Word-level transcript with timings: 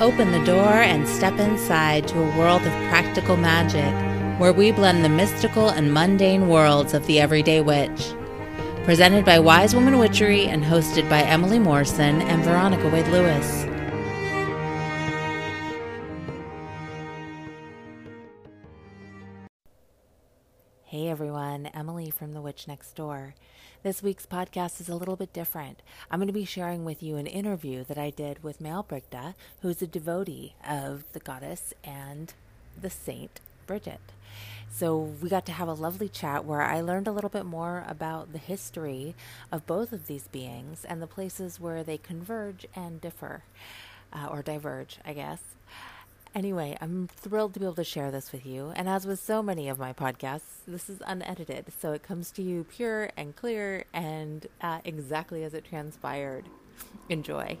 Open 0.00 0.32
the 0.32 0.44
door 0.44 0.72
and 0.72 1.06
step 1.06 1.38
inside 1.38 2.08
to 2.08 2.18
a 2.18 2.36
world 2.36 2.62
of 2.62 2.72
practical 2.88 3.36
magic 3.36 3.94
where 4.40 4.52
we 4.52 4.72
blend 4.72 5.04
the 5.04 5.08
mystical 5.08 5.68
and 5.68 5.94
mundane 5.94 6.48
worlds 6.48 6.94
of 6.94 7.06
the 7.06 7.20
everyday 7.20 7.60
witch. 7.60 8.12
Presented 8.82 9.24
by 9.24 9.38
Wise 9.38 9.72
Woman 9.72 10.00
Witchery 10.00 10.46
and 10.48 10.64
hosted 10.64 11.08
by 11.08 11.22
Emily 11.22 11.60
Morrison 11.60 12.22
and 12.22 12.42
Veronica 12.42 12.88
Wade 12.88 13.06
Lewis. 13.06 13.66
Hey 20.82 21.08
everyone, 21.08 21.66
Emily 21.66 22.10
from 22.10 22.34
The 22.34 22.42
Witch 22.42 22.66
Next 22.66 22.96
Door. 22.96 23.36
This 23.84 24.02
week's 24.02 24.24
podcast 24.24 24.80
is 24.80 24.88
a 24.88 24.96
little 24.96 25.14
bit 25.14 25.34
different. 25.34 25.82
I'm 26.10 26.18
going 26.18 26.28
to 26.28 26.32
be 26.32 26.46
sharing 26.46 26.86
with 26.86 27.02
you 27.02 27.16
an 27.16 27.26
interview 27.26 27.84
that 27.84 27.98
I 27.98 28.08
did 28.08 28.42
with 28.42 28.58
Mael 28.58 28.82
Brigde, 28.82 29.34
who 29.60 29.68
is 29.68 29.82
a 29.82 29.86
devotee 29.86 30.54
of 30.66 31.04
the 31.12 31.20
goddess 31.20 31.74
and 31.84 32.32
the 32.80 32.88
saint 32.88 33.40
Brigit. 33.68 33.98
So 34.72 34.98
we 35.20 35.28
got 35.28 35.44
to 35.44 35.52
have 35.52 35.68
a 35.68 35.74
lovely 35.74 36.08
chat 36.08 36.46
where 36.46 36.62
I 36.62 36.80
learned 36.80 37.08
a 37.08 37.12
little 37.12 37.28
bit 37.28 37.44
more 37.44 37.84
about 37.86 38.32
the 38.32 38.38
history 38.38 39.14
of 39.52 39.66
both 39.66 39.92
of 39.92 40.06
these 40.06 40.28
beings 40.28 40.86
and 40.86 41.02
the 41.02 41.06
places 41.06 41.60
where 41.60 41.84
they 41.84 41.98
converge 41.98 42.64
and 42.74 43.02
differ, 43.02 43.42
uh, 44.14 44.28
or 44.30 44.40
diverge, 44.40 44.96
I 45.04 45.12
guess. 45.12 45.42
Anyway, 46.34 46.76
I'm 46.80 47.06
thrilled 47.06 47.54
to 47.54 47.60
be 47.60 47.66
able 47.66 47.76
to 47.76 47.84
share 47.84 48.10
this 48.10 48.32
with 48.32 48.44
you. 48.44 48.72
And 48.74 48.88
as 48.88 49.06
with 49.06 49.20
so 49.20 49.40
many 49.40 49.68
of 49.68 49.78
my 49.78 49.92
podcasts, 49.92 50.64
this 50.66 50.90
is 50.90 51.00
unedited, 51.06 51.66
so 51.78 51.92
it 51.92 52.02
comes 52.02 52.32
to 52.32 52.42
you 52.42 52.64
pure 52.64 53.10
and 53.16 53.36
clear 53.36 53.84
and 53.92 54.44
uh, 54.60 54.80
exactly 54.84 55.44
as 55.44 55.54
it 55.54 55.64
transpired. 55.64 56.48
Enjoy. 57.08 57.56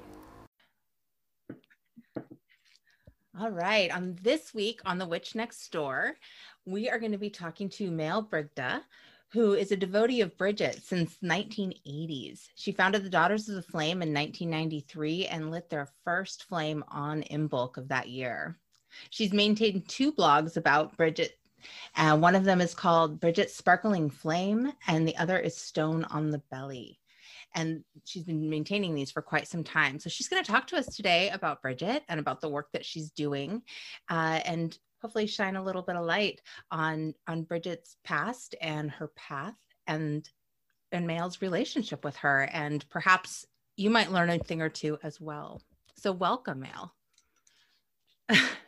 All 3.38 3.50
right. 3.50 3.92
On 3.92 4.18
this 4.22 4.52
week 4.52 4.80
on 4.84 4.98
The 4.98 5.06
Witch 5.06 5.36
Next 5.36 5.70
Door, 5.70 6.16
we 6.66 6.90
are 6.90 6.98
going 6.98 7.12
to 7.12 7.18
be 7.18 7.30
talking 7.30 7.68
to 7.70 7.92
Mael 7.92 8.22
Brigde, 8.22 8.80
who 9.28 9.52
is 9.52 9.70
a 9.70 9.76
devotee 9.76 10.20
of 10.20 10.36
Brigit 10.36 10.82
since 10.82 11.18
1980s. 11.22 12.48
She 12.56 12.72
founded 12.72 13.04
the 13.04 13.10
Daughters 13.10 13.48
of 13.48 13.54
the 13.54 13.62
Flame 13.62 14.02
in 14.02 14.12
1993 14.12 15.26
and 15.28 15.52
lit 15.52 15.70
their 15.70 15.90
first 16.04 16.44
flame 16.44 16.82
on 16.88 17.22
Imbolc 17.30 17.76
of 17.76 17.86
that 17.88 18.08
year. 18.08 18.58
She's 19.10 19.32
maintained 19.32 19.88
two 19.88 20.12
blogs 20.12 20.56
about 20.56 20.96
Brigit. 20.96 21.30
Uh, 21.96 22.16
one 22.16 22.34
of 22.34 22.44
them 22.44 22.60
is 22.60 22.74
called 22.74 23.20
Brigit 23.20 23.48
Sparkling 23.48 24.10
Flame, 24.10 24.72
and 24.86 25.06
the 25.06 25.16
other 25.16 25.38
is 25.38 25.56
Stone 25.56 26.04
on 26.04 26.30
the 26.30 26.42
Belly. 26.50 26.98
And 27.54 27.84
she's 28.04 28.24
been 28.24 28.50
maintaining 28.50 28.94
these 28.94 29.12
for 29.12 29.22
quite 29.22 29.46
some 29.46 29.62
time. 29.62 29.98
So 29.98 30.10
she's 30.10 30.28
going 30.28 30.42
to 30.42 30.50
talk 30.50 30.66
to 30.68 30.76
us 30.76 30.86
today 30.86 31.30
about 31.30 31.62
Brigit 31.62 32.00
and 32.08 32.18
about 32.18 32.40
the 32.40 32.48
work 32.48 32.68
that 32.72 32.84
she's 32.84 33.10
doing, 33.10 33.62
uh, 34.10 34.40
and 34.44 34.76
hopefully 35.00 35.26
shine 35.26 35.56
a 35.56 35.62
little 35.62 35.82
bit 35.82 35.96
of 35.96 36.04
light 36.04 36.40
on 36.70 37.14
on 37.28 37.44
Bridget's 37.44 37.96
past 38.04 38.54
and 38.60 38.90
her 38.90 39.08
path, 39.08 39.54
and 39.86 40.28
and 40.90 41.06
Mael's 41.06 41.42
relationship 41.42 42.04
with 42.04 42.16
her, 42.16 42.48
and 42.52 42.88
perhaps 42.88 43.46
you 43.76 43.90
might 43.90 44.12
learn 44.12 44.30
a 44.30 44.38
thing 44.38 44.62
or 44.62 44.68
two 44.68 44.98
as 45.02 45.20
well. 45.20 45.60
So 45.96 46.12
welcome, 46.12 46.60
Mael. 46.60 46.94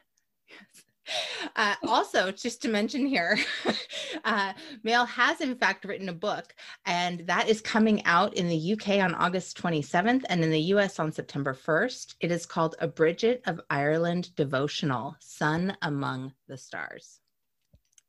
Uh, 1.54 1.74
also, 1.86 2.32
just 2.32 2.60
to 2.62 2.68
mention 2.68 3.06
here, 3.06 3.38
uh, 4.24 4.52
Mael 4.82 5.06
has 5.06 5.40
in 5.40 5.54
fact 5.56 5.84
written 5.84 6.08
a 6.08 6.12
book, 6.12 6.54
and 6.84 7.20
that 7.26 7.48
is 7.48 7.60
coming 7.60 8.04
out 8.04 8.34
in 8.34 8.48
the 8.48 8.72
UK 8.72 9.00
on 9.02 9.14
August 9.14 9.60
27th 9.60 10.24
and 10.28 10.42
in 10.42 10.50
the 10.50 10.60
US 10.60 10.98
on 10.98 11.12
September 11.12 11.54
1st. 11.54 12.16
It 12.20 12.30
is 12.30 12.46
called 12.46 12.76
A 12.80 12.88
Brigit 12.88 13.40
of 13.46 13.60
Ireland 13.70 14.34
Devotional 14.36 15.16
Sun 15.20 15.76
Among 15.82 16.32
the 16.48 16.56
Stars. 16.56 17.20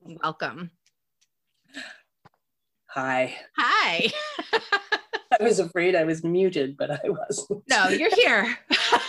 Welcome. 0.01 0.71
Hi. 2.87 3.35
Hi. 3.57 4.11
I 5.39 5.43
was 5.43 5.59
afraid 5.59 5.95
I 5.95 6.03
was 6.03 6.23
muted, 6.23 6.77
but 6.77 6.89
I 6.89 6.99
wasn't. 7.05 7.63
No, 7.69 7.89
you're 7.89 8.15
here. 8.15 8.57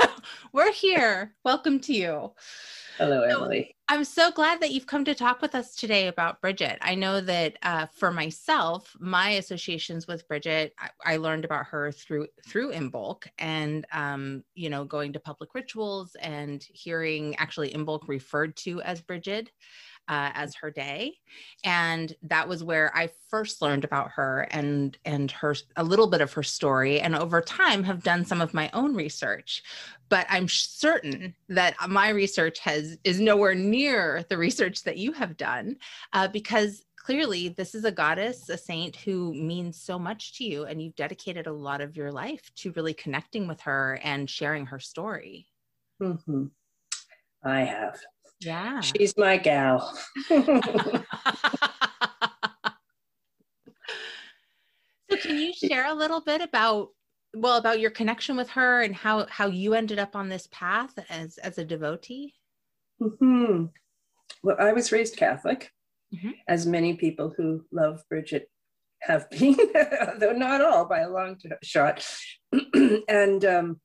We're 0.53 0.73
here. 0.73 1.35
Welcome 1.45 1.81
to 1.81 1.95
you. 1.95 2.33
Hello, 2.99 3.23
Emily. 3.23 3.77
I'm 3.89 4.03
so 4.03 4.33
glad 4.33 4.61
that 4.61 4.73
you've 4.73 4.89
come 4.89 5.05
to 5.05 5.15
talk 5.15 5.41
with 5.41 5.55
us 5.55 5.77
today 5.77 6.09
about 6.09 6.43
Brigit. 6.43 6.79
I 6.81 6.97
know 6.97 7.21
that 7.21 7.57
uh, 7.63 7.87
for 7.87 8.11
myself, 8.11 8.93
my 8.99 9.31
associations 9.31 10.09
with 10.09 10.27
Brigit, 10.27 10.73
I, 10.81 11.13
I, 11.15 11.17
learned 11.19 11.45
about 11.45 11.67
her 11.67 11.93
through 11.93 12.27
through 12.45 12.73
Imbolc, 12.73 13.29
and 13.39 13.87
um, 13.93 14.43
you 14.57 14.69
know, 14.69 14.85
going 14.85 15.13
to 15.13 15.21
public 15.21 15.55
rituals 15.55 16.17
and 16.21 16.67
hearing 16.73 17.37
actually 17.37 17.71
Imbolc 17.71 18.09
referred 18.09 18.57
to 18.57 18.83
as 18.83 19.01
Brigit 19.01 19.47
uh, 20.09 20.31
as 20.35 20.55
her 20.57 20.71
day. 20.71 21.15
And 21.65 22.15
that 22.23 22.49
was 22.49 22.65
where 22.65 22.91
i 22.97 23.11
first 23.29 23.61
learned 23.61 23.85
about 23.85 24.11
her 24.13 24.49
and 24.51 24.97
and 25.05 25.31
her 25.31 25.55
a 25.77 25.85
little 25.85 26.07
bit 26.07 26.21
of 26.21 26.33
her 26.33 26.43
story 26.43 27.01
and 27.01 27.15
over 27.15 27.41
time 27.41 27.85
have 27.85 28.03
done 28.03 28.25
some 28.25 28.41
of 28.41 28.55
my 28.55 28.71
own 28.73 28.95
research. 28.95 29.63
But 30.09 30.27
i'm 30.31 30.49
certain 30.49 31.35
that 31.49 31.77
my 31.89 32.09
research 32.09 32.59
has 32.61 32.99
is 33.05 33.21
nowhere 33.21 33.55
near 33.55 34.25
the 34.29 34.39
research 34.39 34.85
that 34.85 34.97
you 34.97 35.13
have 35.13 35.37
done 35.37 35.77
uh, 36.13 36.29
because 36.29 36.83
clearly 36.97 37.49
this 37.49 37.75
is 37.75 37.85
a 37.85 37.93
goddess 37.93 38.49
a 38.51 38.59
saint 38.59 38.95
who 38.97 39.33
means 39.33 39.81
so 39.81 39.99
much 39.99 40.37
to 40.37 40.45
you 40.45 40.65
and 40.65 40.83
you've 40.83 40.95
dedicated 40.95 41.47
a 41.47 41.53
lot 41.53 41.81
of 41.81 41.97
your 41.97 42.13
life 42.13 42.51
to 42.55 42.73
really 42.73 42.93
connecting 42.93 43.49
with 43.49 43.61
her 43.63 43.99
and 44.03 44.29
sharing 44.29 44.67
her 44.67 44.79
story. 44.79 45.47
Mm-hmm. 46.03 46.45
i 47.43 47.61
have 47.61 47.99
yeah. 48.41 48.81
She's 48.81 49.17
my 49.17 49.37
gal. 49.37 49.95
so 50.29 50.43
can 55.17 55.39
you 55.39 55.53
share 55.53 55.87
a 55.87 55.95
little 55.95 56.21
bit 56.21 56.41
about 56.41 56.91
well 57.35 57.57
about 57.57 57.81
your 57.81 57.91
connection 57.91 58.37
with 58.37 58.51
her 58.51 58.83
and 58.83 58.95
how 58.95 59.27
how 59.27 59.47
you 59.47 59.75
ended 59.75 59.99
up 59.99 60.17
on 60.17 60.29
this 60.29 60.49
path 60.51 60.99
as 61.11 61.39
as 61.39 61.59
a 61.59 61.65
devotee? 61.65 62.35
Mm-hmm. 63.01 63.67
Well, 64.43 64.57
I 64.59 64.73
was 64.73 64.93
raised 64.93 65.17
Catholic, 65.17 65.73
mm-hmm. 66.15 66.31
as 66.47 66.67
many 66.67 66.95
people 66.95 67.33
who 67.37 67.65
love 67.73 68.03
Brigit 68.13 68.45
have 69.01 69.29
been, 69.31 69.57
though 70.19 70.33
not 70.33 70.61
all 70.61 70.85
by 70.85 71.01
a 71.01 71.11
long 71.11 71.39
shot. 71.63 72.07
and 73.09 73.45
um, 73.45 73.81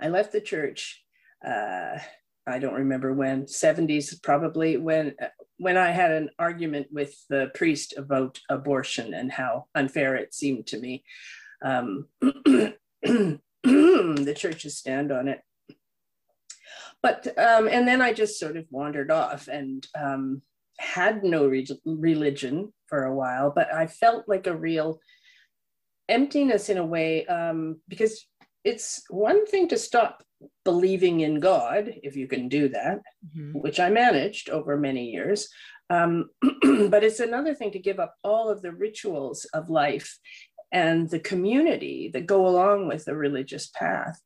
I 0.00 0.08
left 0.08 0.32
the 0.32 0.40
church 0.40 1.02
uh, 1.46 1.98
I 2.46 2.58
don't 2.58 2.74
remember 2.74 3.12
when, 3.12 3.44
70s 3.44 4.20
probably, 4.22 4.76
when 4.76 5.14
when 5.58 5.76
I 5.76 5.92
had 5.92 6.10
an 6.10 6.30
argument 6.40 6.88
with 6.90 7.14
the 7.28 7.52
priest 7.54 7.94
about 7.96 8.40
abortion 8.50 9.14
and 9.14 9.30
how 9.30 9.66
unfair 9.76 10.16
it 10.16 10.34
seemed 10.34 10.66
to 10.68 10.80
me. 10.80 11.04
Um, 11.64 12.08
the 12.20 12.74
churches 14.36 14.76
stand 14.76 15.12
on 15.12 15.28
it. 15.28 15.40
But, 17.00 17.28
um, 17.38 17.68
and 17.68 17.86
then 17.86 18.02
I 18.02 18.12
just 18.12 18.40
sort 18.40 18.56
of 18.56 18.66
wandered 18.70 19.12
off 19.12 19.46
and 19.46 19.86
um, 19.96 20.42
had 20.80 21.22
no 21.22 21.46
re- 21.46 21.66
religion 21.84 22.72
for 22.86 23.04
a 23.04 23.14
while, 23.14 23.52
but 23.54 23.72
I 23.72 23.86
felt 23.86 24.28
like 24.28 24.48
a 24.48 24.56
real 24.56 24.98
emptiness 26.08 26.68
in 26.68 26.78
a 26.78 26.84
way 26.84 27.24
um, 27.26 27.80
because 27.88 28.26
it's 28.64 29.02
one 29.10 29.46
thing 29.46 29.68
to 29.68 29.78
stop 29.78 30.24
believing 30.64 31.20
in 31.20 31.40
God, 31.40 31.92
if 32.02 32.16
you 32.16 32.26
can 32.28 32.48
do 32.48 32.68
that, 32.68 33.00
mm-hmm. 33.36 33.58
which 33.60 33.80
I 33.80 33.90
managed 33.90 34.48
over 34.50 34.76
many 34.76 35.10
years. 35.10 35.48
Um, 35.90 36.30
but 36.62 37.04
it's 37.04 37.20
another 37.20 37.54
thing 37.54 37.72
to 37.72 37.78
give 37.78 38.00
up 38.00 38.14
all 38.22 38.48
of 38.48 38.62
the 38.62 38.72
rituals 38.72 39.44
of 39.52 39.70
life 39.70 40.18
and 40.72 41.10
the 41.10 41.20
community 41.20 42.10
that 42.14 42.26
go 42.26 42.46
along 42.46 42.88
with 42.88 43.04
the 43.04 43.14
religious 43.14 43.68
path. 43.68 44.18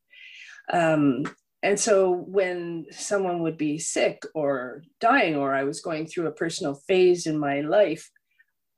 Um, 0.73 1.25
and 1.63 1.79
so 1.79 2.13
when 2.13 2.87
someone 2.91 3.43
would 3.43 3.59
be 3.59 3.79
sick 3.79 4.23
or 4.35 4.83
dying, 5.01 5.37
or 5.37 5.55
I 5.55 5.65
was 5.65 5.81
going 5.81 6.07
through 6.07 6.29
a 6.29 6.33
personal 6.33 6.75
phase 6.87 7.27
in 7.27 7.39
my 7.39 7.63
life, 7.63 8.09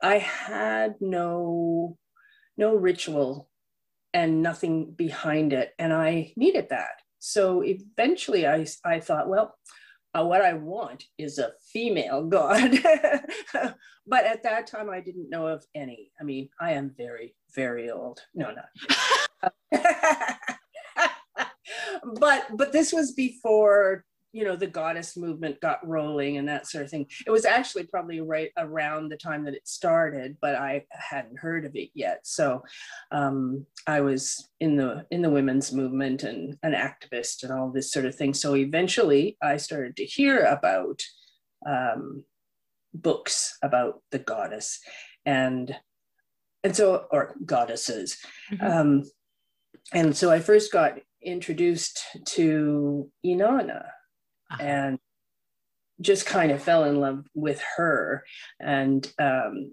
I 0.03 0.19
had 0.19 0.95
no 1.01 1.99
no 2.57 2.75
ritual 2.75 3.49
and 4.13 4.43
nothing 4.43 4.93
behind 4.93 5.53
it. 5.53 5.73
And 5.79 5.93
I 5.93 6.33
needed 6.37 6.69
that. 6.71 6.97
So 7.19 7.63
eventually 7.63 8.47
I, 8.47 8.67
I 8.85 9.01
thought, 9.01 9.29
well, 9.29 9.55
uh, 10.15 10.25
what 10.25 10.43
I 10.43 10.55
want 10.55 11.05
is 11.19 11.39
a 11.39 11.53
female 11.73 12.25
god. 12.25 12.73
but 14.07 14.25
at 14.25 14.43
that 14.43 14.67
time, 14.67 14.89
I 14.91 15.01
didn't 15.01 15.31
know 15.31 15.47
of 15.47 15.65
any. 15.75 16.11
I 16.21 16.25
mean, 16.25 16.49
I 16.61 16.73
am 16.73 16.95
very, 16.97 17.35
very 17.55 17.91
old. 17.91 18.21
No, 18.35 18.51
not. 18.53 19.51
but 22.21 22.47
but 22.57 22.73
this 22.73 22.93
was 22.93 23.13
before 23.13 24.05
you 24.33 24.45
know 24.45 24.57
the 24.57 24.67
goddess 24.67 25.17
movement 25.17 25.61
got 25.61 25.87
rolling 25.87 26.37
and 26.37 26.49
that 26.49 26.67
sort 26.67 26.85
of 26.85 26.91
thing 26.91 27.07
it 27.27 27.31
was 27.31 27.45
actually 27.45 27.85
probably 27.85 28.21
right 28.21 28.51
around 28.59 29.09
the 29.09 29.17
time 29.17 29.45
that 29.45 29.55
it 29.55 29.67
started 29.67 30.37
but 30.41 30.55
i 30.55 30.85
hadn't 30.91 31.39
heard 31.39 31.65
of 31.65 31.75
it 31.75 31.91
yet 31.95 32.21
so 32.25 32.63
um, 33.11 33.65
i 33.87 34.01
was 34.01 34.51
in 34.61 34.77
the 34.77 35.05
in 35.11 35.23
the 35.23 35.31
women's 35.31 35.73
movement 35.73 36.23
and 36.23 36.57
an 36.63 36.73
activist 36.73 37.43
and 37.43 37.53
all 37.53 37.71
this 37.71 37.93
sort 37.93 38.05
of 38.05 38.15
thing 38.15 38.35
so 38.35 38.55
eventually 38.55 39.37
i 39.43 39.57
started 39.57 39.97
to 39.97 40.05
hear 40.05 40.45
about 40.45 41.03
um, 41.67 42.25
books 42.95 43.57
about 43.63 44.03
the 44.11 44.19
goddess 44.19 44.81
and 45.25 45.75
and 46.65 46.77
so 46.77 47.07
or 47.11 47.35
goddesses 47.45 48.19
mm-hmm. 48.53 48.67
um, 48.67 49.03
and 49.93 50.17
so 50.17 50.31
i 50.31 50.39
first 50.39 50.73
got 50.73 50.99
introduced 51.23 52.01
to 52.27 53.11
inanna. 53.25 53.87
And 54.61 54.99
just 56.01 56.27
kind 56.27 56.53
of 56.53 56.63
fell 56.63 56.85
in 56.85 57.01
love 57.01 57.27
with 57.35 57.63
her. 57.77 58.25
And 58.61 59.11
um, 59.19 59.73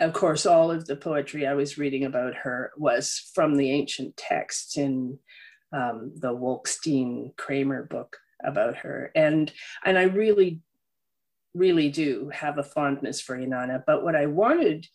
of 0.00 0.12
course, 0.12 0.46
all 0.46 0.70
of 0.70 0.86
the 0.86 0.96
poetry 0.96 1.46
I 1.46 1.54
was 1.54 1.78
reading 1.78 2.04
about 2.04 2.34
her 2.34 2.72
was 2.76 3.30
from 3.34 3.56
the 3.56 3.70
ancient 3.70 4.16
texts 4.16 4.76
in 4.76 5.18
um, 5.72 6.12
the 6.16 6.34
Wolkstein 6.34 7.36
Kramer 7.36 7.84
book 7.84 8.16
about 8.42 8.76
her. 8.76 9.12
And, 9.14 9.52
and 9.84 9.98
I 9.98 10.04
really, 10.04 10.60
really 11.54 11.90
do 11.90 12.30
have 12.32 12.58
a 12.58 12.64
fondness 12.64 13.20
for 13.20 13.36
Inanna. 13.36 13.82
But 13.86 14.02
what 14.02 14.16
I 14.16 14.26
wanted, 14.26 14.86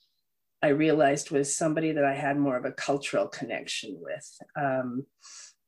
I 0.61 0.69
realized 0.69 1.31
was 1.31 1.55
somebody 1.55 1.91
that 1.93 2.03
I 2.03 2.15
had 2.15 2.37
more 2.37 2.57
of 2.57 2.65
a 2.65 2.71
cultural 2.71 3.27
connection 3.27 3.97
with. 4.01 4.37
Um, 4.59 5.05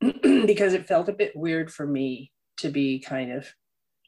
because 0.20 0.74
it 0.74 0.86
felt 0.86 1.08
a 1.08 1.12
bit 1.12 1.34
weird 1.34 1.72
for 1.72 1.86
me 1.86 2.32
to 2.58 2.70
be 2.70 2.98
kind 2.98 3.32
of 3.32 3.46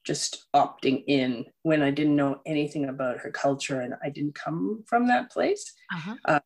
just 0.05 0.47
opting 0.55 1.05
in 1.07 1.45
when 1.63 1.83
I 1.83 1.91
didn't 1.91 2.17
know 2.17 2.41
anything 2.47 2.87
about 2.87 3.19
her 3.19 3.31
culture 3.31 3.81
and 3.81 3.95
I 4.03 4.09
didn't 4.09 4.35
come 4.35 4.83
from 4.87 5.07
that 5.09 5.31
place. 5.31 5.73
Uh-huh. 5.95 6.15
Uh, 6.25 6.41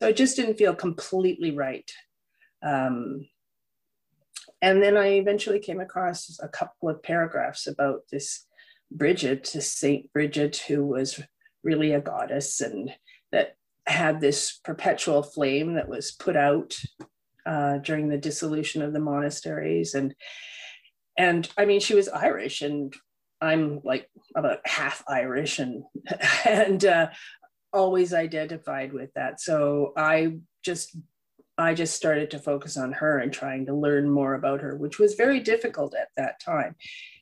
so 0.00 0.08
it 0.08 0.16
just 0.16 0.36
didn't 0.36 0.58
feel 0.58 0.74
completely 0.74 1.50
right. 1.50 1.90
Um, 2.62 3.26
and 4.62 4.82
then 4.82 4.96
I 4.96 5.14
eventually 5.14 5.58
came 5.58 5.80
across 5.80 6.38
a 6.42 6.48
couple 6.48 6.88
of 6.88 7.02
paragraphs 7.02 7.66
about 7.66 8.02
this 8.10 8.46
Brigit, 8.94 9.52
this 9.52 9.72
Saint 9.72 10.10
Brigit, 10.12 10.56
who 10.56 10.84
was 10.84 11.20
really 11.62 11.92
a 11.92 12.00
goddess 12.00 12.60
and 12.60 12.90
that 13.32 13.54
had 13.86 14.20
this 14.20 14.58
perpetual 14.64 15.22
flame 15.22 15.74
that 15.74 15.88
was 15.88 16.12
put 16.12 16.36
out 16.36 16.74
uh, 17.46 17.78
during 17.78 18.08
the 18.08 18.18
dissolution 18.18 18.82
of 18.82 18.92
the 18.92 19.00
monasteries. 19.00 19.94
And 19.94 20.14
and 21.20 21.46
I 21.58 21.66
mean, 21.66 21.80
she 21.80 21.94
was 21.94 22.08
Irish, 22.08 22.62
and 22.62 22.94
I'm 23.42 23.80
like 23.84 24.08
about 24.34 24.60
half 24.64 25.04
Irish, 25.06 25.58
and 25.58 25.84
and 26.46 26.82
uh, 26.82 27.08
always 27.74 28.14
identified 28.14 28.94
with 28.94 29.12
that. 29.14 29.38
So 29.38 29.92
I 29.98 30.38
just 30.64 30.96
I 31.58 31.74
just 31.74 31.94
started 31.94 32.30
to 32.30 32.38
focus 32.38 32.78
on 32.78 32.92
her 32.92 33.18
and 33.18 33.30
trying 33.30 33.66
to 33.66 33.74
learn 33.74 34.08
more 34.08 34.32
about 34.32 34.62
her, 34.62 34.74
which 34.76 34.98
was 34.98 35.12
very 35.14 35.40
difficult 35.40 35.94
at 35.94 36.08
that 36.16 36.40
time. 36.40 36.74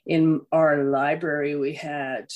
In 0.07 0.43
our 0.53 0.85
library, 0.85 1.57
we 1.57 1.75
had 1.75 2.27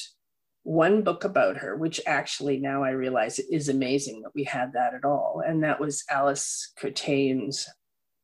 one 0.64 1.03
book 1.03 1.23
about 1.23 1.59
her, 1.59 1.76
which 1.76 2.00
actually 2.09 2.59
now 2.59 2.82
I 2.82 2.91
realize 2.91 3.38
is 3.38 3.69
amazing 3.69 4.23
that 4.23 4.35
we 4.35 4.43
had 4.43 4.73
that 4.73 4.94
at 4.94 5.05
all. 5.05 5.44
And 5.47 5.62
that 5.62 5.79
was 5.79 6.03
Alice 6.11 6.73
Curtayne's 6.76 7.69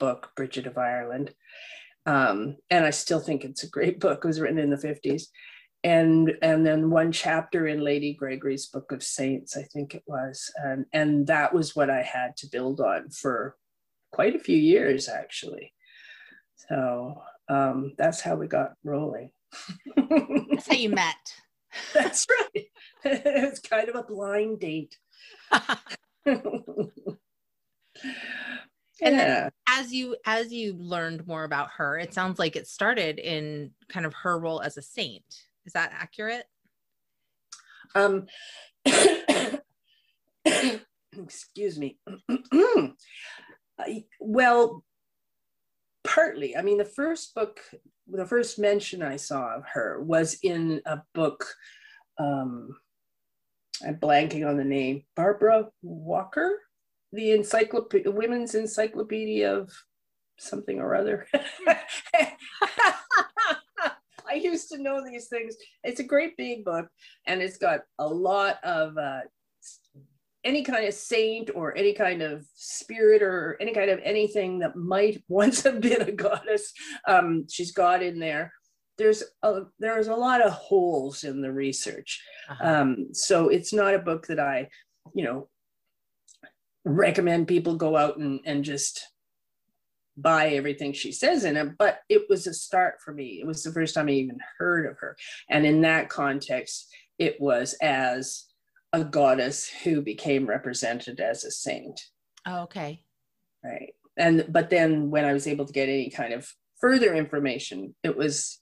book, 0.00 0.32
Bridget 0.35 0.67
of 0.67 0.76
Ireland. 0.76 1.35
Um, 2.08 2.56
and 2.70 2.87
I 2.87 2.90
still 2.90 3.20
think 3.20 3.44
it's 3.44 3.62
a 3.62 3.69
great 3.69 4.00
book. 4.05 4.25
It 4.25 4.26
was 4.26 4.40
written 4.40 4.58
in 4.58 4.70
the 4.70 4.76
50s. 4.76 5.25
And, 5.84 6.32
and 6.43 6.66
then 6.66 6.90
one 6.90 7.12
chapter 7.12 7.69
in 7.69 7.84
Lady 7.84 8.14
Gregory's 8.14 8.66
Book 8.66 8.90
of 8.90 9.02
Saints, 9.02 9.56
I 9.56 9.62
think 9.62 9.94
it 9.94 10.02
was. 10.06 10.50
And, 10.56 10.87
and 10.93 11.26
that 11.28 11.55
was 11.55 11.76
what 11.76 11.90
I 11.90 12.02
had 12.02 12.37
to 12.38 12.49
build 12.50 12.81
on 12.81 13.10
for 13.10 13.55
quite 14.10 14.34
a 14.34 14.40
few 14.40 14.56
years, 14.56 15.08
actually. 15.08 15.72
So 16.69 17.22
um, 17.49 17.93
that's 17.96 18.20
how 18.20 18.34
we 18.34 18.49
got 18.49 18.72
rolling. 18.82 19.31
that's 19.96 20.66
how 20.66 20.75
you 20.75 20.90
met. 20.90 21.14
That's 21.94 22.26
right. 22.31 22.64
it 23.04 23.50
was 23.50 23.61
kind 23.61 23.90
of 23.90 23.94
a 23.94 24.02
blind 24.02 24.58
date. 24.58 24.96
And 29.02 29.16
yeah. 29.16 29.24
then 29.24 29.50
as 29.68 29.92
you 29.92 30.16
as 30.26 30.52
you 30.52 30.74
learned 30.74 31.26
more 31.26 31.44
about 31.44 31.70
her 31.76 31.98
it 31.98 32.12
sounds 32.14 32.38
like 32.38 32.56
it 32.56 32.66
started 32.66 33.18
in 33.18 33.70
kind 33.88 34.06
of 34.06 34.14
her 34.14 34.38
role 34.38 34.60
as 34.60 34.76
a 34.76 34.82
saint. 34.82 35.24
Is 35.66 35.72
that 35.74 35.92
accurate? 35.92 36.44
Um 37.94 38.26
excuse 41.12 41.78
me. 41.78 41.98
Well 44.18 44.82
partly. 46.02 46.56
I 46.56 46.62
mean 46.62 46.78
the 46.78 46.84
first 46.84 47.32
book 47.32 47.60
the 48.10 48.26
first 48.26 48.58
mention 48.58 49.02
i 49.02 49.16
saw 49.16 49.56
of 49.56 49.64
her 49.64 50.02
was 50.02 50.38
in 50.42 50.80
a 50.86 51.00
book 51.14 51.44
um 52.18 52.70
i'm 53.86 53.96
blanking 53.96 54.48
on 54.48 54.56
the 54.56 54.64
name 54.64 55.02
barbara 55.14 55.66
walker 55.82 56.60
the 57.12 57.32
encyclopedia, 57.32 58.10
women's 58.10 58.55
encyclopedia 58.55 59.52
of 59.52 59.70
something 60.38 60.78
or 60.78 60.94
other. 60.94 61.26
I 64.31 64.34
used 64.34 64.70
to 64.70 64.82
know 64.82 65.02
these 65.05 65.28
things. 65.28 65.56
It's 65.82 66.00
a 66.00 66.05
great 66.05 66.37
big 66.37 66.64
book, 66.64 66.87
and 67.26 67.40
it's 67.40 67.56
got 67.56 67.81
a 67.99 68.06
lot 68.06 68.62
of 68.62 68.96
uh, 68.99 69.20
any 70.44 70.62
kind 70.62 70.87
of 70.87 70.94
saint 70.94 71.50
or 71.55 71.76
any 71.76 71.93
kind 71.93 72.22
of 72.22 72.44
spirit 72.55 73.22
or 73.22 73.56
any 73.61 73.72
kind 73.72 73.90
of 73.90 74.00
anything 74.02 74.58
that 74.61 74.76
might 74.76 75.22
once 75.28 75.62
have 75.62 75.81
been 75.81 76.02
a 76.02 76.12
goddess. 76.12 76.72
Um, 77.06 77.46
she's 77.50 77.72
got 77.72 78.02
in 78.02 78.19
there. 78.19 78.52
There's 78.99 79.22
a 79.43 79.62
there's 79.78 80.08
a 80.08 80.14
lot 80.14 80.44
of 80.44 80.52
holes 80.52 81.22
in 81.22 81.40
the 81.40 81.52
research, 81.52 82.20
uh-huh. 82.49 82.69
um, 82.69 83.08
so 83.12 83.49
it's 83.49 83.72
not 83.72 83.94
a 83.94 84.00
book 84.00 84.26
that 84.26 84.40
I, 84.40 84.69
you 85.14 85.22
know, 85.25 85.49
recommend 86.88 87.49
people 87.49 87.76
go 87.76 87.96
out 87.96 88.17
and, 88.19 88.40
and 88.44 88.64
just 88.64 89.06
buy 90.17 90.49
everything 90.49 90.93
she 90.93 91.12
says 91.12 91.44
in 91.44 91.56
it, 91.56 91.79
but 91.79 92.00
it 92.08 92.23
was 92.29 92.46
a 92.46 92.55
start 92.55 93.00
for 93.00 93.12
me. 93.12 93.38
It 93.40 93.46
was 93.46 93.62
the 93.62 93.73
first 93.73 93.94
time 93.94 94.08
I 94.08 94.12
even 94.12 94.38
heard 94.58 94.87
of 94.87 94.99
her. 94.99 95.17
And 95.49 95.64
in 95.64 95.82
that 95.82 96.08
context, 96.08 96.93
it 97.19 97.40
was 97.40 97.75
as 97.81 98.46
a 98.93 99.05
goddess 99.05 99.69
who 99.69 100.00
became 100.00 100.46
represented 100.46 101.20
as 101.20 101.44
a 101.44 101.50
saint. 101.50 102.00
Oh, 102.46 102.62
okay. 102.62 103.02
Right. 103.62 103.94
And 104.17 104.46
but 104.49 104.70
then 104.70 105.11
when 105.11 105.25
I 105.25 105.33
was 105.33 105.47
able 105.47 105.66
to 105.66 105.73
get 105.73 105.88
any 105.88 106.11
kind 106.11 106.33
of 106.33 106.52
further 106.80 107.14
information, 107.14 107.95
it 108.02 108.16
was 108.16 108.61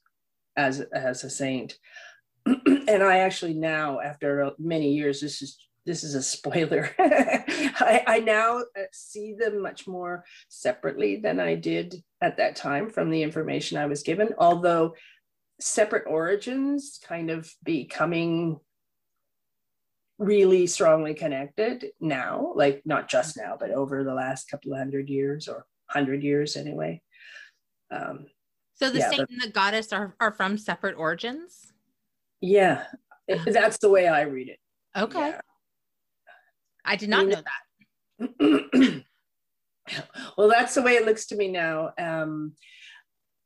as 0.55 0.81
as 0.93 1.23
a 1.23 1.29
saint. 1.29 1.77
and 2.45 3.03
I 3.03 3.19
actually 3.19 3.53
now, 3.53 3.99
after 3.99 4.51
many 4.59 4.93
years, 4.93 5.21
this 5.21 5.41
is 5.41 5.57
this 5.85 6.03
is 6.03 6.13
a 6.13 6.21
spoiler. 6.21 6.91
I, 7.79 8.03
I, 8.05 8.19
now 8.19 8.59
uh, 8.59 8.83
see 8.91 9.33
them 9.33 9.61
much 9.61 9.87
more 9.87 10.23
separately 10.49 11.17
than 11.17 11.39
I 11.39 11.55
did 11.55 11.95
at 12.21 12.37
that 12.37 12.55
time 12.55 12.89
from 12.89 13.09
the 13.09 13.23
information 13.23 13.77
I 13.77 13.87
was 13.87 14.03
given, 14.03 14.29
although 14.37 14.95
separate 15.59 16.05
origins 16.07 16.99
kind 17.03 17.29
of 17.31 17.51
becoming 17.63 18.59
really 20.19 20.67
strongly 20.67 21.13
connected 21.13 21.85
now, 21.99 22.51
like 22.55 22.81
not 22.85 23.09
just 23.09 23.37
now, 23.37 23.55
but 23.59 23.71
over 23.71 24.03
the 24.03 24.13
last 24.13 24.49
couple 24.49 24.73
of 24.73 24.79
hundred 24.79 25.09
years 25.09 25.47
or 25.47 25.65
hundred 25.87 26.23
years 26.23 26.55
anyway. 26.55 27.01
Um, 27.91 28.25
so 28.73 28.89
the 28.89 28.99
yeah, 28.99 29.09
saint 29.09 29.21
but, 29.21 29.29
and 29.29 29.41
the 29.41 29.49
goddess 29.51 29.91
are, 29.93 30.15
are 30.19 30.31
from 30.31 30.57
separate 30.57 30.97
origins? 30.97 31.73
Yeah, 32.41 32.83
it, 33.27 33.41
that's 33.53 33.79
the 33.79 33.89
way 33.89 34.07
I 34.07 34.21
read 34.21 34.49
it. 34.49 34.59
Okay. 34.95 35.19
Yeah. 35.19 35.41
I 36.87 36.95
did 36.95 37.09
not 37.09 37.27
know 37.27 37.41
that. 38.19 39.03
well, 40.37 40.49
that's 40.49 40.73
the 40.73 40.81
way 40.81 40.93
it 40.93 41.05
looks 41.05 41.27
to 41.27 41.35
me 41.35 41.49
now. 41.49 41.91
Um, 41.99 42.53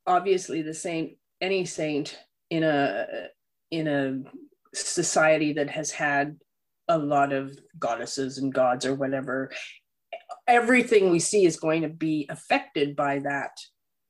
obviously, 0.05 0.61
the 0.61 0.73
saint, 0.73 1.13
any 1.41 1.65
saint 1.65 2.17
in 2.49 2.63
a 2.63 3.07
in 3.71 3.87
a 3.87 4.21
society 4.73 5.53
that 5.53 5.69
has 5.69 5.91
had 5.91 6.37
a 6.87 6.97
lot 6.97 7.33
of 7.33 7.57
goddesses 7.79 8.37
and 8.37 8.53
gods 8.53 8.85
or 8.85 8.93
whatever, 8.93 9.51
everything 10.47 11.09
we 11.09 11.19
see 11.19 11.45
is 11.45 11.57
going 11.57 11.81
to 11.81 11.89
be 11.89 12.27
affected 12.29 12.95
by 12.95 13.19
that 13.19 13.51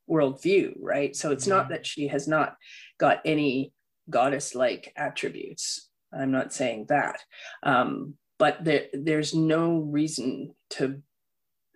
worldview, 0.10 0.74
right? 0.80 1.16
So 1.16 1.32
it's 1.32 1.48
not 1.48 1.66
mm-hmm. 1.66 1.74
that 1.74 1.86
she 1.86 2.08
has 2.08 2.28
not 2.28 2.56
got 3.00 3.22
any 3.24 3.74
goddess 4.10 4.56
like 4.56 4.92
attributes. 4.96 5.90
I'm 6.14 6.32
not 6.32 6.54
saying 6.54 6.88
that. 6.90 7.22
Um, 7.64 8.16
but 8.42 8.64
there, 8.64 8.88
there's 8.92 9.36
no 9.36 9.78
reason 9.78 10.56
to 10.72 11.00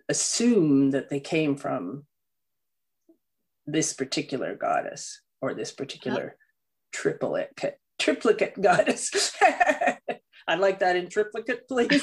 assume 0.08 0.90
that 0.90 1.08
they 1.08 1.20
came 1.20 1.54
from 1.54 2.06
this 3.66 3.92
particular 3.92 4.56
goddess. 4.56 5.20
or 5.40 5.54
this 5.54 5.70
particular 5.70 6.36
triplicate 6.92 7.78
triplicate 8.00 8.60
goddess. 8.60 9.12
I'd 10.48 10.58
like 10.58 10.80
that 10.80 10.96
in 10.96 11.08
triplicate, 11.08 11.68
please. 11.68 12.02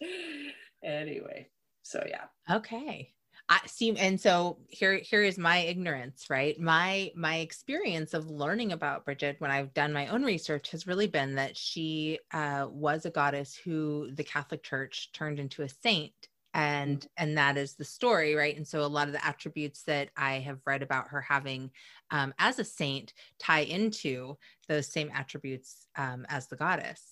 anyway, 0.84 1.48
so 1.82 2.06
yeah. 2.08 2.26
Okay. 2.48 3.10
I 3.50 3.60
see 3.66 3.96
and 3.96 4.20
so 4.20 4.58
here 4.68 4.96
here 4.96 5.22
is 5.22 5.38
my 5.38 5.58
ignorance, 5.58 6.26
right? 6.28 6.58
My 6.60 7.10
my 7.16 7.36
experience 7.36 8.12
of 8.12 8.28
learning 8.28 8.72
about 8.72 9.06
Brigit 9.06 9.40
when 9.40 9.50
I've 9.50 9.72
done 9.72 9.92
my 9.92 10.08
own 10.08 10.22
research 10.22 10.70
has 10.72 10.86
really 10.86 11.06
been 11.06 11.36
that 11.36 11.56
she 11.56 12.18
uh, 12.32 12.66
was 12.70 13.06
a 13.06 13.10
goddess 13.10 13.56
who 13.56 14.10
the 14.12 14.24
Catholic 14.24 14.62
Church 14.62 15.10
turned 15.12 15.38
into 15.38 15.62
a 15.62 15.68
saint 15.68 16.12
and 16.54 17.00
mm-hmm. 17.00 17.06
and 17.16 17.38
that 17.38 17.56
is 17.56 17.74
the 17.74 17.84
story 17.84 18.34
right 18.34 18.56
and 18.56 18.66
so 18.66 18.80
a 18.80 18.86
lot 18.86 19.06
of 19.06 19.12
the 19.12 19.24
attributes 19.24 19.82
that 19.82 20.08
i 20.16 20.34
have 20.34 20.58
read 20.66 20.82
about 20.82 21.08
her 21.08 21.20
having 21.20 21.70
um, 22.10 22.32
as 22.38 22.58
a 22.58 22.64
saint 22.64 23.12
tie 23.38 23.60
into 23.60 24.36
those 24.66 24.86
same 24.86 25.10
attributes 25.14 25.86
um, 25.96 26.24
as 26.28 26.46
the 26.46 26.56
goddess 26.56 27.02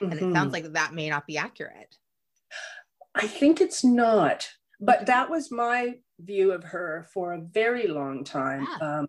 mm-hmm. 0.00 0.12
and 0.12 0.14
it 0.14 0.20
sounds 0.20 0.36
mm-hmm. 0.36 0.50
like 0.50 0.72
that 0.72 0.94
may 0.94 1.08
not 1.08 1.26
be 1.26 1.38
accurate 1.38 1.96
i 3.14 3.26
think 3.26 3.60
it's 3.60 3.82
not 3.82 4.48
but 4.80 5.06
that 5.06 5.30
was 5.30 5.50
my 5.50 5.94
view 6.20 6.52
of 6.52 6.64
her 6.64 7.06
for 7.12 7.32
a 7.32 7.40
very 7.40 7.86
long 7.86 8.24
time 8.24 8.66
yeah. 8.80 8.98
um, 8.98 9.08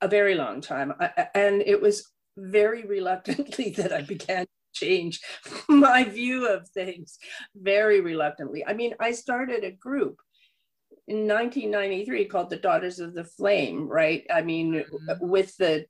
a 0.00 0.08
very 0.08 0.34
long 0.34 0.60
time 0.60 0.92
I, 1.00 1.28
and 1.34 1.62
it 1.62 1.80
was 1.80 2.10
very 2.36 2.84
reluctantly 2.84 3.70
that 3.76 3.92
i 3.92 4.02
began 4.02 4.44
to 4.44 4.50
change 4.72 5.20
my 5.68 6.04
view 6.04 6.48
of 6.48 6.68
things 6.68 7.18
very 7.54 8.00
reluctantly. 8.00 8.64
I 8.64 8.74
mean, 8.74 8.94
I 9.00 9.12
started 9.12 9.64
a 9.64 9.72
group 9.72 10.20
in 11.08 11.26
1993 11.26 12.26
called 12.26 12.50
the 12.50 12.56
Daughters 12.56 13.00
of 13.00 13.14
the 13.14 13.24
Flame, 13.24 13.88
right? 13.88 14.24
I 14.32 14.42
mean, 14.42 14.74
mm-hmm. 14.74 15.28
with 15.28 15.56
the 15.56 15.86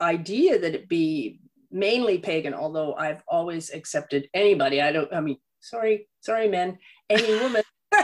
idea 0.00 0.58
that 0.58 0.74
it 0.74 0.88
be 0.88 1.40
mainly 1.70 2.18
pagan, 2.18 2.54
although 2.54 2.94
I've 2.94 3.22
always 3.28 3.72
accepted 3.72 4.28
anybody. 4.34 4.80
I 4.80 4.92
don't, 4.92 5.12
I 5.12 5.20
mean, 5.20 5.38
sorry, 5.60 6.08
sorry, 6.20 6.48
men, 6.48 6.78
any 7.10 7.38
woman. 7.38 7.62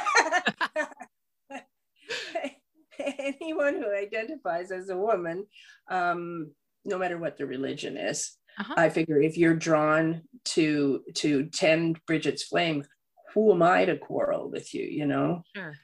anyone 3.18 3.74
who 3.74 3.94
identifies 3.94 4.70
as 4.70 4.88
a 4.90 4.96
woman, 4.96 5.46
um, 5.90 6.50
no 6.84 6.98
matter 6.98 7.18
what 7.18 7.36
the 7.36 7.46
religion 7.46 7.96
is. 7.96 8.36
Uh-huh. 8.58 8.74
I 8.76 8.88
figure 8.88 9.20
if 9.20 9.38
you're 9.38 9.54
drawn 9.54 10.22
to 10.46 11.02
to 11.14 11.46
tend 11.46 12.00
Brigit's 12.06 12.42
flame, 12.42 12.84
who 13.32 13.52
am 13.52 13.62
I 13.62 13.84
to 13.84 13.96
quarrel 13.96 14.50
with 14.50 14.74
you? 14.74 14.82
You 14.82 15.06
know. 15.06 15.42
Sure. 15.54 15.74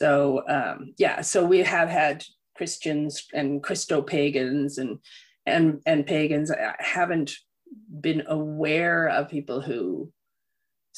So 0.00 0.42
um, 0.48 0.94
yeah, 0.98 1.20
so 1.20 1.44
we 1.44 1.58
have 1.58 1.88
had 1.88 2.24
Christians 2.56 3.26
and 3.34 3.62
Christo 3.62 4.02
pagans 4.02 4.78
and 4.78 4.98
and 5.46 5.80
and 5.84 6.06
pagans. 6.06 6.50
I 6.50 6.74
haven't 6.78 7.34
been 8.00 8.22
aware 8.26 9.08
of 9.08 9.28
people 9.28 9.60
who 9.60 10.12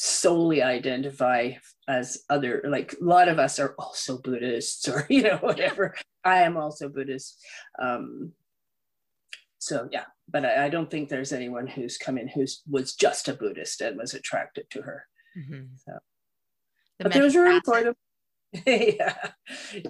solely 0.04 0.60
identify 0.62 1.52
as 1.86 2.24
other 2.28 2.60
like 2.68 2.92
a 3.00 3.04
lot 3.04 3.28
of 3.28 3.38
us 3.38 3.60
are 3.60 3.76
also 3.78 4.18
buddhists 4.18 4.88
or 4.88 5.06
you 5.10 5.22
know 5.22 5.36
whatever. 5.36 5.94
I 6.24 6.42
am 6.42 6.56
also 6.56 6.88
buddhist. 6.88 7.40
Um 7.80 8.32
so 9.58 9.88
yeah 9.92 10.04
but 10.28 10.44
I, 10.44 10.64
I, 10.64 10.68
don't 10.70 10.90
think 10.90 11.08
there's 11.08 11.32
anyone 11.32 11.68
who's 11.68 11.98
come 11.98 12.18
in 12.18 12.26
who 12.26 12.44
was 12.68 12.94
just 12.94 13.28
a 13.28 13.34
buddhist 13.34 13.80
and 13.80 13.96
was 13.96 14.12
attracted 14.14 14.68
to 14.70 14.82
her. 14.82 15.06
Mm-hmm. 15.38 15.66
so 15.76 15.92
the 16.98 17.04
but 17.04 17.12
there's 17.12 17.36
room 17.36 17.60
for 17.64 17.82
them. 17.84 17.94
Yeah. 18.66 19.16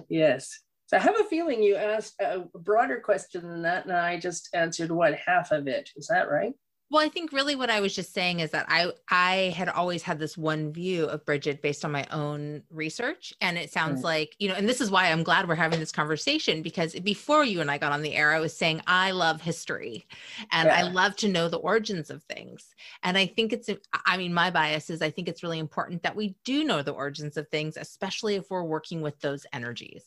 Yes. 0.09 0.59
So 0.87 0.97
i 0.97 0.99
have 0.99 1.19
a 1.19 1.23
feeling 1.23 1.63
you 1.63 1.75
asked 1.75 2.13
a 2.21 2.41
broader 2.53 2.99
question 2.99 3.49
than 3.49 3.63
that 3.63 3.85
and 3.85 3.93
i 3.93 4.19
just 4.19 4.49
answered 4.53 4.91
what 4.91 5.15
half 5.15 5.51
of 5.51 5.67
it. 5.67 5.89
Is 5.95 6.05
that 6.07 6.29
right 6.29 6.53
well, 6.93 7.03
I 7.03 7.09
think 7.09 7.31
really 7.31 7.55
what 7.55 7.71
I 7.71 7.79
was 7.79 7.95
just 7.95 8.13
saying 8.13 8.39
is 8.39 8.51
that 8.51 8.67
I 8.69 8.91
I 9.09 9.51
had 9.57 9.67
always 9.67 10.03
had 10.03 10.19
this 10.19 10.37
one 10.37 10.71
view 10.71 11.05
of 11.05 11.25
Brigit 11.25 11.59
based 11.59 11.83
on 11.83 11.91
my 11.91 12.05
own 12.11 12.61
research 12.69 13.33
and 13.41 13.57
it 13.57 13.71
sounds 13.71 14.03
right. 14.03 14.19
like, 14.19 14.35
you 14.37 14.47
know, 14.47 14.53
and 14.53 14.69
this 14.69 14.79
is 14.79 14.91
why 14.91 15.11
I'm 15.11 15.23
glad 15.23 15.47
we're 15.47 15.55
having 15.55 15.79
this 15.79 15.91
conversation 15.91 16.61
because 16.61 16.93
before 16.99 17.45
you 17.45 17.61
and 17.61 17.71
I 17.71 17.79
got 17.79 17.93
on 17.93 18.03
the 18.03 18.13
air 18.13 18.31
I 18.31 18.39
was 18.39 18.55
saying 18.55 18.83
I 18.85 19.09
love 19.09 19.41
history 19.41 20.05
and 20.51 20.67
yeah. 20.67 20.75
I 20.75 20.81
love 20.83 21.15
to 21.15 21.27
know 21.27 21.49
the 21.49 21.57
origins 21.57 22.11
of 22.11 22.21
things. 22.25 22.75
And 23.01 23.17
I 23.17 23.25
think 23.25 23.53
it's 23.53 23.71
I 24.05 24.17
mean 24.17 24.31
my 24.31 24.51
bias 24.51 24.91
is 24.91 25.01
I 25.01 25.09
think 25.09 25.27
it's 25.27 25.41
really 25.41 25.57
important 25.57 26.03
that 26.03 26.15
we 26.15 26.35
do 26.45 26.63
know 26.63 26.83
the 26.83 26.91
origins 26.91 27.37
of 27.37 27.47
things 27.47 27.75
especially 27.75 28.35
if 28.35 28.51
we're 28.51 28.61
working 28.61 29.01
with 29.01 29.19
those 29.19 29.47
energies. 29.51 30.03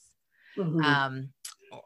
Mm-hmm. 0.57 0.85
Um 0.85 1.31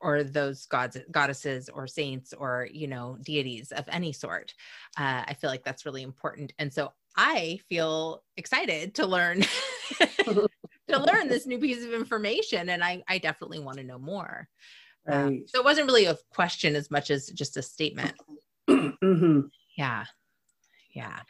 or 0.00 0.23
those 0.23 0.66
gods 0.66 0.97
goddesses 1.11 1.68
or 1.68 1.87
saints 1.87 2.32
or 2.32 2.68
you 2.73 2.87
know 2.87 3.16
deities 3.23 3.73
of 3.73 3.85
any 3.88 4.12
sort 4.12 4.54
uh, 4.99 5.25
i 5.26 5.35
feel 5.35 5.50
like 5.50 5.64
that's 5.64 5.87
really 5.87 6.02
important. 6.02 6.52
And 6.59 6.73
so 6.73 6.92
i 7.16 7.59
feel 7.68 8.23
excited 8.37 8.94
to 8.97 9.06
learn 9.06 9.42
to 10.25 10.49
learn 10.88 11.28
this 11.28 11.47
new 11.47 11.59
piece 11.59 11.85
of 11.85 11.92
information 11.92 12.68
and 12.68 12.85
i 12.85 13.02
i 13.09 13.18
definitely 13.18 13.59
want 13.59 13.78
to 13.78 13.85
know 13.85 13.99
more. 13.99 14.49
Um, 15.11 15.18
right. 15.18 15.26
um, 15.26 15.44
so 15.47 15.61
it 15.61 15.64
wasn't 15.64 15.87
really 15.87 16.06
a 16.06 16.16
question 16.30 16.76
as 16.76 16.90
much 16.90 17.11
as 17.11 17.26
just 17.28 17.56
a 17.56 17.62
statement. 17.62 18.14
Mm-hmm. 19.02 19.40
yeah. 19.76 20.04
Yeah 20.94 21.20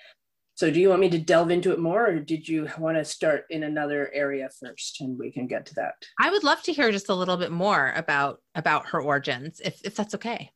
so 0.61 0.71
do 0.71 0.79
you 0.79 0.91
want 0.91 1.01
me 1.01 1.09
to 1.09 1.19
delve 1.19 1.51
into 1.51 1.73
it 1.73 1.79
more 1.79 2.07
or 2.07 2.19
did 2.19 2.47
you 2.47 2.69
want 2.77 2.99
to 2.99 3.03
start 3.03 3.47
in 3.49 3.63
another 3.63 4.11
area 4.13 4.47
first 4.61 5.01
and 5.01 5.19
we 5.19 5.33
can 5.33 5.47
get 5.47 5.65
to 5.65 5.75
that? 5.77 5.95
I 6.21 6.29
would 6.29 6.45
love 6.45 6.63
to 6.65 6.73
hear 6.75 6.93
just 6.93 7.09
a 7.09 7.15
little 7.15 7.39
bit 7.39 7.51
more 7.51 7.95
about 7.97 8.43
about 8.55 8.85
her 8.89 9.01
origins 9.01 9.63
if 9.65 9.81
if 9.87 9.95
that's 9.95 10.15
okay. 10.17 10.51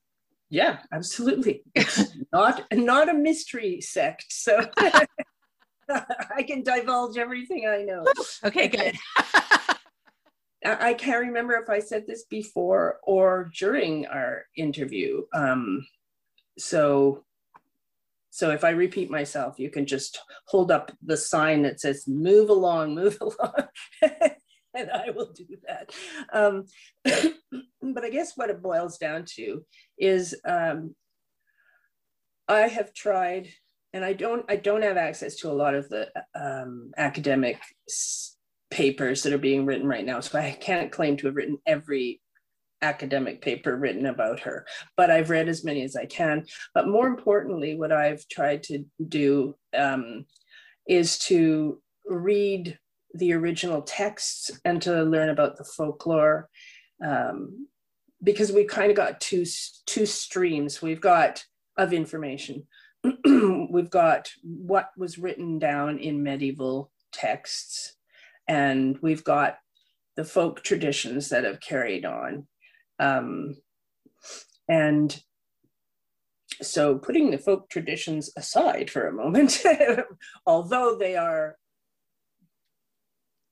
Yeah, 0.51 0.81
absolutely. 0.93 1.63
not 2.35 2.65
not 2.71 3.09
a 3.09 3.15
mystery 3.15 3.81
sect. 3.81 4.27
So 4.29 4.69
I 5.89 6.43
can 6.47 6.63
divulge 6.63 7.17
everything 7.17 7.67
I 7.67 7.85
know. 7.85 8.05
Okay, 8.45 8.69
good. 8.69 8.95
I 10.67 10.93
can't 10.93 11.29
remember 11.29 11.55
if 11.55 11.71
I 11.71 11.79
said 11.79 12.07
this 12.07 12.25
before 12.25 12.99
or 13.05 13.51
during 13.59 14.05
our 14.09 14.45
interview. 14.55 15.23
Um, 15.33 15.87
so 16.59 17.25
so 18.35 18.51
if 18.51 18.65
I 18.65 18.71
repeat 18.71 19.13
myself, 19.13 19.61
you 19.61 19.71
can 19.71 19.87
just 19.87 20.19
hold 20.49 20.73
up 20.73 20.91
the 21.05 21.17
sign 21.17 21.63
that 21.63 21.79
says 21.79 22.09
move 22.09 22.51
along, 22.51 22.93
move 22.93 23.17
along. 23.21 23.69
and 24.75 24.91
I 24.91 25.11
will 25.11 25.33
do 25.33 25.47
that. 25.69 25.93
Um, 26.33 26.65
but 27.95 28.03
I 28.03 28.11
guess 28.11 28.37
what 28.37 28.51
it 28.51 28.61
boils 28.61 28.99
down 28.99 29.25
to 29.37 29.65
is 29.97 30.35
um, 30.45 30.97
I 32.49 32.63
have 32.63 32.93
tried, 32.93 33.51
and 33.93 34.05
I 34.05 34.15
don't 34.15 34.45
I 34.49 34.57
don't 34.57 34.83
have 34.83 34.97
access 34.97 35.37
to 35.37 35.53
a 35.53 35.55
lot 35.55 35.77
of 35.77 35.89
the 35.89 36.11
um, 36.35 36.91
academic 36.97 37.61
papers 38.69 39.23
that 39.23 39.33
are 39.33 39.39
being 39.39 39.65
written 39.65 39.87
right 39.87 40.05
now, 40.05 40.19
so 40.19 40.41
I 40.41 40.51
can't 40.51 40.91
claim 40.91 41.17
to 41.19 41.29
have 41.29 41.37
written 41.37 41.59
every 41.67 42.21
academic 42.83 43.41
paper 43.41 43.77
written 43.77 44.07
about 44.07 44.41
her, 44.41 44.67
but 44.97 45.11
I've 45.11 45.31
read 45.31 45.49
as 45.49 45.65
many 45.65 45.83
as 45.83 45.97
I 45.97 46.07
can. 46.07 46.47
But 46.75 46.89
more 46.89 47.07
importantly, 47.07 47.77
what 47.77 47.93
I've 47.93 48.27
tried 48.29 48.63
to 48.65 48.85
do 49.09 49.57
um, 49.77 50.27
is 50.89 51.19
to 51.21 51.81
read 52.07 52.79
the 53.15 53.33
original 53.33 53.83
texts 53.83 54.51
and 54.65 54.83
to 54.83 55.03
learn 55.03 55.31
about 55.31 55.57
the 55.57 55.65
folklore. 55.65 56.49
Um, 57.05 57.69
because 58.23 58.51
we've 58.53 58.69
kind 58.69 58.91
of 58.91 58.97
got 58.97 59.21
two, 59.21 59.45
two 59.87 60.07
streams. 60.07 60.81
We've 60.81 61.01
got 61.01 61.45
of 61.77 61.93
information. 61.93 62.67
we've 63.71 63.91
got 63.91 64.31
what 64.43 64.91
was 64.97 65.19
written 65.19 65.59
down 65.59 65.99
in 65.99 66.23
medieval 66.23 66.91
texts, 67.13 67.95
and 68.49 68.99
we've 69.03 69.25
got 69.25 69.59
the 70.17 70.25
folk 70.25 70.63
traditions 70.63 71.29
that 71.29 71.45
have 71.45 71.61
carried 71.61 72.05
on. 72.05 72.47
Um, 72.99 73.57
and 74.69 75.21
so, 76.63 76.99
putting 76.99 77.31
the 77.31 77.39
folk 77.39 77.69
traditions 77.69 78.31
aside 78.37 78.91
for 78.91 79.07
a 79.07 79.13
moment, 79.13 79.63
although 80.47 80.97
they 80.97 81.17
are 81.17 81.57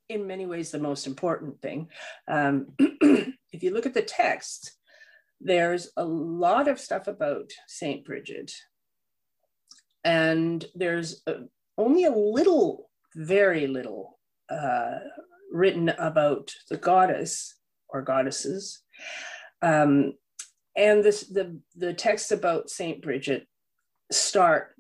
in 0.09 0.27
many 0.27 0.47
ways 0.47 0.71
the 0.71 0.79
most 0.79 1.07
important 1.07 1.61
thing, 1.61 1.89
um, 2.29 2.69
if 2.79 3.63
you 3.63 3.73
look 3.73 3.87
at 3.87 3.95
the 3.95 4.03
text, 4.03 4.73
there's 5.41 5.91
a 5.97 6.05
lot 6.05 6.69
of 6.69 6.79
stuff 6.79 7.09
about 7.09 7.51
Saint 7.67 8.07
Brigit, 8.07 8.53
and 10.05 10.65
there's 10.75 11.23
a, 11.27 11.35
only 11.77 12.05
a 12.05 12.13
little, 12.13 12.91
very 13.17 13.67
little, 13.67 14.19
uh, 14.49 14.99
written 15.53 15.89
about 15.91 16.53
the 16.71 16.77
goddess 16.77 17.57
or 17.89 18.03
goddesses. 18.03 18.83
Um, 19.63 20.15
and 20.77 21.05
this 21.05 21.23
the 21.23 21.61
the 21.77 21.93
texts 21.93 22.31
about 22.31 22.71
Saint 22.71 23.05
Brigit 23.05 23.43
start 24.11 24.75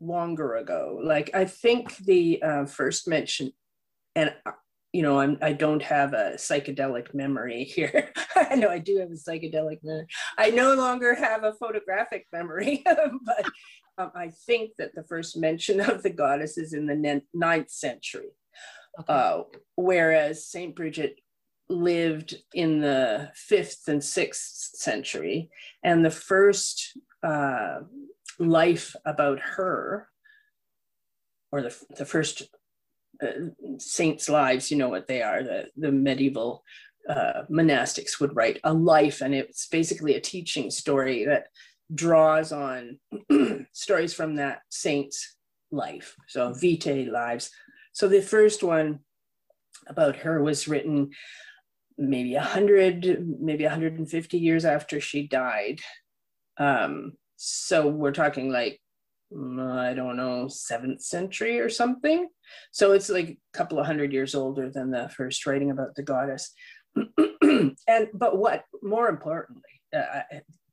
longer 0.00 0.56
ago. 0.56 1.00
Like 1.02 1.30
I 1.34 1.44
think 1.44 1.96
the 1.98 2.42
uh, 2.42 2.66
first 2.66 3.08
mention, 3.08 3.52
and 4.14 4.34
you 4.92 5.02
know, 5.02 5.18
I'm, 5.18 5.38
I 5.42 5.52
don't 5.52 5.82
have 5.82 6.12
a 6.12 6.34
psychedelic 6.36 7.14
memory 7.14 7.64
here. 7.64 8.12
I 8.36 8.54
know 8.54 8.68
I 8.68 8.78
do 8.78 8.98
have 8.98 9.10
a 9.10 9.14
psychedelic 9.14 9.78
memory. 9.82 10.06
I 10.38 10.50
no 10.50 10.74
longer 10.74 11.14
have 11.14 11.42
a 11.42 11.54
photographic 11.54 12.26
memory, 12.32 12.84
but 12.84 13.46
um, 13.98 14.12
I 14.14 14.30
think 14.46 14.72
that 14.78 14.94
the 14.94 15.02
first 15.04 15.36
mention 15.36 15.80
of 15.80 16.02
the 16.02 16.10
goddess 16.10 16.56
is 16.58 16.74
in 16.74 16.86
the 16.86 17.22
ninth 17.32 17.70
century. 17.70 18.30
Okay. 19.00 19.12
Uh, 19.12 19.42
whereas 19.74 20.46
Saint 20.46 20.76
Brigit 20.76 21.14
lived 21.68 22.36
in 22.52 22.80
the 22.80 23.30
fifth 23.34 23.88
and 23.88 24.02
sixth 24.02 24.76
century, 24.76 25.50
and 25.82 26.04
the 26.04 26.10
first 26.10 26.96
uh, 27.22 27.80
life 28.38 28.94
about 29.04 29.40
her, 29.40 30.08
or 31.50 31.62
the, 31.62 31.76
the 31.96 32.04
first 32.04 32.42
uh, 33.22 33.26
saints' 33.78 34.28
lives, 34.28 34.70
you 34.70 34.76
know 34.76 34.88
what 34.88 35.06
they 35.06 35.22
are, 35.22 35.42
the, 35.42 35.68
the 35.76 35.92
medieval 35.92 36.64
uh, 37.08 37.42
monastics 37.50 38.20
would 38.20 38.34
write 38.34 38.60
a 38.64 38.72
life, 38.72 39.20
and 39.20 39.34
it's 39.34 39.66
basically 39.66 40.14
a 40.14 40.20
teaching 40.20 40.70
story 40.70 41.24
that 41.24 41.48
draws 41.94 42.52
on 42.52 42.98
stories 43.72 44.14
from 44.14 44.36
that 44.36 44.62
saint's 44.70 45.36
life. 45.70 46.16
So, 46.28 46.52
vitae 46.54 47.10
lives. 47.10 47.50
So, 47.92 48.08
the 48.08 48.22
first 48.22 48.62
one 48.62 49.00
about 49.86 50.16
her 50.16 50.42
was 50.42 50.66
written 50.66 51.10
maybe 51.98 52.34
100, 52.34 53.40
maybe 53.40 53.64
150 53.64 54.38
years 54.38 54.64
after 54.64 55.00
she 55.00 55.26
died. 55.26 55.80
Um, 56.56 57.12
so, 57.36 57.88
we're 57.88 58.12
talking 58.12 58.50
like 58.50 58.80
I 59.34 59.94
don't 59.94 60.16
know, 60.16 60.48
seventh 60.48 61.02
century 61.02 61.58
or 61.58 61.68
something. 61.68 62.28
So 62.70 62.92
it's 62.92 63.08
like 63.08 63.30
a 63.30 63.38
couple 63.56 63.78
of 63.78 63.86
hundred 63.86 64.12
years 64.12 64.34
older 64.34 64.70
than 64.70 64.90
the 64.90 65.08
first 65.08 65.44
writing 65.46 65.70
about 65.70 65.94
the 65.96 66.02
goddess. 66.02 66.52
and 67.42 68.08
but 68.14 68.38
what 68.38 68.64
more 68.82 69.08
importantly, 69.08 69.62
uh, 69.96 70.20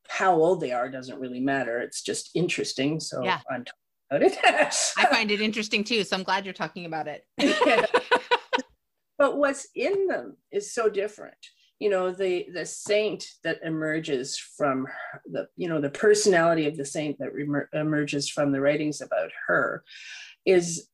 how 0.08 0.36
old 0.36 0.62
they 0.62 0.72
are 0.72 0.90
doesn't 0.90 1.20
really 1.20 1.40
matter. 1.40 1.80
It's 1.80 2.04
just 2.04 2.32
interesting. 2.36 3.00
So 3.00 3.24
yeah. 3.24 3.40
I'm 3.50 3.66
talking 3.66 3.74
about 4.12 4.24
it. 4.24 4.94
I 4.98 5.06
find 5.10 5.32
it 5.32 5.42
interesting 5.42 5.84
too. 5.84 6.04
So 6.04 6.18
I'm 6.18 6.24
glad 6.24 6.46
you're 6.46 6.54
talking 6.54 6.86
about 6.86 7.08
it. 7.08 7.26
but 9.22 9.38
what's 9.38 9.68
in 9.76 10.08
them 10.08 10.36
is 10.52 10.74
so 10.74 10.90
different. 10.90 11.38
You 11.78 11.92
know 11.92 12.12
the 12.12 12.48
the 12.52 12.66
saint 12.66 13.24
that 13.44 13.60
emerges 13.64 14.36
from 14.36 14.88
the 15.28 15.48
you 15.56 15.70
know 15.70 15.80
the 15.80 15.92
personality 15.92 16.66
of 16.66 16.76
the 16.76 16.86
saint 16.86 17.20
that 17.20 17.30
emerges 17.72 18.28
from 18.28 18.52
the 18.52 18.62
writings 18.62 19.00
about 19.00 19.30
her 19.46 19.84
is 20.44 20.88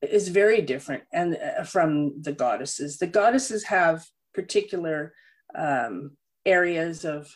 is 0.00 0.28
very 0.28 0.62
different 0.62 1.02
and 1.12 1.36
uh, 1.36 1.64
from 1.64 2.22
the 2.22 2.32
goddesses. 2.32 2.96
The 2.96 3.06
goddesses 3.06 3.64
have 3.64 4.06
particular 4.32 5.12
um, 5.54 6.12
areas 6.46 7.04
of 7.04 7.30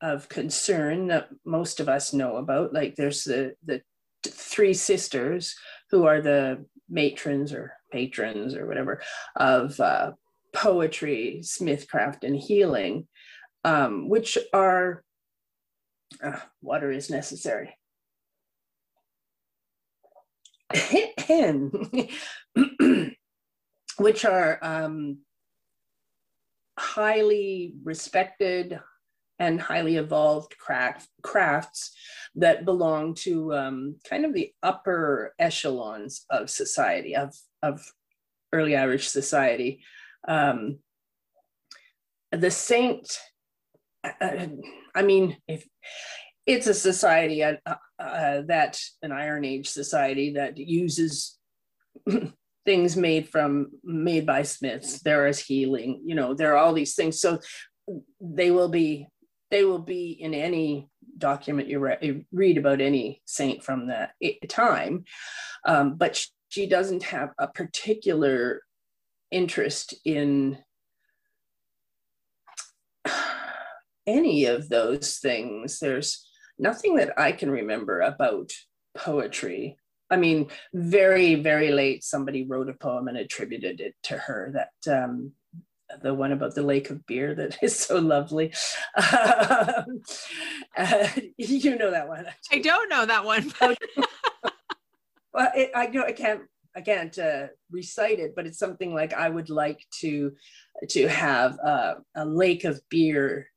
of 0.00 0.28
concern 0.28 1.06
that 1.06 1.28
most 1.44 1.78
of 1.78 1.88
us 1.88 2.12
know 2.12 2.38
about. 2.38 2.74
Like 2.74 2.96
there's 2.96 3.22
the 3.22 3.54
the 3.64 3.80
three 4.26 4.74
sisters 4.74 5.54
who 5.92 6.04
are 6.06 6.20
the 6.20 6.64
matrons 6.88 7.52
or 7.52 7.74
patrons 7.94 8.56
or 8.56 8.66
whatever 8.66 9.00
of 9.36 9.78
uh, 9.78 10.10
poetry, 10.52 11.40
smithcraft, 11.42 12.24
and 12.24 12.36
healing, 12.36 13.06
um, 13.64 14.08
which 14.08 14.36
are 14.52 15.04
uh, 16.22 16.40
water 16.60 16.90
is 16.90 17.08
necessary. 17.08 17.76
which 23.98 24.24
are 24.24 24.58
um, 24.60 25.18
highly 26.76 27.74
respected 27.84 28.80
and 29.38 29.60
highly 29.60 29.96
evolved 29.96 30.56
craft, 30.58 31.08
crafts 31.22 31.94
that 32.36 32.64
belong 32.64 33.14
to 33.14 33.54
um, 33.54 33.96
kind 34.08 34.24
of 34.24 34.32
the 34.32 34.52
upper 34.62 35.34
echelons 35.38 36.24
of 36.30 36.50
society, 36.50 37.16
of, 37.16 37.34
of 37.62 37.84
early 38.52 38.76
Irish 38.76 39.08
society. 39.08 39.82
Um, 40.26 40.78
the 42.32 42.50
saint 42.50 43.20
uh, 44.02 44.46
i 44.96 45.02
mean 45.02 45.36
if 45.46 45.64
it's 46.46 46.66
a 46.66 46.74
society 46.74 47.42
uh, 47.42 47.54
uh, 47.98 48.42
that 48.46 48.80
an 49.02 49.12
iron 49.12 49.44
age 49.44 49.68
society 49.68 50.34
that 50.34 50.58
uses 50.58 51.38
things 52.66 52.96
made 52.96 53.28
from 53.28 53.68
made 53.82 54.26
by 54.26 54.42
smiths. 54.42 55.00
There 55.00 55.26
is 55.26 55.38
healing 55.38 56.02
you 56.04 56.14
know 56.14 56.34
there 56.34 56.52
are 56.54 56.58
all 56.58 56.74
these 56.74 56.94
things. 56.94 57.20
So 57.20 57.40
they 58.20 58.50
will 58.50 58.68
be 58.68 59.08
they 59.50 59.64
will 59.64 59.78
be 59.78 60.10
in 60.10 60.34
any 60.34 60.88
document 61.18 61.68
you, 61.68 61.78
re- 61.78 61.98
you 62.00 62.24
read 62.32 62.58
about 62.58 62.80
any 62.80 63.22
saint 63.24 63.62
from 63.62 63.88
that 63.88 64.12
time 64.48 65.04
um, 65.66 65.94
but 65.96 66.24
she 66.48 66.66
doesn't 66.66 67.02
have 67.02 67.30
a 67.38 67.48
particular 67.48 68.62
interest 69.30 69.94
in 70.04 70.58
any 74.06 74.44
of 74.46 74.68
those 74.68 75.18
things. 75.18 75.78
There's 75.78 76.26
nothing 76.58 76.96
that 76.96 77.18
I 77.18 77.32
can 77.32 77.50
remember 77.50 78.00
about 78.00 78.52
poetry. 78.96 79.76
I 80.10 80.16
mean, 80.16 80.48
very, 80.72 81.34
very 81.34 81.72
late, 81.72 82.04
somebody 82.04 82.46
wrote 82.46 82.68
a 82.68 82.74
poem 82.74 83.08
and 83.08 83.16
attributed 83.16 83.80
it 83.80 83.94
to 84.04 84.16
her. 84.18 84.52
That 84.54 85.04
um, 85.04 85.32
the 86.02 86.14
one 86.14 86.32
about 86.32 86.54
the 86.54 86.62
lake 86.62 86.90
of 86.90 87.04
beer 87.06 87.34
that 87.34 87.58
is 87.62 87.78
so 87.78 87.98
lovely. 87.98 88.52
Um, 88.96 90.02
uh, 90.76 91.08
you 91.36 91.76
know 91.76 91.90
that 91.90 92.08
one. 92.08 92.26
I 92.52 92.58
don't 92.58 92.88
know 92.88 93.06
that 93.06 93.24
one. 93.24 93.52
well, 95.32 95.50
it, 95.54 95.70
I 95.74 95.86
know 95.88 96.04
I 96.04 96.12
can't 96.12 96.42
I 96.76 96.80
can't 96.80 97.16
uh, 97.18 97.46
recite 97.70 98.18
it, 98.18 98.34
but 98.34 98.46
it's 98.46 98.58
something 98.58 98.94
like 98.94 99.14
I 99.14 99.28
would 99.28 99.50
like 99.50 99.84
to 100.00 100.32
to 100.90 101.08
have 101.08 101.58
uh, 101.60 101.94
a 102.16 102.24
lake 102.24 102.64
of 102.64 102.80
beer 102.88 103.48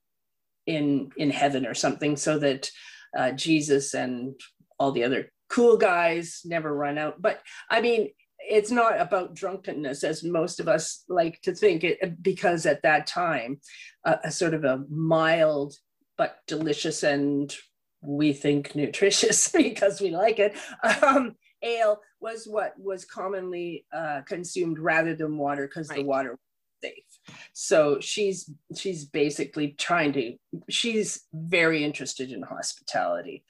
in 0.65 1.11
in 1.17 1.31
heaven 1.31 1.65
or 1.65 1.73
something, 1.73 2.15
so 2.15 2.37
that 2.39 2.69
uh, 3.17 3.31
Jesus 3.31 3.93
and 3.93 4.39
all 4.79 4.91
the 4.91 5.03
other 5.03 5.31
cool 5.49 5.77
guys 5.77 6.41
never 6.45 6.73
run 6.75 6.97
out. 6.97 7.21
But 7.21 7.41
I 7.69 7.81
mean, 7.81 8.09
it's 8.49 8.71
not 8.71 8.99
about 8.99 9.35
drunkenness 9.35 10.03
as 10.03 10.23
most 10.23 10.59
of 10.59 10.67
us 10.67 11.03
like 11.09 11.41
to 11.41 11.53
think 11.53 11.83
it 11.83 12.21
because 12.21 12.65
at 12.65 12.83
that 12.83 13.07
time, 13.07 13.59
a 14.03 14.31
sort 14.31 14.53
of 14.53 14.63
a 14.63 14.83
mild 14.89 15.75
but 16.17 16.37
delicious 16.47 17.03
and 17.03 17.53
we 18.01 18.31
think 18.33 18.75
nutritious 18.75 19.49
because 19.55 19.99
we 19.99 20.11
like 20.11 20.39
it 20.39 20.55
um, 21.03 21.35
ale 21.61 21.99
was 22.19 22.47
what 22.47 22.73
was 22.77 23.05
commonly 23.05 23.85
uh, 23.93 24.21
consumed 24.27 24.79
rather 24.79 25.15
than 25.15 25.37
water 25.37 25.67
because 25.67 25.89
right. 25.89 25.99
the 25.99 26.05
water 26.05 26.31
was 26.31 26.39
safe. 26.83 27.37
So 27.53 27.99
she's 27.99 28.49
she's 28.75 29.05
basically 29.05 29.75
trying 29.77 30.13
to. 30.13 30.35
She's 30.69 31.23
very 31.33 31.83
interested 31.83 32.31
in 32.31 32.41
hospitality. 32.43 33.43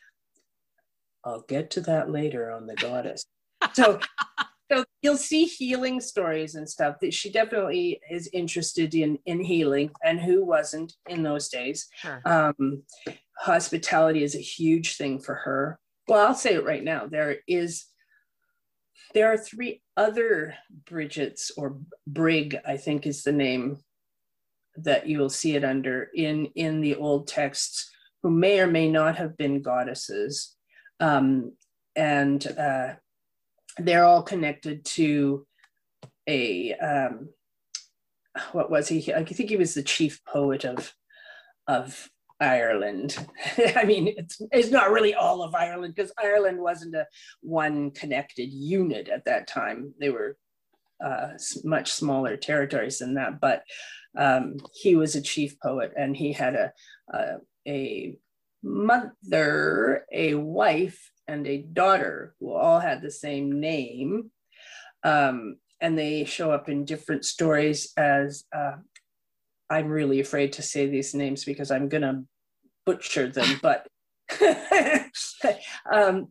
I'll 1.24 1.42
get 1.42 1.72
to 1.72 1.82
that 1.82 2.10
later 2.10 2.52
on 2.52 2.68
the 2.68 2.76
goddess. 2.76 3.26
So. 3.74 4.00
So 4.70 4.84
you'll 5.02 5.18
see 5.18 5.46
healing 5.46 6.02
stories 6.02 6.56
and 6.56 6.70
stuff 6.70 6.98
that 7.02 7.14
she 7.14 7.32
definitely 7.32 8.02
is 8.12 8.30
interested 8.34 8.96
in 8.96 9.18
in 9.26 9.44
healing 9.44 9.92
and 10.04 10.20
who 10.20 10.44
wasn't 10.44 10.94
in 11.08 11.24
those 11.24 11.48
days 11.50 11.88
sure. 11.96 12.22
um, 12.26 12.84
hospitality 13.38 14.24
is 14.24 14.36
a 14.36 14.40
huge 14.40 14.98
thing 14.98 15.20
for 15.20 15.36
her 15.36 15.80
well 16.08 16.28
i'll 16.28 16.34
say 16.34 16.56
it 16.56 16.66
right 16.66 16.84
now 16.84 17.06
there 17.06 17.38
is 17.48 17.86
there 19.14 19.32
are 19.32 19.38
three 19.38 19.82
other 19.96 20.56
Brigits, 20.86 21.52
or 21.58 21.78
Brig, 22.06 22.58
I 22.66 22.78
think 22.78 23.06
is 23.06 23.24
the 23.24 23.32
name 23.32 23.78
that 24.76 25.08
you 25.08 25.20
will 25.20 25.30
see 25.30 25.56
it 25.56 25.64
under 25.64 26.10
in, 26.14 26.48
in 26.56 26.82
the 26.82 26.96
old 26.96 27.28
texts, 27.28 27.90
who 28.22 28.30
may 28.30 28.60
or 28.60 28.68
may 28.68 28.90
not 28.90 29.16
have 29.16 29.38
been 29.38 29.62
goddesses. 29.62 30.56
Um, 31.00 31.54
and 31.96 32.46
uh, 32.58 32.94
they're 33.80 34.06
all 34.06 34.24
connected 34.24 34.86
to 34.86 35.46
a, 36.28 36.74
um, 36.74 37.30
what 38.52 38.70
was 38.70 38.88
he? 38.88 39.14
I 39.14 39.24
think 39.24 39.50
he 39.50 39.58
was 39.58 39.74
the 39.74 39.84
chief 39.84 40.22
poet 40.26 40.66
of, 40.66 40.94
of 41.68 42.10
Ireland. 42.40 43.18
I 43.76 43.84
mean, 43.84 44.14
it's 44.16 44.42
it's 44.52 44.72
not 44.72 44.92
really 44.92 45.14
all 45.14 45.42
of 45.42 45.56
Ireland 45.56 45.96
because 45.96 46.12
Ireland 46.18 46.60
wasn't 46.60 46.96
a 46.96 47.08
one 47.42 47.92
connected 47.92 48.52
unit 48.52 49.10
at 49.10 49.26
that 49.26 49.48
time. 49.48 49.94
They 50.00 50.10
were 50.10 50.38
uh, 51.04 51.30
much 51.64 51.92
smaller 51.92 52.38
territories 52.38 53.00
than 53.00 53.16
that. 53.16 53.40
But 53.40 53.64
um, 54.18 54.58
he 54.74 54.96
was 54.96 55.16
a 55.16 55.22
chief 55.22 55.60
poet, 55.60 55.94
and 55.98 56.16
he 56.16 56.34
had 56.34 56.56
a 56.56 56.74
a, 57.14 57.38
a 57.68 58.18
mother, 58.64 60.06
a 60.12 60.36
wife, 60.36 61.12
and 61.28 61.48
a 61.48 61.58
daughter 61.58 62.36
who 62.40 62.54
all 62.54 62.80
had 62.80 63.02
the 63.02 63.12
same 63.12 63.60
name. 63.60 64.32
Um, 65.04 65.58
and 65.80 65.98
they 65.98 66.26
show 66.26 66.52
up 66.52 66.70
in 66.70 66.86
different 66.86 67.24
stories 67.26 67.94
as 67.98 68.46
uh, 68.56 68.78
I'm 69.70 69.88
really 69.90 70.20
afraid 70.20 70.54
to 70.54 70.62
say 70.62 70.88
these 70.88 71.14
names 71.14 71.46
because 71.46 71.72
I'm 71.72 71.90
gonna 71.90 72.24
butcher 72.86 73.28
them, 73.30 73.60
but 73.62 73.88
um, 75.92 76.30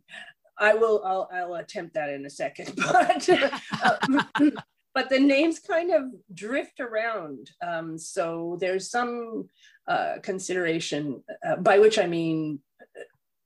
I 0.59 0.75
will. 0.75 1.03
I'll, 1.05 1.29
I'll, 1.33 1.55
attempt 1.57 1.95
that 1.95 2.11
in 2.11 2.25
a 2.27 2.31
second. 2.31 2.73
But 2.93 3.29
uh, 3.29 4.51
but 4.95 5.11
the 5.11 5.21
names 5.21 5.59
kind 5.59 5.93
of 5.93 6.05
drift 6.33 6.81
around. 6.81 7.51
Um, 7.63 7.99
so 7.99 8.57
there's 8.61 8.91
some 8.91 9.51
uh, 9.87 10.15
consideration, 10.23 11.23
uh, 11.47 11.57
by 11.57 11.79
which 11.79 11.99
I 11.99 12.07
mean 12.07 12.61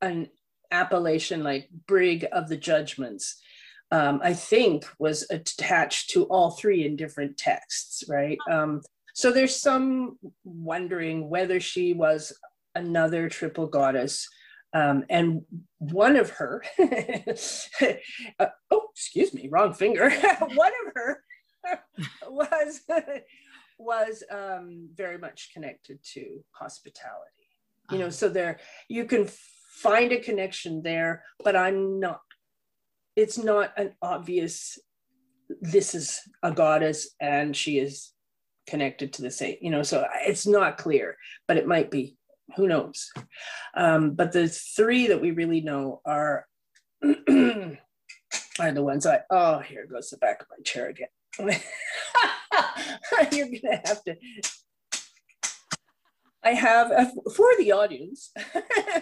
an 0.01 0.29
appellation 0.71 1.43
like 1.43 1.69
Brig 1.87 2.27
of 2.33 2.49
the 2.49 2.57
Judgments. 2.57 3.41
Um, 3.93 4.21
I 4.23 4.35
think 4.35 4.87
was 4.99 5.27
attached 5.31 6.11
to 6.11 6.25
all 6.25 6.53
three 6.53 6.87
in 6.87 6.95
different 6.97 7.37
texts, 7.37 8.05
right? 8.09 8.39
Um, 8.49 8.83
so 9.15 9.33
there's 9.33 9.57
some 9.57 10.19
wondering 10.45 11.29
whether 11.29 11.59
she 11.59 11.93
was 11.93 12.33
another 12.75 13.29
triple 13.29 13.67
goddess. 13.67 14.29
Um, 14.73 15.05
and 15.11 15.43
one 15.79 16.17
of 16.17 16.31
her, 16.31 16.63
uh, 16.79 18.47
oh, 18.71 18.87
excuse 18.93 19.35
me, 19.35 19.49
wrong 19.51 19.75
finger. 19.75 20.11
one 20.55 20.73
of 20.87 20.93
her 20.95 21.25
was 22.29 22.81
was 23.79 24.23
um, 24.31 24.89
very 24.95 25.19
much 25.19 25.51
connected 25.53 25.99
to 26.13 26.45
hospitality. 26.53 27.49
You 27.91 27.99
know, 27.99 28.05
uh-huh. 28.05 28.13
so 28.13 28.29
there 28.29 28.61
you 28.89 29.05
can 29.05 29.29
find 29.71 30.13
a 30.13 30.19
connection 30.19 30.83
there, 30.83 31.25
but 31.43 31.57
I'm 31.57 32.01
not. 32.01 32.21
It's 33.17 33.39
not 33.39 33.73
an 33.77 33.95
obvious. 34.03 34.79
This 35.61 35.95
is 35.95 36.21
a 36.43 36.53
goddess, 36.53 37.15
and 37.21 37.57
she 37.57 37.79
is 37.79 38.13
connected 38.67 39.13
to 39.15 39.23
the 39.23 39.31
saint. 39.31 39.63
You 39.63 39.71
know, 39.71 39.83
so 39.83 40.07
it's 40.27 40.47
not 40.47 40.79
clear, 40.79 41.17
but 41.49 41.57
it 41.57 41.67
might 41.67 41.91
be. 41.91 42.17
Who 42.57 42.67
knows? 42.67 43.11
Um, 43.75 44.13
but 44.13 44.33
the 44.33 44.49
three 44.49 45.07
that 45.09 45.21
we 45.21 45.31
really 45.31 45.61
know 45.61 46.01
are 46.05 46.47
are 47.03 47.13
the 48.73 48.83
ones 48.83 49.07
I. 49.07 49.21
Oh, 49.31 49.59
here 49.61 49.87
goes 49.87 50.11
the 50.11 50.17
back 50.17 50.43
of 50.43 50.49
my 50.51 50.63
chair 50.65 50.89
again. 50.89 51.09
You're 53.33 53.49
gonna 53.63 53.81
have 53.85 54.03
to. 54.05 54.17
I 56.43 56.51
have 56.53 56.91
uh, 56.91 57.07
a, 57.27 57.31
for 57.31 57.49
the 57.59 57.73
audience. 57.73 58.33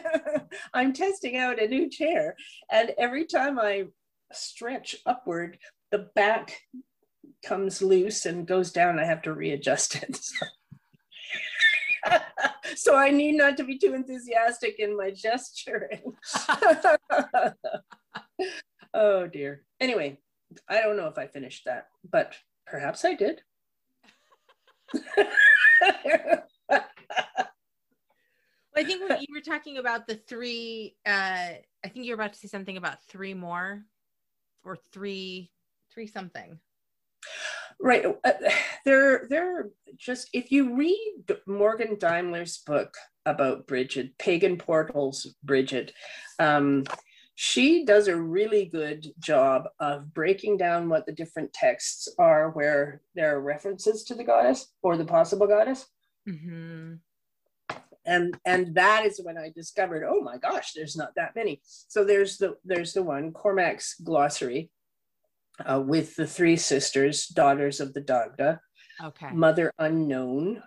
I'm 0.74 0.92
testing 0.92 1.36
out 1.36 1.62
a 1.62 1.68
new 1.68 1.88
chair, 1.88 2.34
and 2.70 2.92
every 2.98 3.26
time 3.26 3.58
I 3.58 3.86
stretch 4.32 4.96
upward, 5.06 5.58
the 5.90 6.10
back 6.14 6.60
comes 7.44 7.80
loose 7.80 8.26
and 8.26 8.46
goes 8.46 8.72
down. 8.72 8.98
I 8.98 9.04
have 9.04 9.22
to 9.22 9.32
readjust 9.32 9.96
it. 9.96 10.18
so 12.76 12.96
I 12.96 13.10
need 13.10 13.36
not 13.36 13.56
to 13.58 13.64
be 13.64 13.78
too 13.78 13.94
enthusiastic 13.94 14.76
in 14.78 14.96
my 14.96 15.10
gesturing. 15.10 16.14
oh 18.94 19.26
dear. 19.26 19.62
Anyway, 19.80 20.18
I 20.68 20.80
don't 20.80 20.96
know 20.96 21.06
if 21.06 21.18
I 21.18 21.26
finished 21.26 21.64
that, 21.66 21.86
but 22.08 22.34
perhaps 22.66 23.04
I 23.04 23.14
did. 23.14 23.42
I 28.76 28.84
think 28.84 29.00
you 29.00 29.34
were 29.34 29.40
talking 29.40 29.78
about 29.78 30.06
the 30.06 30.14
three. 30.14 30.96
Uh, 31.04 31.10
I 31.84 31.88
think 31.88 32.04
you 32.04 32.12
were 32.12 32.22
about 32.22 32.32
to 32.34 32.38
say 32.38 32.48
something 32.48 32.76
about 32.76 33.02
three 33.04 33.34
more, 33.34 33.84
or 34.64 34.76
three, 34.92 35.50
three 35.92 36.06
something. 36.06 36.58
Right. 37.80 38.04
Uh, 38.24 38.32
they're 38.84 39.26
they're 39.28 39.70
just 39.96 40.28
if 40.32 40.50
you 40.50 40.76
read 40.76 41.24
Morgan 41.46 41.96
Daimler's 41.96 42.58
book 42.58 42.94
about 43.26 43.66
Brigit, 43.66 44.12
Pagan 44.18 44.58
Portals 44.58 45.34
Bridget, 45.44 45.92
um, 46.38 46.84
she 47.36 47.84
does 47.84 48.08
a 48.08 48.16
really 48.16 48.64
good 48.64 49.12
job 49.20 49.68
of 49.78 50.12
breaking 50.12 50.56
down 50.56 50.88
what 50.88 51.06
the 51.06 51.12
different 51.12 51.52
texts 51.52 52.08
are 52.18 52.50
where 52.50 53.00
there 53.14 53.36
are 53.36 53.40
references 53.40 54.02
to 54.04 54.14
the 54.16 54.24
goddess 54.24 54.72
or 54.82 54.96
the 54.96 55.04
possible 55.04 55.46
goddess. 55.46 55.86
Mm-hmm. 56.28 56.94
And 58.04 58.38
and 58.44 58.74
that 58.74 59.04
is 59.04 59.20
when 59.22 59.36
I 59.36 59.50
discovered, 59.54 60.04
oh 60.08 60.22
my 60.22 60.38
gosh, 60.38 60.72
there's 60.72 60.96
not 60.96 61.14
that 61.16 61.36
many. 61.36 61.60
So 61.64 62.04
there's 62.04 62.38
the 62.38 62.56
there's 62.64 62.92
the 62.94 63.02
one 63.02 63.32
Cormac's 63.32 63.94
glossary 63.94 64.70
uh, 65.64 65.80
with 65.80 66.16
the 66.16 66.26
three 66.26 66.56
sisters, 66.56 67.26
daughters 67.26 67.80
of 67.80 67.92
the 67.92 68.00
Dagda, 68.00 68.60
okay, 69.02 69.30
mother 69.32 69.72
unknown, 69.78 70.62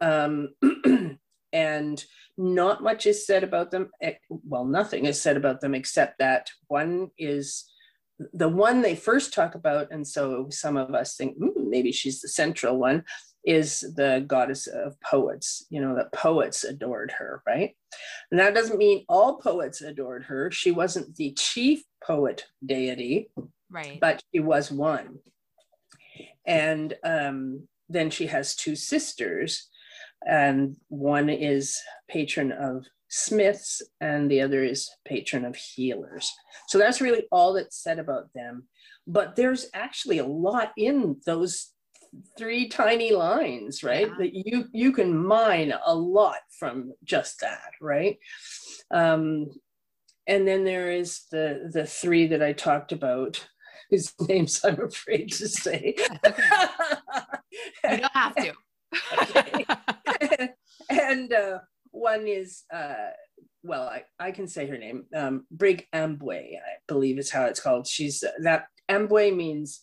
um, 0.00 0.54
and 1.52 2.04
not 2.36 2.82
much 2.82 3.06
is 3.06 3.26
said 3.26 3.42
about 3.42 3.72
them. 3.72 3.90
Well, 4.28 4.64
nothing 4.64 5.06
is 5.06 5.20
said 5.20 5.36
about 5.36 5.60
them 5.60 5.74
except 5.74 6.18
that 6.18 6.50
one 6.68 7.10
is 7.18 7.64
the 8.32 8.48
one 8.48 8.82
they 8.82 8.94
first 8.94 9.34
talk 9.34 9.54
about. 9.54 9.90
And 9.90 10.06
so 10.06 10.48
some 10.50 10.76
of 10.76 10.94
us 10.94 11.16
think 11.16 11.38
mm, 11.38 11.50
maybe 11.56 11.90
she's 11.92 12.20
the 12.20 12.28
central 12.28 12.78
one 12.78 13.04
is 13.44 13.80
the 13.96 14.24
goddess 14.26 14.66
of 14.66 14.98
poets, 15.00 15.66
you 15.70 15.80
know, 15.80 15.94
that 15.96 16.12
poets 16.12 16.64
adored 16.64 17.12
her, 17.18 17.42
right? 17.46 17.76
And 18.30 18.40
that 18.40 18.54
doesn't 18.54 18.78
mean 18.78 19.04
all 19.08 19.38
poets 19.38 19.82
adored 19.82 20.24
her. 20.24 20.50
She 20.50 20.70
wasn't 20.70 21.14
the 21.16 21.32
chief 21.32 21.82
poet 22.02 22.46
deity, 22.64 23.30
right? 23.70 23.98
But 24.00 24.22
she 24.32 24.40
was 24.40 24.70
one. 24.70 25.18
And 26.46 26.94
um, 27.04 27.68
then 27.88 28.10
she 28.10 28.26
has 28.26 28.54
two 28.54 28.76
sisters 28.76 29.68
and 30.26 30.76
one 30.88 31.28
is 31.28 31.80
patron 32.08 32.52
of 32.52 32.86
smiths 33.08 33.82
and 34.00 34.30
the 34.30 34.40
other 34.40 34.64
is 34.64 34.90
patron 35.04 35.44
of 35.44 35.54
healers 35.54 36.32
so 36.68 36.78
that's 36.78 37.00
really 37.00 37.24
all 37.30 37.52
that's 37.52 37.82
said 37.82 37.98
about 37.98 38.32
them 38.34 38.66
but 39.06 39.36
there's 39.36 39.66
actually 39.74 40.18
a 40.18 40.26
lot 40.26 40.72
in 40.76 41.16
those 41.26 41.73
three 42.36 42.68
tiny 42.68 43.12
lines 43.12 43.82
right? 43.82 44.08
Yeah. 44.08 44.14
that 44.18 44.34
you 44.34 44.66
you 44.72 44.92
can 44.92 45.16
mine 45.16 45.72
a 45.84 45.94
lot 45.94 46.38
from 46.58 46.92
just 47.04 47.40
that 47.40 47.70
right? 47.80 48.18
Um 48.90 49.46
and 50.26 50.46
then 50.48 50.64
there 50.64 50.90
is 50.90 51.24
the 51.30 51.70
the 51.72 51.84
three 51.86 52.26
that 52.28 52.42
i 52.42 52.52
talked 52.52 52.92
about 52.92 53.46
whose 53.90 54.14
names 54.28 54.64
i'm 54.64 54.80
afraid 54.80 55.30
to 55.32 55.48
say. 55.48 55.94
You 57.88 57.98
don't 57.98 58.12
have 58.12 58.34
to. 58.36 58.54
And 60.90 61.32
uh, 61.32 61.58
one 61.90 62.26
is, 62.26 62.64
uh, 62.72 63.10
well, 63.62 63.88
I, 63.88 64.02
I 64.18 64.30
can 64.32 64.46
say 64.46 64.66
her 64.66 64.78
name, 64.78 65.06
um, 65.14 65.46
Brig 65.50 65.86
Ambue, 65.94 66.56
I 66.56 66.76
believe 66.88 67.18
is 67.18 67.30
how 67.30 67.44
it's 67.44 67.60
called. 67.60 67.86
She's 67.86 68.22
uh, 68.22 68.30
that 68.42 68.66
Ambue 68.90 69.34
means, 69.34 69.82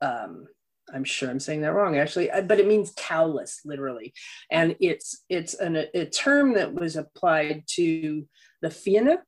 um, 0.00 0.46
I'm 0.92 1.04
sure 1.04 1.30
I'm 1.30 1.40
saying 1.40 1.62
that 1.62 1.72
wrong 1.72 1.98
actually, 1.98 2.30
uh, 2.30 2.42
but 2.42 2.60
it 2.60 2.66
means 2.66 2.92
cowless 2.96 3.60
literally. 3.64 4.12
And 4.50 4.76
it's 4.80 5.24
it's 5.28 5.54
an, 5.54 5.76
a, 5.94 6.06
term 6.06 6.54
that 6.54 6.72
was 6.72 6.96
applied 6.96 7.64
to 7.74 8.26
the 8.62 8.70
Fianna. 8.70 9.18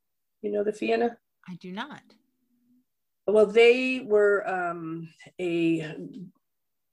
You 0.42 0.52
know 0.52 0.64
the 0.64 0.72
Fianna? 0.72 1.16
I 1.48 1.54
do 1.56 1.72
not. 1.72 2.02
Well, 3.26 3.46
they 3.46 4.00
were 4.04 4.48
um, 4.48 5.08
a 5.40 5.94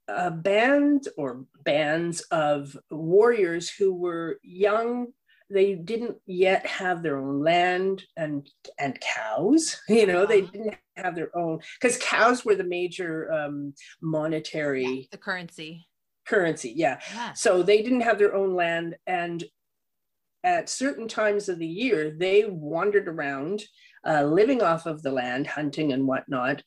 a 0.08 0.32
band 0.32 1.08
or 1.17 1.45
bands 1.63 2.21
of 2.32 2.77
warriors 2.89 3.69
who 3.69 3.93
were 3.93 4.39
young 4.41 5.08
they 5.49 5.75
didn't 5.75 6.17
yet 6.25 6.65
have 6.65 7.01
their 7.01 7.17
own 7.17 7.41
land 7.41 8.03
and 8.15 8.49
and 8.79 8.99
cows 8.99 9.79
you 9.89 10.05
know 10.05 10.25
they 10.25 10.41
uh-huh. 10.41 10.51
didn't 10.51 10.75
have 10.95 11.15
their 11.15 11.36
own 11.38 11.60
because 11.79 11.97
cows 11.97 12.43
were 12.43 12.55
the 12.55 12.63
major 12.63 13.31
um, 13.31 13.73
monetary 14.01 14.86
yeah, 14.86 15.03
the 15.12 15.17
currency 15.17 15.88
currency 16.27 16.73
yeah. 16.75 16.99
yeah 17.13 17.33
so 17.33 17.63
they 17.63 17.81
didn't 17.81 18.01
have 18.01 18.19
their 18.19 18.36
own 18.36 18.55
land 18.55 18.95
and 19.07 19.43
at 20.43 20.69
certain 20.69 21.07
times 21.07 21.49
of 21.49 21.60
the 21.60 21.67
year 21.67 22.12
they 22.17 22.45
wandered 22.45 23.07
around 23.07 23.63
uh, 24.05 24.23
living 24.23 24.62
off 24.62 24.86
of 24.86 25.01
the 25.01 25.12
land 25.12 25.47
hunting 25.47 25.93
and 25.93 26.05
whatnot 26.05 26.62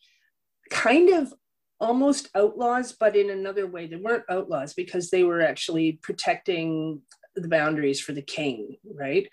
kind 0.70 1.10
of 1.10 1.32
almost 1.80 2.28
outlaws, 2.34 2.92
but 2.92 3.16
in 3.16 3.30
another 3.30 3.66
way, 3.66 3.86
they 3.86 3.96
weren't 3.96 4.24
outlaws 4.28 4.74
because 4.74 5.10
they 5.10 5.24
were 5.24 5.40
actually 5.40 5.98
protecting 6.02 7.00
the 7.40 7.48
boundaries 7.48 8.00
for 8.00 8.12
the 8.12 8.22
king, 8.22 8.76
right? 8.94 9.28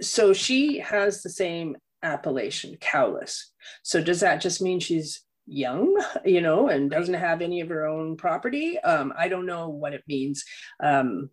So 0.00 0.32
she 0.32 0.78
has 0.78 1.22
the 1.22 1.30
same 1.30 1.76
appellation, 2.02 2.76
cowless. 2.80 3.52
So 3.82 4.02
does 4.02 4.20
that 4.20 4.40
just 4.40 4.60
mean 4.62 4.80
she's 4.80 5.22
young, 5.46 6.00
you 6.24 6.40
know, 6.40 6.68
and 6.68 6.90
doesn't 6.90 7.14
have 7.14 7.42
any 7.42 7.60
of 7.60 7.68
her 7.68 7.86
own 7.86 8.16
property? 8.16 8.78
Um, 8.78 9.12
I 9.16 9.28
don't 9.28 9.46
know 9.46 9.68
what 9.68 9.94
it 9.94 10.02
means, 10.06 10.44
um, 10.82 11.30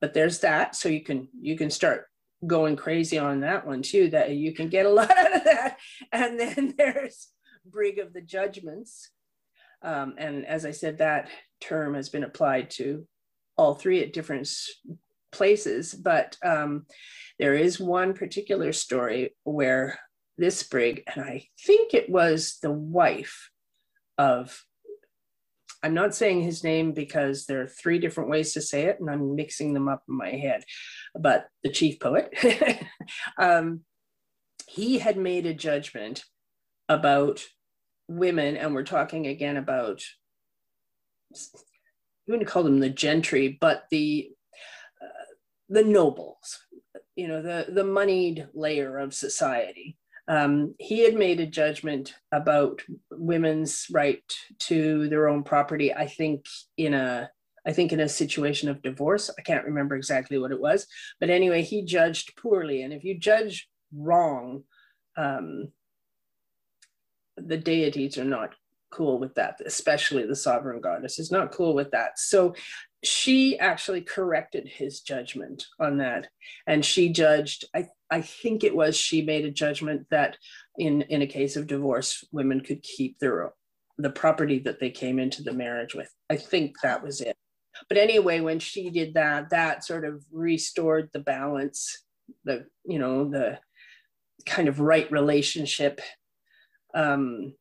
but 0.00 0.14
there's 0.14 0.40
that. 0.40 0.74
So 0.74 0.88
you 0.88 1.02
can 1.02 1.28
you 1.40 1.56
can 1.56 1.70
start 1.70 2.06
going 2.46 2.76
crazy 2.76 3.18
on 3.18 3.40
that 3.40 3.66
one 3.66 3.82
too. 3.82 4.10
That 4.10 4.30
you 4.30 4.52
can 4.52 4.68
get 4.68 4.86
a 4.86 4.90
lot 5.00 5.10
out 5.10 5.36
of 5.36 5.44
that. 5.44 5.78
And 6.12 6.38
then 6.38 6.74
there's 6.78 7.28
Brig 7.64 7.98
of 7.98 8.12
the 8.12 8.20
Judgments, 8.22 9.10
Um, 9.82 10.14
and 10.18 10.44
as 10.46 10.66
I 10.66 10.72
said, 10.72 10.98
that 10.98 11.28
term 11.60 11.94
has 11.94 12.08
been 12.08 12.24
applied 12.24 12.70
to 12.70 13.06
all 13.56 13.74
three 13.74 14.02
at 14.02 14.12
different 14.12 14.48
places. 15.32 15.94
But 15.94 16.36
um, 16.44 16.86
there 17.38 17.54
is 17.54 17.80
one 17.80 18.14
particular 18.14 18.72
story 18.72 19.34
where 19.44 19.98
this 20.38 20.62
brig, 20.62 21.02
and 21.12 21.24
I 21.24 21.46
think 21.66 21.94
it 21.94 22.08
was 22.08 22.58
the 22.62 22.70
wife 22.70 23.50
of 24.18 24.62
I'm 25.82 25.94
not 25.94 26.14
saying 26.14 26.42
his 26.42 26.62
name 26.62 26.92
because 26.92 27.46
there 27.46 27.60
are 27.62 27.66
three 27.66 27.98
different 27.98 28.30
ways 28.30 28.52
to 28.52 28.60
say 28.60 28.84
it, 28.84 29.00
and 29.00 29.10
I'm 29.10 29.34
mixing 29.34 29.74
them 29.74 29.88
up 29.88 30.04
in 30.08 30.16
my 30.16 30.30
head. 30.30 30.62
But 31.18 31.48
the 31.64 31.70
chief 31.70 31.98
poet, 31.98 32.32
um, 33.38 33.80
he 34.68 35.00
had 35.00 35.16
made 35.16 35.44
a 35.44 35.54
judgment 35.54 36.24
about 36.88 37.44
women, 38.06 38.56
and 38.56 38.74
we're 38.74 38.84
talking 38.84 39.26
again 39.26 39.56
about 39.56 40.02
you 41.32 42.32
wouldn't 42.32 42.48
call 42.48 42.62
them 42.62 42.78
the 42.78 42.90
gentry, 42.90 43.58
but 43.60 43.84
the 43.90 44.30
the 45.72 45.84
nobles, 45.84 46.60
you 47.16 47.28
know, 47.28 47.42
the 47.42 47.66
the 47.72 47.84
moneyed 47.84 48.48
layer 48.54 48.98
of 48.98 49.14
society 49.14 49.96
um, 50.28 50.74
he 50.78 51.00
had 51.00 51.14
made 51.14 51.40
a 51.40 51.46
judgment 51.46 52.14
about 52.30 52.80
women's 53.10 53.86
right 53.90 54.22
to 54.60 55.08
their 55.08 55.28
own 55.28 55.42
property. 55.42 55.92
I 55.92 56.06
think 56.06 56.46
in 56.76 56.94
a 56.94 57.30
I 57.64 57.72
think 57.72 57.92
in 57.92 58.00
a 58.00 58.08
situation 58.08 58.68
of 58.68 58.82
divorce. 58.82 59.30
I 59.38 59.42
can't 59.42 59.66
remember 59.66 59.94
exactly 59.94 60.36
what 60.36 60.50
it 60.50 60.60
was, 60.60 60.86
but 61.20 61.30
anyway, 61.30 61.62
he 61.62 61.84
judged 61.84 62.36
poorly. 62.36 62.82
And 62.82 62.92
if 62.92 63.04
you 63.04 63.16
judge 63.16 63.68
wrong, 63.94 64.64
um, 65.16 65.68
the 67.36 67.56
deities 67.56 68.18
are 68.18 68.24
not 68.24 68.54
cool 68.92 69.18
with 69.18 69.34
that, 69.34 69.60
especially 69.64 70.26
the 70.26 70.36
sovereign 70.36 70.80
goddess 70.80 71.18
is 71.18 71.32
not 71.32 71.52
cool 71.52 71.74
with 71.74 71.90
that. 71.90 72.18
So 72.18 72.54
she 73.02 73.58
actually 73.58 74.02
corrected 74.02 74.68
his 74.68 75.00
judgment 75.00 75.66
on 75.80 75.98
that. 75.98 76.28
And 76.66 76.84
she 76.84 77.08
judged, 77.08 77.64
I, 77.74 77.88
I 78.10 78.20
think 78.20 78.62
it 78.62 78.76
was 78.76 78.96
she 78.96 79.22
made 79.22 79.44
a 79.44 79.50
judgment 79.50 80.06
that 80.10 80.36
in 80.78 81.02
in 81.02 81.22
a 81.22 81.26
case 81.26 81.56
of 81.56 81.66
divorce, 81.66 82.24
women 82.30 82.60
could 82.60 82.82
keep 82.82 83.18
their 83.18 83.52
the 83.98 84.10
property 84.10 84.58
that 84.60 84.80
they 84.80 84.90
came 84.90 85.18
into 85.18 85.42
the 85.42 85.52
marriage 85.52 85.94
with. 85.94 86.10
I 86.30 86.36
think 86.36 86.76
that 86.82 87.02
was 87.02 87.20
it. 87.20 87.36
But 87.88 87.98
anyway, 87.98 88.40
when 88.40 88.58
she 88.58 88.90
did 88.90 89.14
that, 89.14 89.50
that 89.50 89.84
sort 89.84 90.04
of 90.04 90.24
restored 90.30 91.10
the 91.12 91.20
balance, 91.20 92.04
the 92.44 92.66
you 92.84 92.98
know 92.98 93.28
the 93.28 93.58
kind 94.46 94.68
of 94.68 94.80
right 94.80 95.10
relationship 95.10 96.00
um, 96.94 97.54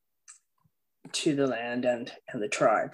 to 1.13 1.35
the 1.35 1.47
land 1.47 1.85
and 1.85 2.11
and 2.31 2.41
the 2.41 2.47
tribe, 2.47 2.91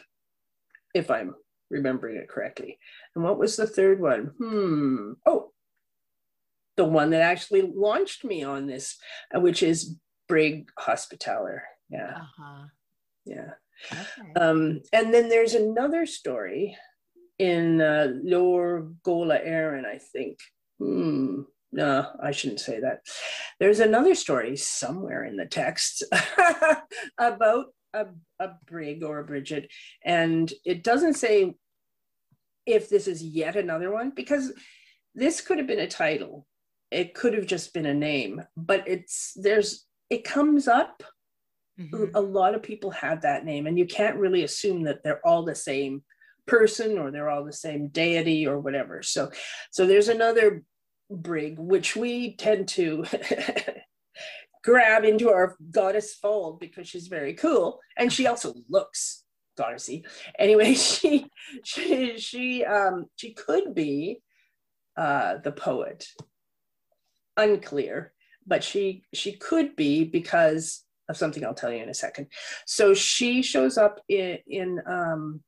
if 0.94 1.10
I'm 1.12 1.36
remembering 1.70 2.18
it 2.18 2.30
correctly. 2.30 2.80
And 3.16 3.24
what 3.24 3.38
was 3.38 3.56
the 3.56 3.68
third 3.68 4.00
one? 4.00 4.32
Hmm. 4.38 5.14
Oh, 5.26 5.52
the 6.78 6.86
one 6.86 7.10
that 7.10 7.22
actually 7.22 7.62
launched 7.76 8.24
me 8.24 8.44
on 8.44 8.68
this, 8.68 8.98
uh, 9.36 9.40
which 9.40 9.64
is 9.64 9.96
Brig 10.28 10.70
Hospitaller. 10.78 11.64
Yeah. 11.90 12.18
Uh-huh. 12.18 12.66
Yeah. 13.26 13.52
Okay. 13.92 14.34
Um, 14.40 14.82
and 14.94 15.14
then 15.14 15.30
there's 15.30 15.54
another 15.54 16.06
story 16.06 16.78
in 17.40 17.82
uh, 17.82 18.14
Lebor 18.24 18.94
Gabála 19.06 19.46
Érenn, 19.46 19.86
I 19.86 19.98
think. 19.98 20.40
Hmm. 20.80 21.42
No, 21.72 22.08
I 22.24 22.32
shouldn't 22.32 22.62
say 22.62 22.80
that. 22.80 23.02
There's 23.60 23.80
another 23.80 24.16
story 24.16 24.56
somewhere 24.56 25.26
in 25.26 25.36
the 25.36 25.46
text 25.46 26.04
about 27.20 27.68
a, 27.98 28.46
a 28.46 28.52
brig 28.68 29.04
or 29.04 29.20
a 29.20 29.28
Brigit, 29.28 29.68
and 30.04 30.52
it 30.66 30.84
doesn't 30.84 31.16
say 31.16 31.56
if 32.68 32.90
this 32.90 33.08
is 33.08 33.24
yet 33.24 33.56
another 33.56 33.92
one 33.92 34.12
because 34.16 34.54
this 35.16 35.42
could 35.42 35.58
have 35.58 35.68
been 35.68 35.80
a 35.80 35.88
title. 35.88 36.46
It 36.92 37.16
could 37.16 37.34
have 37.34 37.48
just 37.48 37.74
been 37.74 37.86
a 37.86 37.94
name 37.94 38.44
but 38.56 38.88
it's 38.88 39.34
there's 39.36 39.86
it 40.10 40.24
comes 40.24 40.68
up. 40.68 41.04
Mm-hmm. 41.80 42.16
a 42.16 42.20
lot 42.20 42.56
of 42.56 42.64
people 42.64 42.90
have 42.90 43.22
that 43.22 43.46
name 43.46 43.68
and 43.68 43.78
you 43.78 43.86
can't 43.86 44.16
really 44.16 44.44
assume 44.44 44.82
that 44.86 45.04
they're 45.04 45.24
all 45.24 45.46
the 45.46 45.54
same 45.54 46.02
person 46.48 46.98
or 46.98 47.12
they're 47.12 47.30
all 47.30 47.46
the 47.46 47.54
same 47.54 47.90
deity 47.90 48.48
or 48.48 48.60
whatever. 48.60 49.04
So 49.04 49.30
so 49.72 49.86
there's 49.86 50.08
another 50.08 50.64
brig 51.10 51.60
which 51.60 51.96
we 51.96 52.36
tend 52.36 52.68
to 52.70 53.06
grab 54.64 55.04
into 55.04 55.30
our 55.30 55.56
goddess 55.72 56.16
fold 56.16 56.60
because 56.60 56.88
she's 56.88 57.08
very 57.08 57.34
cool. 57.34 57.80
And 57.98 58.12
she 58.12 58.28
also 58.28 58.54
looks 58.70 59.24
goddessy 59.58 60.06
anyway 60.38 60.72
she 60.76 61.26
she 61.64 62.20
she 62.20 62.64
um 62.64 63.06
she 63.16 63.34
could 63.34 63.74
be 63.74 64.22
uh 64.96 65.38
the 65.44 65.52
poet. 65.52 66.08
Unclear, 67.36 68.14
but 68.48 68.64
she 68.64 69.04
she 69.14 69.34
could 69.34 69.76
be 69.76 70.04
because 70.04 70.84
of 71.10 71.18
something 71.18 71.46
I'll 71.46 71.54
tell 71.54 71.72
you 71.72 71.84
in 71.84 71.90
a 71.90 71.94
second. 71.94 72.28
So 72.66 72.94
she 72.94 73.42
shows 73.42 73.78
up 73.78 74.02
in 74.10 74.40
in 74.48 74.82
um, 74.86 75.42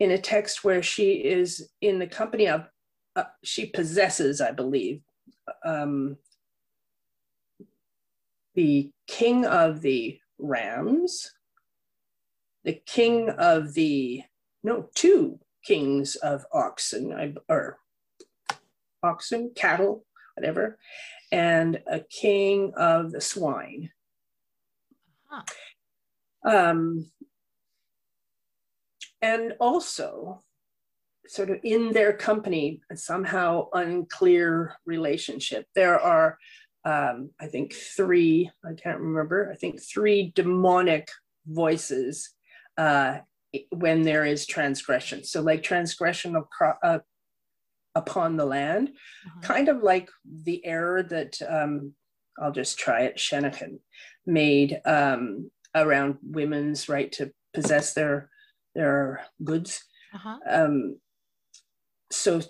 in 0.00 0.10
a 0.10 0.18
text 0.18 0.64
where 0.64 0.82
she 0.82 1.12
is 1.12 1.70
in 1.80 1.98
the 1.98 2.06
company 2.06 2.48
of 2.48 2.68
uh, 3.16 3.24
she 3.42 3.66
possesses, 3.66 4.40
I 4.40 4.50
believe, 4.50 5.00
um, 5.64 6.16
the 8.54 8.90
king 9.06 9.44
of 9.44 9.80
the 9.80 10.18
rams, 10.38 11.32
the 12.64 12.80
king 12.86 13.30
of 13.30 13.74
the 13.74 14.22
no 14.62 14.88
two 14.94 15.38
kings 15.64 16.16
of 16.16 16.44
oxen 16.52 17.36
or 17.48 17.78
oxen 19.02 19.50
cattle 19.54 20.04
whatever, 20.34 20.78
and 21.32 21.80
a 21.86 22.00
king 22.00 22.72
of 22.76 23.12
the 23.12 23.20
swine. 23.20 23.90
Huh. 25.28 25.42
Um, 26.46 27.10
and 29.22 29.54
also, 29.58 30.42
sort 31.26 31.50
of 31.50 31.58
in 31.62 31.92
their 31.92 32.12
company, 32.12 32.80
somehow 32.94 33.68
unclear 33.72 34.74
relationship. 34.84 35.66
There 35.74 35.98
are, 35.98 36.36
um, 36.84 37.30
I 37.40 37.46
think, 37.46 37.74
three, 37.74 38.50
I 38.64 38.74
can't 38.74 39.00
remember, 39.00 39.50
I 39.50 39.56
think 39.56 39.80
three 39.82 40.32
demonic 40.34 41.08
voices 41.46 42.30
uh, 42.76 43.18
when 43.70 44.02
there 44.02 44.24
is 44.24 44.46
transgression. 44.46 45.24
So, 45.24 45.40
like 45.40 45.62
transgression 45.62 46.36
of, 46.36 46.44
uh, 46.82 46.98
upon 47.94 48.36
the 48.36 48.44
land, 48.44 48.90
uh-huh. 49.26 49.40
kind 49.42 49.68
of 49.68 49.82
like 49.82 50.08
the 50.44 50.64
error 50.64 51.02
that 51.02 51.40
um, 51.48 51.94
I'll 52.40 52.52
just 52.52 52.78
try 52.78 53.02
it, 53.02 53.16
Shenechan 53.16 53.78
made 54.26 54.80
um, 54.84 55.50
around 55.74 56.18
women's 56.22 56.88
right 56.88 57.10
to 57.12 57.32
possess 57.52 57.94
their 57.94 58.30
their 58.74 59.24
goods. 59.42 59.84
Uh-huh. 60.14 60.38
Um, 60.48 60.98
so 62.10 62.40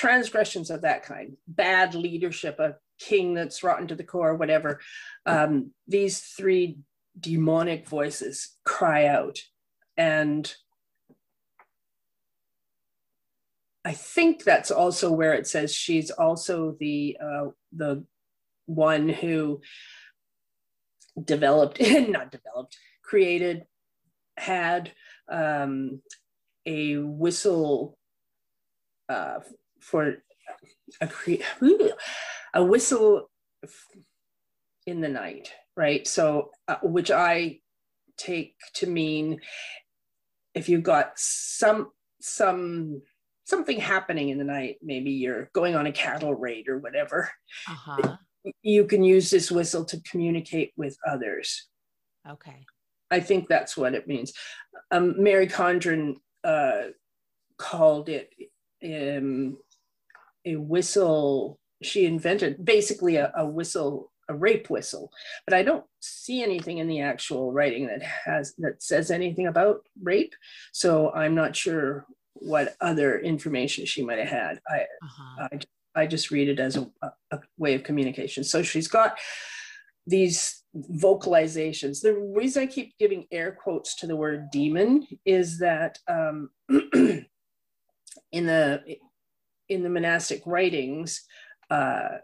transgressions 0.00 0.70
of 0.70 0.80
that 0.80 1.02
kind, 1.02 1.36
bad 1.46 1.94
leadership, 1.94 2.58
a 2.58 2.76
king 2.98 3.34
that's 3.34 3.62
rotten 3.62 3.86
to 3.86 3.94
the 3.94 4.02
core, 4.02 4.34
whatever. 4.34 4.80
Um, 5.26 5.72
these 5.86 6.20
three 6.20 6.78
demonic 7.18 7.86
voices 7.86 8.56
cry 8.64 9.04
out, 9.04 9.40
and 9.98 10.50
I 13.84 13.92
think 13.92 14.42
that's 14.42 14.70
also 14.70 15.12
where 15.12 15.34
it 15.34 15.46
says 15.46 15.74
she's 15.74 16.10
also 16.10 16.74
the 16.80 17.18
uh, 17.22 17.48
the 17.70 18.02
one 18.64 19.10
who 19.10 19.60
developed 21.22 21.78
not 22.08 22.32
developed 22.32 22.74
created 23.02 23.66
had 24.38 24.92
um, 25.30 26.00
a 26.64 26.96
whistle 26.96 27.98
uh, 29.10 29.40
for 29.80 30.16
a 31.00 31.06
cre- 31.06 31.42
a 32.54 32.62
whistle 32.62 33.30
in 34.86 35.00
the 35.00 35.08
night 35.08 35.52
right 35.76 36.06
so 36.06 36.50
uh, 36.68 36.76
which 36.82 37.10
i 37.10 37.58
take 38.16 38.54
to 38.74 38.86
mean 38.86 39.40
if 40.54 40.68
you've 40.68 40.82
got 40.82 41.12
some 41.16 41.90
some 42.20 43.00
something 43.50 43.80
happening 43.80 44.28
in 44.28 44.38
the 44.38 44.44
night, 44.44 44.76
maybe 44.82 45.10
you're 45.10 45.50
going 45.52 45.74
on 45.74 45.86
a 45.86 45.92
cattle 45.92 46.34
raid 46.34 46.68
or 46.68 46.78
whatever, 46.78 47.30
uh-huh. 47.68 48.16
you 48.62 48.86
can 48.86 49.02
use 49.02 49.28
this 49.28 49.50
whistle 49.50 49.84
to 49.84 50.00
communicate 50.02 50.72
with 50.76 50.96
others. 51.06 51.68
Okay. 52.28 52.64
I 53.10 53.18
think 53.18 53.48
that's 53.48 53.76
what 53.76 53.94
it 53.94 54.06
means. 54.06 54.32
Um, 54.92 55.20
Mary 55.20 55.48
Condren 55.48 56.14
uh, 56.44 56.92
called 57.58 58.08
it 58.08 58.30
um, 58.84 59.58
a 60.44 60.56
whistle. 60.56 61.58
She 61.82 62.04
invented 62.04 62.64
basically 62.64 63.16
a, 63.16 63.32
a 63.36 63.46
whistle 63.46 64.10
a 64.28 64.34
rape 64.34 64.70
whistle, 64.70 65.10
but 65.44 65.54
I 65.54 65.62
don't 65.64 65.84
see 65.98 66.42
anything 66.42 66.78
in 66.78 66.86
the 66.86 67.00
actual 67.00 67.52
writing 67.52 67.88
that 67.88 68.00
has 68.02 68.54
that 68.58 68.82
says 68.82 69.10
anything 69.10 69.48
about 69.48 69.84
rape. 70.00 70.34
So 70.72 71.10
I'm 71.10 71.34
not 71.34 71.56
sure 71.56 72.06
what 72.34 72.76
other 72.80 73.18
information 73.18 73.84
she 73.84 74.04
might 74.04 74.18
have 74.18 74.28
had. 74.28 74.60
I 74.68 74.76
uh-huh. 74.76 75.48
I, 75.52 76.02
I 76.02 76.06
just 76.06 76.30
read 76.30 76.48
it 76.48 76.60
as 76.60 76.76
a, 76.76 76.88
a 77.32 77.40
way 77.58 77.74
of 77.74 77.82
communication. 77.82 78.44
So 78.44 78.62
she's 78.62 78.88
got 78.88 79.18
these 80.06 80.62
vocalizations. 80.76 82.00
The 82.00 82.14
reason 82.14 82.62
I 82.62 82.66
keep 82.66 82.96
giving 82.98 83.26
air 83.32 83.52
quotes 83.60 83.96
to 83.96 84.06
the 84.06 84.16
word 84.16 84.50
demon 84.50 85.06
is 85.24 85.58
that 85.58 85.98
um, 86.08 86.50
in 86.68 87.26
the 88.32 88.82
in 89.70 89.82
the 89.82 89.88
monastic 89.88 90.42
writings, 90.44 91.22
uh, 91.70 92.18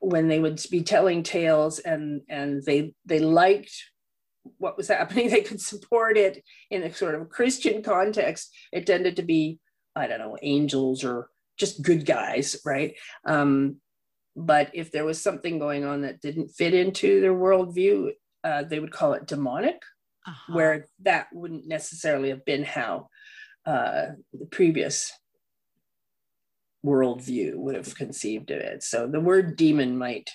when 0.00 0.26
they 0.26 0.38
would 0.38 0.60
be 0.70 0.82
telling 0.82 1.22
tales 1.22 1.78
and 1.78 2.22
and 2.28 2.62
they 2.64 2.94
they 3.04 3.20
liked 3.20 3.72
what 4.56 4.76
was 4.76 4.88
happening, 4.96 5.28
they 5.28 5.42
could 5.42 5.60
support 5.60 6.16
it 6.16 6.42
in 6.70 6.82
a 6.82 6.92
sort 6.92 7.14
of 7.14 7.28
Christian 7.28 7.82
context. 7.82 8.50
It 8.72 8.86
tended 8.86 9.16
to 9.16 9.22
be 9.22 9.60
I 9.94 10.06
don't 10.06 10.18
know 10.18 10.36
angels 10.42 11.04
or 11.04 11.28
just 11.58 11.82
good 11.82 12.06
guys, 12.06 12.56
right? 12.64 12.94
Um, 13.24 13.76
but 14.36 14.70
if 14.72 14.92
there 14.92 15.04
was 15.04 15.20
something 15.20 15.58
going 15.58 15.84
on 15.84 16.02
that 16.02 16.20
didn't 16.20 16.50
fit 16.50 16.72
into 16.72 17.20
their 17.20 17.34
worldview, 17.34 18.12
uh, 18.44 18.62
they 18.62 18.78
would 18.78 18.92
call 18.92 19.14
it 19.14 19.26
demonic, 19.26 19.82
uh-huh. 20.26 20.52
where 20.52 20.86
that 21.02 21.26
wouldn't 21.32 21.66
necessarily 21.66 22.28
have 22.28 22.44
been 22.44 22.62
how 22.62 23.08
uh, 23.66 24.06
the 24.32 24.46
previous 24.46 25.12
worldview 26.88 27.54
would 27.56 27.74
have 27.74 27.94
conceived 27.94 28.50
of 28.50 28.60
it. 28.60 28.82
So 28.82 29.06
the 29.06 29.20
word 29.20 29.56
demon 29.56 29.96
might, 29.98 30.30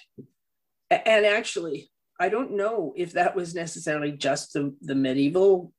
and 0.89 1.25
actually, 1.25 1.89
I 2.19 2.29
don't 2.29 2.51
know 2.51 2.93
if 2.95 3.13
that 3.13 3.35
was 3.35 3.55
necessarily 3.55 4.11
just 4.11 4.53
the, 4.53 4.75
the 4.81 4.95
medieval 4.95 5.73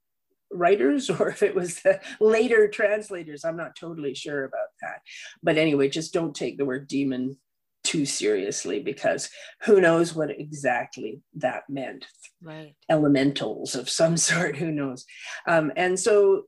writers 0.51 1.09
or 1.21 1.29
if 1.29 1.43
it 1.43 1.55
was 1.55 1.81
the 1.83 2.01
later 2.21 2.69
translators. 2.69 3.45
I'm 3.45 3.57
not 3.57 3.77
totally 3.79 4.15
sure 4.15 4.45
about 4.45 4.69
that. 4.83 5.01
But 5.43 5.59
anyway, 5.59 5.89
just 5.89 6.13
don't 6.13 6.35
take 6.35 6.59
the 6.59 6.65
word 6.65 6.89
demon 6.89 7.37
too 7.85 8.07
seriously 8.07 8.81
because 8.81 9.29
who 9.63 9.81
knows 9.81 10.15
what 10.15 10.31
exactly 10.31 11.21
that 11.35 11.65
meant. 11.69 12.07
Right. 12.43 12.75
Elementals 12.91 13.75
of 13.75 13.89
some 13.89 14.17
sort, 14.29 14.57
who 14.57 14.73
knows. 14.73 15.05
Um, 15.47 15.73
and 15.77 15.99
so 15.99 16.45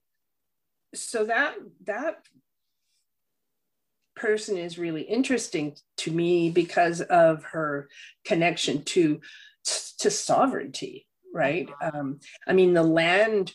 so 0.95 1.25
that 1.25 1.55
that 1.85 2.17
person 4.17 4.57
is 4.57 4.79
really 4.79 5.03
interesting 5.03 5.77
to 5.99 6.11
me 6.11 6.51
because 6.51 7.01
of 7.03 7.45
her 7.45 7.89
connection 8.25 8.83
to 8.85 9.21
to 9.99 10.11
sovereignty 10.11 11.07
right 11.35 11.69
uh-huh. 11.83 11.99
um, 11.99 12.21
i 12.47 12.53
mean 12.53 12.73
the 12.73 12.83
land 12.83 13.53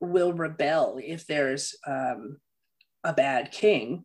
will 0.00 0.32
rebel 0.32 0.98
if 1.02 1.26
there's 1.26 1.74
um, 1.86 2.38
a 3.04 3.12
bad 3.12 3.50
king 3.52 4.04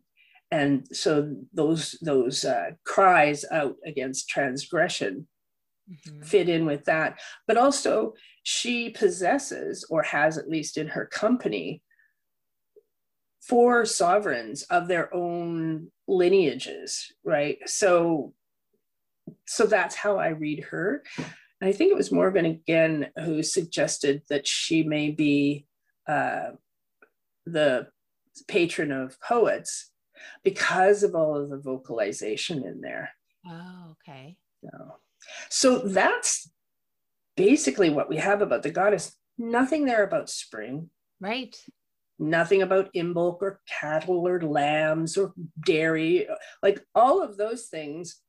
and 0.50 0.86
so 0.92 1.36
those 1.52 1.98
those 2.00 2.44
uh, 2.44 2.70
cries 2.84 3.44
out 3.50 3.76
against 3.84 4.28
transgression 4.28 5.26
mm-hmm. 5.90 6.22
fit 6.22 6.48
in 6.48 6.64
with 6.64 6.84
that 6.84 7.18
but 7.46 7.56
also 7.56 8.14
she 8.44 8.90
possesses 8.90 9.84
or 9.90 10.02
has 10.02 10.38
at 10.38 10.48
least 10.48 10.78
in 10.78 10.88
her 10.88 11.04
company 11.04 11.82
four 13.48 13.84
sovereigns 13.84 14.62
of 14.64 14.88
their 14.88 15.12
own 15.14 15.90
lineages 16.06 17.12
right 17.24 17.58
so 17.66 18.32
so 19.46 19.66
that's 19.66 19.94
how 19.94 20.16
i 20.18 20.28
read 20.28 20.64
her 20.64 21.02
i 21.62 21.72
think 21.72 21.90
it 21.90 21.96
was 21.96 22.12
morgan 22.12 22.44
again 22.44 23.10
who 23.24 23.42
suggested 23.42 24.22
that 24.28 24.46
she 24.46 24.82
may 24.82 25.10
be 25.10 25.66
uh, 26.06 26.50
the 27.46 27.88
patron 28.46 28.92
of 28.92 29.20
poets 29.20 29.90
because 30.44 31.02
of 31.02 31.14
all 31.14 31.36
of 31.36 31.50
the 31.50 31.58
vocalization 31.58 32.64
in 32.64 32.80
there. 32.80 33.10
Oh, 33.46 33.96
okay. 34.08 34.36
So, 34.62 34.96
so 35.48 35.78
that's 35.78 36.50
basically 37.36 37.90
what 37.90 38.08
we 38.08 38.16
have 38.16 38.42
about 38.42 38.62
the 38.62 38.70
goddess. 38.70 39.14
Nothing 39.36 39.84
there 39.84 40.02
about 40.02 40.30
spring. 40.30 40.90
Right. 41.20 41.56
Nothing 42.18 42.62
about 42.62 42.92
Imbolc 42.94 43.38
or 43.42 43.60
cattle 43.68 44.26
or 44.26 44.40
lambs 44.40 45.16
or 45.16 45.32
dairy. 45.64 46.26
Like 46.62 46.84
all 46.94 47.22
of 47.22 47.36
those 47.36 47.66
things 47.66 48.20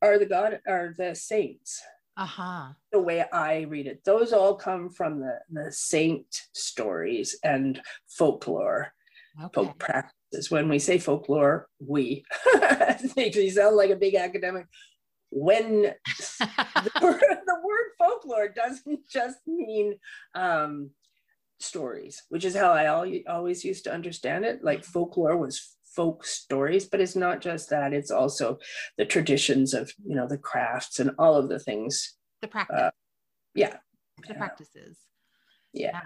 are 0.00 0.18
the 0.18 0.26
god 0.26 0.60
are 0.66 0.94
the 0.96 1.14
saints. 1.14 1.82
Uh-huh. 2.16 2.68
The 2.92 3.00
way 3.00 3.24
I 3.32 3.62
read 3.62 3.86
it. 3.86 4.04
Those 4.04 4.32
all 4.32 4.54
come 4.54 4.88
from 4.88 5.20
the, 5.20 5.38
the 5.50 5.72
saint 5.72 6.26
stories 6.52 7.36
and 7.42 7.80
folklore, 8.08 8.92
okay. 9.42 9.50
folk 9.52 9.78
practices. 9.78 10.50
When 10.50 10.68
we 10.68 10.78
say 10.78 10.98
folklore, 10.98 11.68
we 11.80 12.24
makes 13.16 13.36
me 13.36 13.50
sound 13.50 13.76
like 13.76 13.90
a 13.90 13.96
big 13.96 14.14
academic. 14.14 14.66
When 15.30 15.82
the, 16.38 16.90
word, 17.02 17.20
the 17.20 17.60
word 17.64 17.90
folklore 17.98 18.48
doesn't 18.48 19.00
just 19.10 19.38
mean 19.48 19.96
um, 20.36 20.90
stories, 21.58 22.22
which 22.28 22.44
is 22.44 22.56
how 22.56 22.72
I 22.72 22.86
always 22.86 23.64
used 23.64 23.84
to 23.84 23.92
understand 23.92 24.44
it. 24.44 24.62
Like 24.62 24.84
folklore 24.84 25.36
was 25.36 25.76
folk 25.94 26.24
stories, 26.24 26.86
but 26.86 27.00
it's 27.00 27.16
not 27.16 27.40
just 27.40 27.70
that. 27.70 27.92
It's 27.92 28.10
also 28.10 28.58
the 28.98 29.04
traditions 29.04 29.74
of, 29.74 29.92
you 30.04 30.16
know, 30.16 30.26
the 30.26 30.38
crafts 30.38 30.98
and 30.98 31.12
all 31.18 31.36
of 31.36 31.48
the 31.48 31.58
things. 31.58 32.14
The 32.42 32.48
practice. 32.48 32.78
Uh, 32.78 32.90
yeah. 33.54 33.76
The 34.26 34.34
practices. 34.34 34.98
Yeah. 35.72 35.90
yeah. 35.92 36.00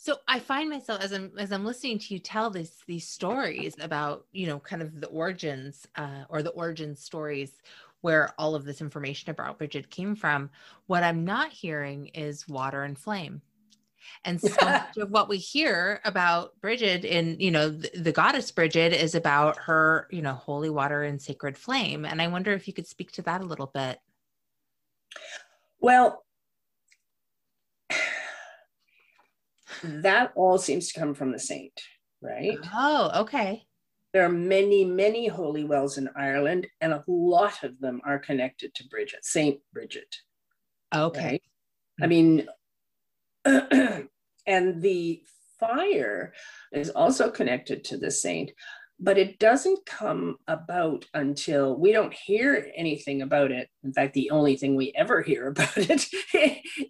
So 0.00 0.16
I 0.28 0.38
find 0.38 0.70
myself 0.70 1.02
as 1.02 1.12
I'm 1.12 1.32
as 1.38 1.50
I'm 1.50 1.64
listening 1.64 1.98
to 1.98 2.14
you 2.14 2.20
tell 2.20 2.50
this 2.50 2.70
these 2.86 3.08
stories 3.08 3.74
about 3.80 4.26
you 4.30 4.46
know 4.46 4.60
kind 4.60 4.80
of 4.80 5.00
the 5.00 5.08
origins 5.08 5.88
uh, 5.96 6.22
or 6.28 6.42
the 6.42 6.50
origin 6.50 6.94
stories 6.94 7.50
where 8.00 8.32
all 8.38 8.54
of 8.54 8.64
this 8.64 8.80
information 8.80 9.30
about 9.30 9.58
Brigit 9.58 9.90
came 9.90 10.14
from. 10.14 10.50
What 10.86 11.02
I'm 11.02 11.24
not 11.24 11.50
hearing 11.50 12.06
is 12.14 12.48
water 12.48 12.84
and 12.84 12.96
flame. 12.96 13.42
And 14.24 14.40
so 14.40 14.54
much 14.64 14.96
of 14.96 15.10
what 15.10 15.28
we 15.28 15.38
hear 15.38 16.00
about 16.04 16.52
Brigit 16.60 17.04
in, 17.04 17.38
you 17.38 17.50
know, 17.50 17.70
the, 17.70 17.90
the, 17.94 18.12
goddess 18.12 18.50
Brigit 18.52 18.92
is 18.92 19.14
about 19.14 19.56
her, 19.58 20.08
you 20.10 20.22
know, 20.22 20.34
holy 20.34 20.70
water 20.70 21.02
and 21.02 21.20
sacred 21.20 21.56
flame. 21.56 22.04
And 22.04 22.20
I 22.20 22.28
wonder 22.28 22.52
if 22.52 22.66
you 22.66 22.74
could 22.74 22.86
speak 22.86 23.12
to 23.12 23.22
that 23.22 23.40
a 23.40 23.46
little 23.46 23.70
bit. 23.72 23.98
Well, 25.80 26.24
that 29.82 30.32
all 30.34 30.58
seems 30.58 30.92
to 30.92 31.00
come 31.00 31.14
from 31.14 31.32
the 31.32 31.38
saint, 31.38 31.80
right? 32.20 32.58
Oh, 32.74 33.22
okay. 33.22 33.64
There 34.12 34.24
are 34.24 34.30
many, 34.30 34.84
many 34.84 35.28
holy 35.28 35.64
wells 35.64 35.98
in 35.98 36.08
Ireland, 36.16 36.66
and 36.80 36.92
a 36.92 37.04
lot 37.06 37.62
of 37.62 37.78
them 37.78 38.00
are 38.04 38.18
connected 38.18 38.74
to 38.74 38.84
Brigit, 38.84 39.22
Saint 39.22 39.60
Brigit. 39.76 40.16
Okay. 40.94 41.22
Right? 41.22 41.42
I 42.00 42.06
mean, 42.06 42.48
and 44.46 44.82
the 44.82 45.22
fire 45.58 46.32
is 46.72 46.90
also 46.90 47.30
connected 47.30 47.84
to 47.84 47.96
the 47.96 48.10
saint, 48.10 48.50
but 49.00 49.18
it 49.18 49.38
doesn't 49.38 49.86
come 49.86 50.38
about 50.48 51.04
until 51.14 51.78
we 51.78 51.92
don't 51.92 52.12
hear 52.12 52.70
anything 52.76 53.22
about 53.22 53.52
it. 53.52 53.68
In 53.84 53.92
fact, 53.92 54.14
the 54.14 54.30
only 54.30 54.56
thing 54.56 54.74
we 54.74 54.92
ever 54.96 55.22
hear 55.22 55.46
about 55.48 55.76
it 55.76 56.06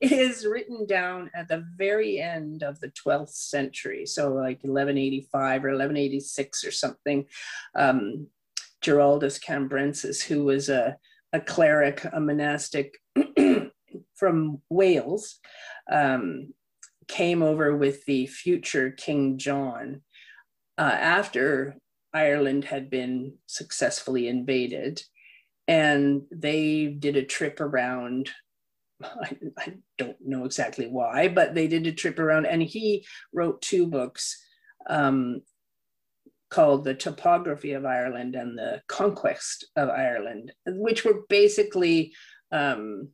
is 0.00 0.46
written 0.46 0.86
down 0.86 1.30
at 1.34 1.48
the 1.48 1.64
very 1.76 2.18
end 2.18 2.62
of 2.62 2.80
the 2.80 2.90
12th 3.06 3.30
century. 3.30 4.06
So, 4.06 4.28
like 4.28 4.62
1185 4.62 5.64
or 5.64 5.68
1186 5.68 6.64
or 6.64 6.70
something. 6.70 7.26
Um, 7.74 8.28
Giraldus 8.80 9.42
Cambrensis, 9.42 10.22
who 10.22 10.44
was 10.44 10.68
a, 10.68 10.96
a 11.32 11.40
cleric, 11.40 12.06
a 12.12 12.20
monastic 12.20 12.96
from 14.18 14.60
Wales, 14.68 15.38
um, 15.90 16.52
came 17.06 17.42
over 17.42 17.76
with 17.76 18.04
the 18.04 18.26
future 18.26 18.90
King 18.90 19.38
John 19.38 20.02
uh, 20.76 20.82
after 20.82 21.76
Ireland 22.12 22.64
had 22.64 22.90
been 22.90 23.34
successfully 23.46 24.28
invaded. 24.28 25.02
And 25.66 26.22
they 26.30 26.86
did 26.86 27.16
a 27.16 27.24
trip 27.24 27.60
around. 27.60 28.30
I, 29.02 29.36
I, 29.58 29.74
don't 29.96 30.16
know 30.24 30.44
exactly 30.44 30.86
why, 30.86 31.28
but 31.28 31.54
they 31.54 31.68
did 31.68 31.86
a 31.86 31.92
trip 31.92 32.18
around, 32.18 32.46
and 32.46 32.62
he 32.62 33.04
wrote 33.32 33.60
two 33.60 33.86
books 33.86 34.40
um, 34.88 35.42
called 36.50 36.84
The 36.84 36.94
Topography 36.94 37.72
of 37.72 37.84
Ireland 37.84 38.34
and 38.34 38.56
The 38.56 38.80
Conquest 38.88 39.66
of 39.76 39.88
Ireland, 39.88 40.52
which 40.66 41.04
were 41.04 41.22
basically 41.28 42.14
um, 42.52 43.08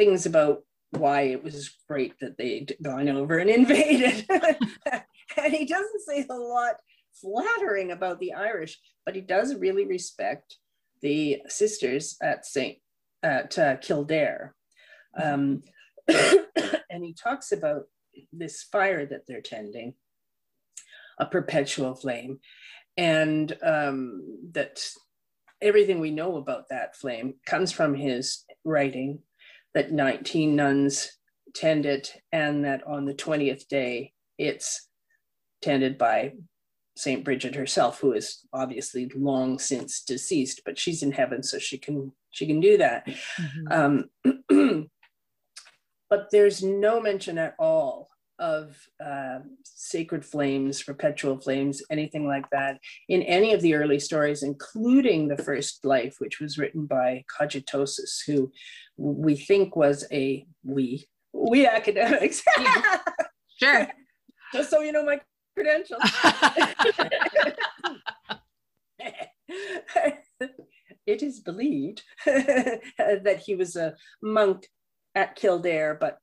things 0.00 0.24
about 0.24 0.62
why 0.92 1.20
it 1.20 1.44
was 1.44 1.76
great 1.86 2.18
that 2.20 2.38
they'd 2.38 2.74
gone 2.82 3.08
over 3.10 3.38
and 3.38 3.50
invaded. 3.60 4.24
and 4.30 5.52
he 5.52 5.66
doesn't 5.66 6.02
say 6.06 6.24
a 6.28 6.34
lot 6.34 6.76
flattering 7.20 7.92
about 7.92 8.18
the 8.18 8.32
Irish, 8.32 8.78
but 9.04 9.14
he 9.14 9.20
does 9.20 9.54
really 9.54 9.84
respect 9.84 10.56
the 11.02 11.42
sisters 11.48 12.16
at 12.22 12.46
St. 12.46 12.78
at 13.22 13.58
uh, 13.58 13.76
Kildare. 13.76 14.54
Um, 15.22 15.62
and 16.08 17.04
he 17.04 17.12
talks 17.12 17.52
about 17.52 17.82
this 18.32 18.62
fire 18.62 19.04
that 19.04 19.26
they're 19.28 19.42
tending, 19.42 19.92
a 21.18 21.26
perpetual 21.26 21.94
flame, 21.94 22.40
and 22.96 23.54
um, 23.62 24.22
that 24.52 24.80
everything 25.60 26.00
we 26.00 26.10
know 26.10 26.38
about 26.38 26.70
that 26.70 26.96
flame 26.96 27.34
comes 27.44 27.70
from 27.70 27.94
his 27.94 28.44
writing 28.64 29.20
that 29.74 29.92
19 29.92 30.56
nuns 30.56 31.18
tended, 31.54 32.10
and 32.32 32.64
that 32.64 32.86
on 32.86 33.04
the 33.04 33.14
20th 33.14 33.68
day, 33.68 34.12
it's 34.38 34.88
tended 35.62 35.98
by 35.98 36.32
Saint 36.96 37.24
Brigit 37.24 37.54
herself, 37.54 38.00
who 38.00 38.12
is 38.12 38.44
obviously 38.52 39.10
long 39.14 39.58
since 39.58 40.02
deceased, 40.02 40.62
but 40.64 40.78
she's 40.78 41.02
in 41.02 41.12
heaven, 41.12 41.42
so 41.42 41.58
she 41.58 41.78
can 41.78 42.12
she 42.30 42.46
can 42.46 42.60
do 42.60 42.76
that. 42.78 43.06
Mm-hmm. 43.06 44.06
Um, 44.58 44.88
but 46.10 46.28
there's 46.30 46.62
no 46.62 47.00
mention 47.00 47.38
at 47.38 47.54
all 47.58 48.09
of 48.40 48.76
uh, 49.04 49.38
sacred 49.62 50.24
flames, 50.24 50.82
perpetual 50.82 51.38
flames, 51.38 51.82
anything 51.90 52.26
like 52.26 52.48
that 52.50 52.80
in 53.08 53.22
any 53.22 53.52
of 53.52 53.60
the 53.60 53.74
early 53.74 54.00
stories, 54.00 54.42
including 54.42 55.28
the 55.28 55.36
first 55.36 55.84
life, 55.84 56.16
which 56.18 56.40
was 56.40 56.58
written 56.58 56.86
by 56.86 57.22
Cogitosus, 57.38 58.24
who 58.26 58.50
we 58.96 59.36
think 59.36 59.76
was 59.76 60.06
a 60.10 60.46
we 60.64 61.06
we 61.32 61.66
academics. 61.66 62.42
sure. 63.62 63.88
Just 64.52 64.70
so 64.70 64.80
you 64.80 64.90
know 64.90 65.04
my 65.04 65.20
credentials. 65.54 66.00
it 71.06 71.22
is 71.22 71.38
believed 71.40 72.02
that 72.26 73.42
he 73.44 73.54
was 73.54 73.76
a 73.76 73.94
monk 74.22 74.66
at 75.14 75.36
Kildare, 75.36 75.96
but 76.00 76.18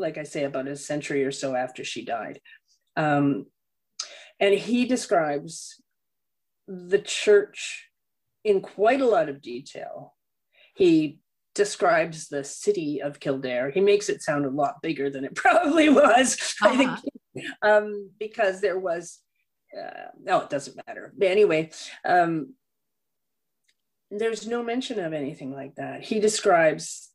like 0.00 0.18
I 0.18 0.24
say, 0.24 0.44
about 0.44 0.68
a 0.68 0.76
century 0.76 1.24
or 1.24 1.32
so 1.32 1.54
after 1.54 1.84
she 1.84 2.04
died. 2.04 2.40
Um, 2.96 3.46
and 4.40 4.54
he 4.54 4.86
describes 4.86 5.80
the 6.66 6.98
church 6.98 7.90
in 8.44 8.60
quite 8.60 9.00
a 9.00 9.06
lot 9.06 9.28
of 9.28 9.42
detail. 9.42 10.14
He 10.74 11.18
describes 11.54 12.28
the 12.28 12.42
city 12.42 13.02
of 13.02 13.20
Kildare. 13.20 13.70
He 13.70 13.80
makes 13.80 14.08
it 14.08 14.22
sound 14.22 14.46
a 14.46 14.50
lot 14.50 14.82
bigger 14.82 15.10
than 15.10 15.24
it 15.24 15.34
probably 15.36 15.88
was, 15.88 16.54
uh-huh. 16.62 16.72
I 16.72 16.76
think, 16.76 16.90
uh-huh. 16.90 17.78
um, 17.78 18.10
because 18.18 18.60
there 18.60 18.78
was, 18.78 19.18
uh, 19.78 20.08
no, 20.20 20.40
it 20.40 20.50
doesn't 20.50 20.80
matter. 20.86 21.12
But 21.16 21.28
anyway, 21.28 21.70
um, 22.04 22.54
there's 24.10 24.46
no 24.46 24.62
mention 24.62 24.98
of 24.98 25.12
anything 25.12 25.52
like 25.52 25.76
that. 25.76 26.02
He 26.02 26.18
describes 26.18 27.09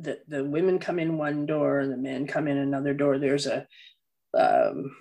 that 0.00 0.28
the 0.28 0.44
women 0.44 0.78
come 0.78 0.98
in 0.98 1.18
one 1.18 1.46
door 1.46 1.80
and 1.80 1.92
the 1.92 1.96
men 1.96 2.26
come 2.26 2.48
in 2.48 2.58
another 2.58 2.94
door. 2.94 3.18
There's 3.18 3.46
a 3.46 3.66
um, 4.36 4.94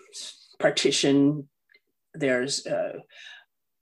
partition. 0.59 1.49
There's 2.13 2.65
uh, 2.65 2.99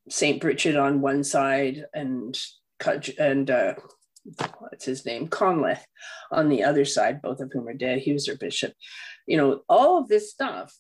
Saint 0.10 0.42
Brigit 0.42 0.82
on 0.82 1.02
one 1.02 1.24
side 1.24 1.86
and 1.94 2.38
and 3.18 3.50
uh, 3.50 3.76
what's 4.60 4.86
his 4.86 5.06
name 5.06 5.28
Conleth 5.28 5.84
on 6.32 6.50
the 6.50 6.64
other 6.64 6.86
side, 6.86 7.22
both 7.22 7.40
of 7.40 7.52
whom 7.54 7.68
are 7.68 7.74
dead. 7.74 8.00
He 8.00 8.12
was 8.14 8.26
their 8.26 8.38
bishop. 8.38 8.74
You 9.28 9.38
know, 9.38 9.62
all 9.70 9.98
of 9.98 10.08
this 10.08 10.32
stuff. 10.32 10.76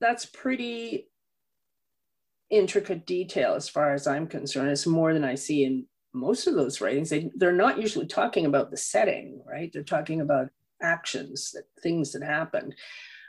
That's 0.00 0.26
pretty 0.26 1.08
intricate 2.50 3.04
detail 3.04 3.54
as 3.54 3.68
far 3.68 3.94
as 3.94 4.06
I'm 4.06 4.26
concerned. 4.26 4.70
It's 4.70 4.86
more 4.86 5.12
than 5.12 5.24
I 5.24 5.34
see 5.34 5.64
in 5.64 5.86
most 6.12 6.46
of 6.46 6.54
those 6.54 6.80
writings. 6.80 7.10
They, 7.10 7.30
they're 7.34 7.52
not 7.52 7.80
usually 7.80 8.06
talking 8.06 8.46
about 8.46 8.70
the 8.70 8.76
setting, 8.76 9.42
right? 9.46 9.70
They're 9.72 9.82
talking 9.82 10.20
about 10.20 10.48
actions, 10.82 11.52
that 11.52 11.64
things 11.82 12.12
that 12.12 12.22
happened, 12.22 12.74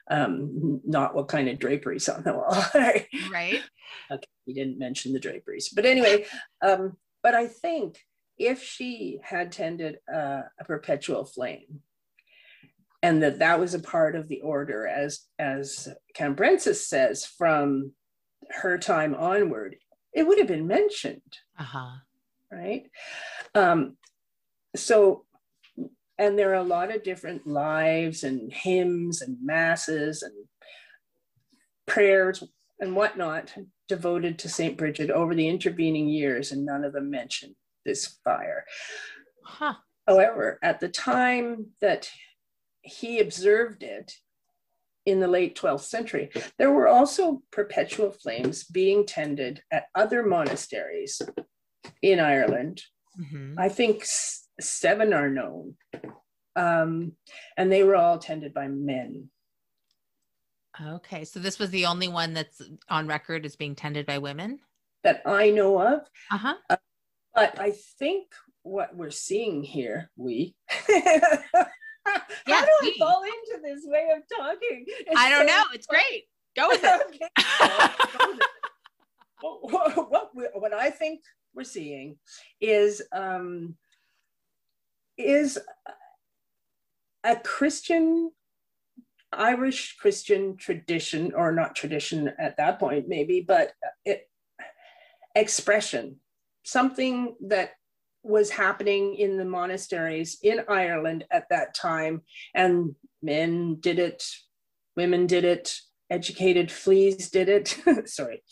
um, 0.10 0.82
not 0.86 1.16
what 1.16 1.28
kind 1.28 1.50
of 1.50 1.60
draperies 1.60 2.10
on 2.10 2.24
the 2.24 2.34
wall. 2.34 2.64
right. 3.32 3.62
Okay, 4.12 4.28
he 4.46 4.54
didn't 4.54 4.80
mention 4.80 5.14
the 5.14 5.20
draperies. 5.20 5.70
But 5.70 5.86
anyway, 5.86 6.26
um, 6.62 6.98
but 7.22 7.36
I 7.36 7.48
think 7.48 7.98
if 8.38 8.64
she 8.64 9.20
had 9.24 9.52
tended 9.52 9.98
uh, 10.12 10.44
a 10.60 10.66
perpetual 10.66 11.26
flame, 11.26 11.82
and 13.02 13.24
that 13.24 13.40
that 13.40 13.60
was 13.60 13.74
a 13.74 13.80
part 13.80 14.16
of 14.16 14.28
the 14.28 14.42
order, 14.42 14.86
as 14.86 15.22
as 15.38 15.88
Cambrensis 16.18 16.86
says, 16.86 17.26
from 17.26 17.94
her 18.50 18.78
time 18.78 19.16
onward, 19.16 19.78
it 20.14 20.28
would 20.28 20.38
have 20.38 20.48
been 20.48 20.68
mentioned. 20.68 21.38
Uh-huh. 21.58 21.98
Right. 22.52 22.90
Um, 23.56 23.98
so, 24.76 25.26
and 26.18 26.38
there 26.38 26.52
are 26.52 26.56
a 26.56 26.64
lot 26.64 26.94
of 26.94 27.04
different 27.04 27.48
lives 27.48 28.24
and 28.24 28.52
hymns 28.52 29.22
and 29.22 29.38
masses 29.42 30.24
and 30.24 30.34
prayers 31.88 32.44
and 32.80 32.96
whatnot 32.96 33.54
devoted 33.88 34.40
to 34.40 34.50
St. 34.50 34.78
Brigit 34.78 35.10
over 35.10 35.34
the 35.34 35.48
intervening 35.48 36.08
years, 36.08 36.52
and 36.52 36.66
none 36.66 36.84
of 36.84 36.94
them 36.94 37.10
mention 37.10 37.56
this 37.86 38.20
fire. 38.24 38.66
Huh. 39.44 39.76
However, 40.08 40.60
at 40.64 40.80
the 40.80 40.90
time 40.90 41.68
that 41.82 42.10
he 42.82 43.20
observed 43.20 43.84
it, 43.84 44.14
in 45.06 45.20
the 45.20 45.28
late 45.28 45.60
12th 45.60 45.82
century. 45.82 46.30
There 46.58 46.72
were 46.72 46.88
also 46.88 47.42
perpetual 47.52 48.12
flames 48.12 48.64
being 48.64 49.06
tended 49.06 49.64
at 49.72 49.86
other 49.96 50.24
monasteries 50.24 51.22
in 52.02 52.20
Ireland. 52.20 52.82
Mm-hmm. 53.20 53.56
I 53.58 53.70
think 53.70 54.02
s- 54.02 54.48
seven 54.60 55.14
are 55.14 55.30
known. 55.30 55.76
Um, 56.56 57.14
and 57.58 57.72
they 57.72 57.84
were 57.84 57.96
all 57.96 58.18
tended 58.18 58.54
by 58.54 58.68
men. 58.68 59.30
Okay, 60.82 61.26
so 61.26 61.40
this 61.40 61.60
was 61.60 61.70
the 61.72 61.86
only 61.86 62.08
one 62.08 62.34
that's 62.34 62.62
on 62.90 63.08
record 63.08 63.46
as 63.46 63.56
being 63.56 63.76
tended 63.76 64.06
by 64.06 64.18
women? 64.18 64.60
That 65.04 65.22
I 65.26 65.50
know 65.50 65.82
of. 65.82 66.02
Uh-huh. 66.32 66.56
Uh, 66.70 66.78
but 67.36 67.60
I 67.60 67.74
think 68.00 68.28
what 68.64 68.96
we're 68.96 69.12
seeing 69.12 69.64
here, 69.64 70.10
we 70.16 70.56
Yeah, 72.48 72.56
How 72.56 72.66
do 72.66 72.72
I 72.82 72.94
fall 72.98 73.24
into 73.24 73.62
this 73.62 73.82
way 73.86 74.08
of 74.16 74.24
talking? 74.36 74.86
It's 74.88 75.20
I 75.20 75.30
don't 75.30 75.48
so 75.48 75.54
know. 75.56 75.64
It's 75.74 75.88
great. 75.88 76.24
Go 76.56 76.70
with 76.70 76.82
it. 76.84 78.42
what, 79.62 80.12
what, 80.12 80.30
what, 80.54 80.74
I 80.74 80.90
think 80.90 81.22
we're 81.54 81.64
seeing 81.64 82.18
is 82.62 83.02
um, 83.12 83.76
is 85.18 85.58
a 87.24 87.36
Christian 87.36 88.32
Irish 89.32 89.96
Christian 89.98 90.58
tradition, 90.58 91.34
or 91.36 91.52
not 91.52 91.76
tradition 91.76 92.32
at 92.40 92.58
that 92.58 92.80
point, 92.80 93.08
maybe, 93.08 93.42
but 93.42 93.74
it, 94.06 94.28
expression, 95.36 96.18
something 96.64 97.36
that 97.48 97.72
was 98.24 98.50
happening 98.50 99.16
in 99.16 99.38
the 99.38 99.46
monasteries 99.46 100.38
in 100.42 100.62
Ireland 100.68 101.26
at 101.32 101.46
that 101.50 101.74
time. 101.74 102.22
And 102.56 102.96
men 103.22 103.78
did 103.80 104.00
it, 104.00 104.24
women 104.98 105.28
did 105.28 105.46
it, 105.46 105.76
educated 106.10 106.72
fleas 106.72 107.30
did 107.30 107.50
it. 107.50 107.78
Sorry. 108.06 108.44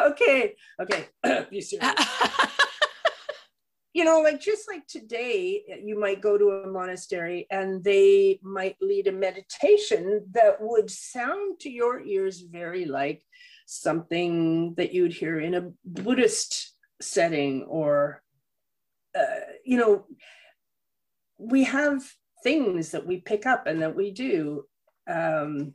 okay, 0.10 0.54
okay, 0.80 1.06
be 1.50 1.60
serious. 1.60 1.94
you 3.92 4.04
know, 4.04 4.20
like 4.20 4.40
just 4.40 4.68
like 4.68 4.86
today, 4.86 5.62
you 5.82 5.98
might 5.98 6.20
go 6.20 6.38
to 6.38 6.50
a 6.50 6.66
monastery 6.66 7.46
and 7.50 7.82
they 7.82 8.38
might 8.42 8.76
lead 8.80 9.06
a 9.06 9.12
meditation 9.12 10.26
that 10.32 10.56
would 10.60 10.90
sound 10.90 11.58
to 11.60 11.70
your 11.70 12.00
ears 12.00 12.40
very 12.40 12.84
like 12.84 13.22
something 13.66 14.74
that 14.76 14.92
you'd 14.92 15.12
hear 15.12 15.40
in 15.40 15.54
a 15.54 15.70
Buddhist 15.84 16.74
setting 17.00 17.62
or, 17.64 18.22
uh, 19.18 19.46
you 19.64 19.76
know, 19.76 20.06
we 21.38 21.64
have 21.64 22.02
things 22.42 22.90
that 22.90 23.06
we 23.06 23.20
pick 23.20 23.46
up 23.46 23.66
and 23.66 23.82
that 23.82 23.96
we 23.96 24.10
do 24.10 24.64
um, 25.08 25.74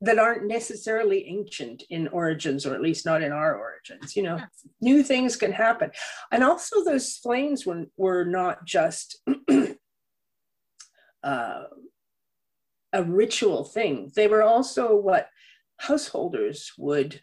that 0.00 0.18
aren't 0.18 0.46
necessarily 0.46 1.26
ancient 1.28 1.82
in 1.90 2.08
origins, 2.08 2.64
or 2.64 2.74
at 2.74 2.80
least 2.80 3.04
not 3.04 3.22
in 3.22 3.32
our 3.32 3.56
origins. 3.56 4.14
You 4.14 4.22
know, 4.24 4.40
new 4.80 5.02
things 5.02 5.36
can 5.36 5.52
happen. 5.52 5.90
And 6.30 6.44
also, 6.44 6.84
those 6.84 7.16
flames 7.16 7.66
were, 7.66 7.86
were 7.96 8.24
not 8.24 8.64
just 8.64 9.20
uh, 11.22 11.62
a 12.92 13.02
ritual 13.02 13.64
thing, 13.64 14.10
they 14.14 14.28
were 14.28 14.42
also 14.42 14.96
what 14.96 15.28
householders 15.78 16.72
would 16.78 17.20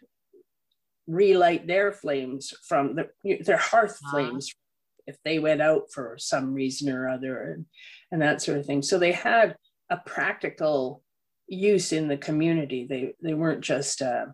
relight 1.06 1.66
their 1.66 1.92
flames 1.92 2.52
from 2.66 2.96
the, 2.96 3.08
their 3.44 3.56
hearth 3.56 3.98
wow. 4.04 4.10
flames 4.10 4.52
if 5.06 5.16
they 5.24 5.38
went 5.38 5.62
out 5.62 5.82
for 5.92 6.16
some 6.18 6.52
reason 6.52 6.92
or 6.92 7.08
other 7.08 7.52
and, 7.52 7.66
and 8.10 8.22
that 8.22 8.42
sort 8.42 8.58
of 8.58 8.66
thing. 8.66 8.82
So 8.82 8.98
they 8.98 9.12
had 9.12 9.56
a 9.90 9.98
practical 9.98 11.02
use 11.48 11.92
in 11.92 12.08
the 12.08 12.16
community. 12.16 12.86
They, 12.88 13.14
they 13.22 13.34
weren't 13.34 13.60
just 13.62 14.02
uh, 14.02 14.26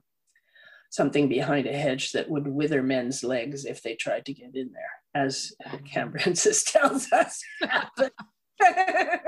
something 0.90 1.28
behind 1.28 1.66
a 1.66 1.76
hedge 1.76 2.12
that 2.12 2.30
would 2.30 2.46
wither 2.46 2.82
men's 2.82 3.24
legs 3.24 3.64
if 3.64 3.82
they 3.82 3.94
tried 3.94 4.26
to 4.26 4.34
get 4.34 4.54
in 4.54 4.72
there, 4.72 4.92
as 5.14 5.52
Cambrensis 5.86 6.64
tells 6.72 7.10
us. 7.12 7.42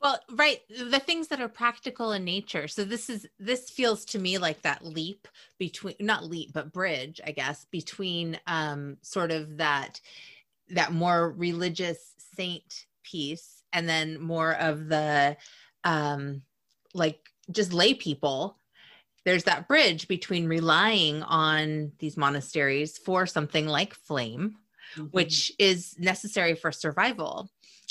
well 0.00 0.20
right 0.32 0.60
the 0.68 1.00
things 1.00 1.28
that 1.28 1.40
are 1.40 1.48
practical 1.48 2.12
in 2.12 2.24
nature 2.24 2.68
so 2.68 2.84
this 2.84 3.10
is 3.10 3.26
this 3.38 3.70
feels 3.70 4.04
to 4.04 4.18
me 4.18 4.38
like 4.38 4.60
that 4.62 4.84
leap 4.84 5.26
between 5.58 5.94
not 6.00 6.24
leap 6.24 6.52
but 6.52 6.72
bridge 6.72 7.20
i 7.26 7.30
guess 7.30 7.66
between 7.70 8.38
um 8.46 8.96
sort 9.02 9.32
of 9.32 9.56
that 9.56 10.00
that 10.68 10.92
more 10.92 11.32
religious 11.32 12.12
saint 12.36 12.86
piece 13.02 13.62
and 13.72 13.88
then 13.88 14.20
more 14.20 14.54
of 14.54 14.88
the 14.88 15.36
um 15.86 16.42
like 16.92 17.30
just 17.50 17.72
lay 17.72 17.94
people 17.94 18.58
there's 19.24 19.44
that 19.44 19.66
bridge 19.66 20.06
between 20.06 20.46
relying 20.46 21.22
on 21.22 21.92
these 21.98 22.16
monasteries 22.16 22.98
for 22.98 23.26
something 23.26 23.66
like 23.66 23.94
flame 23.94 24.56
mm-hmm. 24.96 25.06
which 25.06 25.52
is 25.58 25.96
necessary 25.98 26.54
for 26.54 26.70
survival 26.70 27.48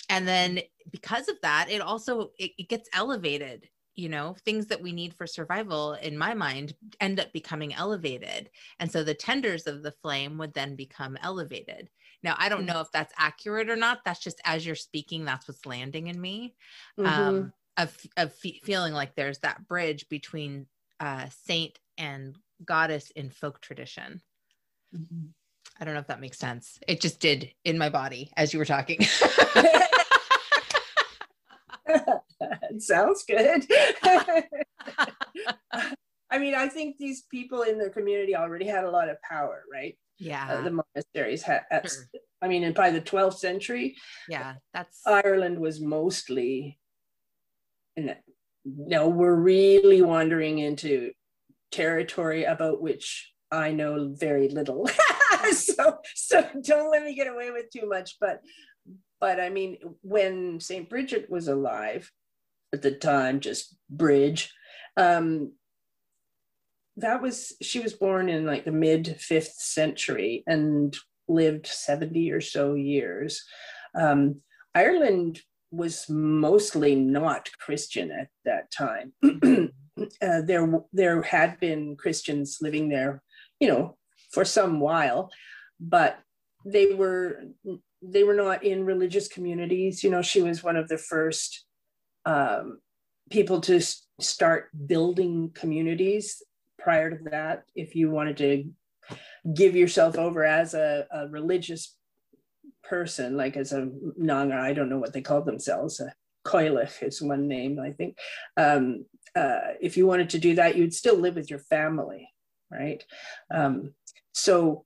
and 0.10 0.28
then 0.28 0.60
because 0.92 1.28
of 1.28 1.40
that 1.42 1.68
it 1.70 1.82
also 1.82 2.32
it, 2.38 2.52
it 2.58 2.70
gets 2.70 2.90
elevated 2.94 3.68
you 3.96 4.10
know 4.10 4.36
things 4.44 4.68
that 4.68 4.82
we 4.82 4.92
need 4.92 5.14
for 5.14 5.26
survival 5.26 5.94
in 5.94 6.18
my 6.18 6.34
mind 6.34 6.76
end 7.00 7.20
up 7.20 7.32
becoming 7.32 7.74
elevated 7.74 8.50
and 8.80 8.92
so 8.92 9.04
the 9.04 9.14
tenders 9.14 9.68
of 9.68 9.84
the 9.84 9.94
flame 10.02 10.38
would 10.38 10.54
then 10.54 10.76
become 10.76 11.18
elevated 11.24 11.90
now 12.24 12.36
i 12.38 12.50
don't 12.50 12.64
mm. 12.64 12.74
know 12.74 12.82
if 12.82 12.92
that's 12.92 13.14
accurate 13.18 13.70
or 13.70 13.76
not 13.76 14.00
that's 14.04 14.20
just 14.20 14.42
as 14.44 14.66
you're 14.66 14.76
speaking 14.76 15.24
that's 15.24 15.48
what's 15.48 15.66
landing 15.66 16.08
in 16.08 16.20
me 16.20 16.56
mm-hmm. 17.00 17.08
um 17.08 17.54
of, 17.78 17.96
of 18.18 18.34
fe- 18.34 18.62
feeling 18.64 18.94
like 18.94 19.16
there's 19.16 19.40
that 19.40 19.68
bridge 19.68 20.08
between 20.10 20.66
uh 21.00 21.26
saint 21.46 21.78
and 21.98 22.36
goddess 22.64 23.12
in 23.12 23.30
folk 23.30 23.60
tradition 23.60 24.22
mm-hmm. 24.96 25.28
i 25.80 25.86
don't 25.86 25.94
know 25.94 26.00
if 26.00 26.08
that 26.08 26.22
makes 26.22 26.38
sense 26.38 26.80
it 26.88 27.02
just 27.02 27.20
did 27.20 27.52
in 27.64 27.78
my 27.78 27.90
body 27.90 28.32
as 28.38 28.54
you 28.54 28.60
were 28.60 28.66
talking 28.66 29.00
sounds 32.80 33.24
good. 33.24 33.66
I 36.32 36.40
mean, 36.40 36.56
I 36.56 36.68
think 36.68 36.98
these 36.98 37.24
people 37.30 37.62
in 37.62 37.78
the 37.78 37.90
community 37.90 38.36
already 38.36 38.66
had 38.66 38.84
a 38.84 38.90
lot 38.90 39.10
of 39.10 39.22
power, 39.22 39.64
right? 39.72 39.98
Yeah. 40.18 40.48
Uh, 40.50 40.62
the 40.62 40.84
monasteries 40.96 41.44
had, 41.44 41.64
sure. 41.72 42.10
I 42.42 42.48
mean, 42.48 42.64
in 42.64 42.74
by 42.74 42.90
the 42.90 43.02
12th 43.02 43.38
century, 43.38 43.96
yeah, 44.28 44.56
that's 44.74 45.02
Ireland 45.06 45.60
was 45.60 45.80
mostly, 45.82 46.80
and 47.98 48.16
no, 48.66 49.08
we're 49.08 49.36
really 49.36 50.02
wandering 50.02 50.60
into 50.60 51.12
territory 51.72 52.46
about 52.46 52.82
which 52.82 53.32
I 53.52 53.72
know 53.72 54.14
very 54.18 54.50
little. 54.50 54.90
so, 55.52 56.00
so 56.16 56.48
don't 56.62 56.92
let 56.92 57.04
me 57.04 57.16
get 57.16 57.28
away 57.28 57.52
with 57.52 57.70
too 57.70 57.88
much. 57.88 58.18
But, 58.20 58.42
but 59.20 59.40
I 59.40 59.50
mean, 59.50 59.78
when 60.02 60.60
St. 60.60 60.90
Brigit 60.90 61.30
was 61.30 61.48
alive, 61.48 62.12
at 62.76 62.82
the 62.82 62.92
time, 62.92 63.40
just 63.40 63.76
Bridge. 63.90 64.54
Um, 64.98 65.54
that 66.98 67.22
was 67.22 67.54
she 67.62 67.80
was 67.80 67.94
born 67.94 68.30
in 68.30 68.46
like 68.46 68.66
the 68.66 68.72
mid 68.72 69.18
fifth 69.20 69.56
century 69.58 70.44
and 70.48 70.96
lived 71.28 71.68
70 71.68 72.32
or 72.32 72.42
so 72.42 72.74
years. 72.74 73.44
Um, 73.98 74.42
Ireland 74.74 75.42
was 75.72 76.10
mostly 76.10 76.96
not 76.96 77.50
Christian 77.60 78.12
at 78.12 78.30
that 78.46 78.72
time. 78.72 79.14
uh, 80.22 80.42
there, 80.42 80.72
there 80.94 81.22
had 81.22 81.60
been 81.60 81.96
Christians 81.96 82.60
living 82.62 82.90
there, 82.90 83.22
you 83.60 83.68
know, 83.68 83.98
for 84.32 84.46
some 84.46 84.80
while, 84.80 85.32
but 85.80 86.20
they 86.66 86.94
were 86.94 87.44
they 88.02 88.24
were 88.24 88.34
not 88.34 88.64
in 88.64 88.86
religious 88.86 89.28
communities. 89.28 90.04
You 90.04 90.12
know, 90.12 90.22
she 90.22 90.42
was 90.42 90.64
one 90.64 90.76
of 90.76 90.88
the 90.88 90.98
first 90.98 91.66
um, 92.26 92.80
people 93.30 93.62
to 93.62 93.82
start 94.20 94.70
building 94.86 95.52
communities 95.54 96.42
prior 96.78 97.10
to 97.12 97.30
that 97.32 97.64
if 97.76 97.96
you 97.96 98.12
wanted 98.12 98.38
to 98.38 98.70
give 99.54 99.76
yourself 99.76 100.18
over 100.18 100.44
as 100.44 100.74
a, 100.74 101.06
a 101.12 101.28
religious 101.28 101.96
person 102.88 103.36
like 103.36 103.58
as 103.58 103.72
a 103.72 103.90
nanga 104.18 104.56
i 104.56 104.74
don't 104.74 104.90
know 104.90 105.00
what 105.00 105.14
they 105.14 105.22
called 105.22 105.46
themselves 105.46 106.00
a 106.00 106.14
koilich 106.46 107.02
is 107.02 107.22
one 107.22 107.48
name 107.48 107.80
i 107.80 107.92
think 107.92 108.18
um, 108.58 109.06
uh, 109.36 109.74
if 109.82 109.98
you 109.98 110.06
wanted 110.06 110.30
to 110.30 110.40
do 110.40 110.56
that 110.56 110.76
you'd 110.76 110.94
still 110.94 111.18
live 111.18 111.36
with 111.36 111.50
your 111.50 111.60
family 111.60 112.30
right 112.72 113.04
um, 113.54 113.94
so 114.34 114.86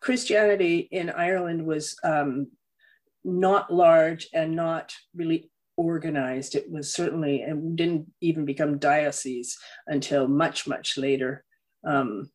christianity 0.00 0.88
in 0.90 1.10
ireland 1.10 1.66
was 1.66 1.96
um, 2.04 2.46
not 3.24 3.72
large 3.72 4.28
and 4.32 4.54
not 4.56 4.94
really 5.14 5.50
organized. 5.80 6.54
It 6.54 6.70
was 6.70 6.92
certainly, 6.92 7.42
and 7.42 7.76
didn't 7.76 8.12
even 8.20 8.44
become 8.44 8.78
diocese 8.78 9.58
until 9.86 10.28
much, 10.28 10.66
much 10.66 10.96
later. 10.98 11.44
Um, 11.84 12.30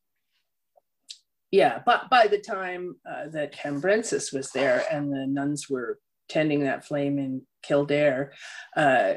yeah, 1.51 1.81
but 1.85 2.09
by 2.09 2.27
the 2.27 2.39
time 2.39 2.95
uh, 3.09 3.27
that 3.31 3.55
Cambrensis 3.55 4.33
was 4.33 4.51
there 4.51 4.83
and 4.91 5.11
the 5.11 5.25
nuns 5.27 5.69
were 5.69 5.99
tending 6.27 6.63
that 6.63 6.85
flame 6.85 7.19
in 7.19 7.43
Kildare, 7.63 8.33
uh, 8.75 9.13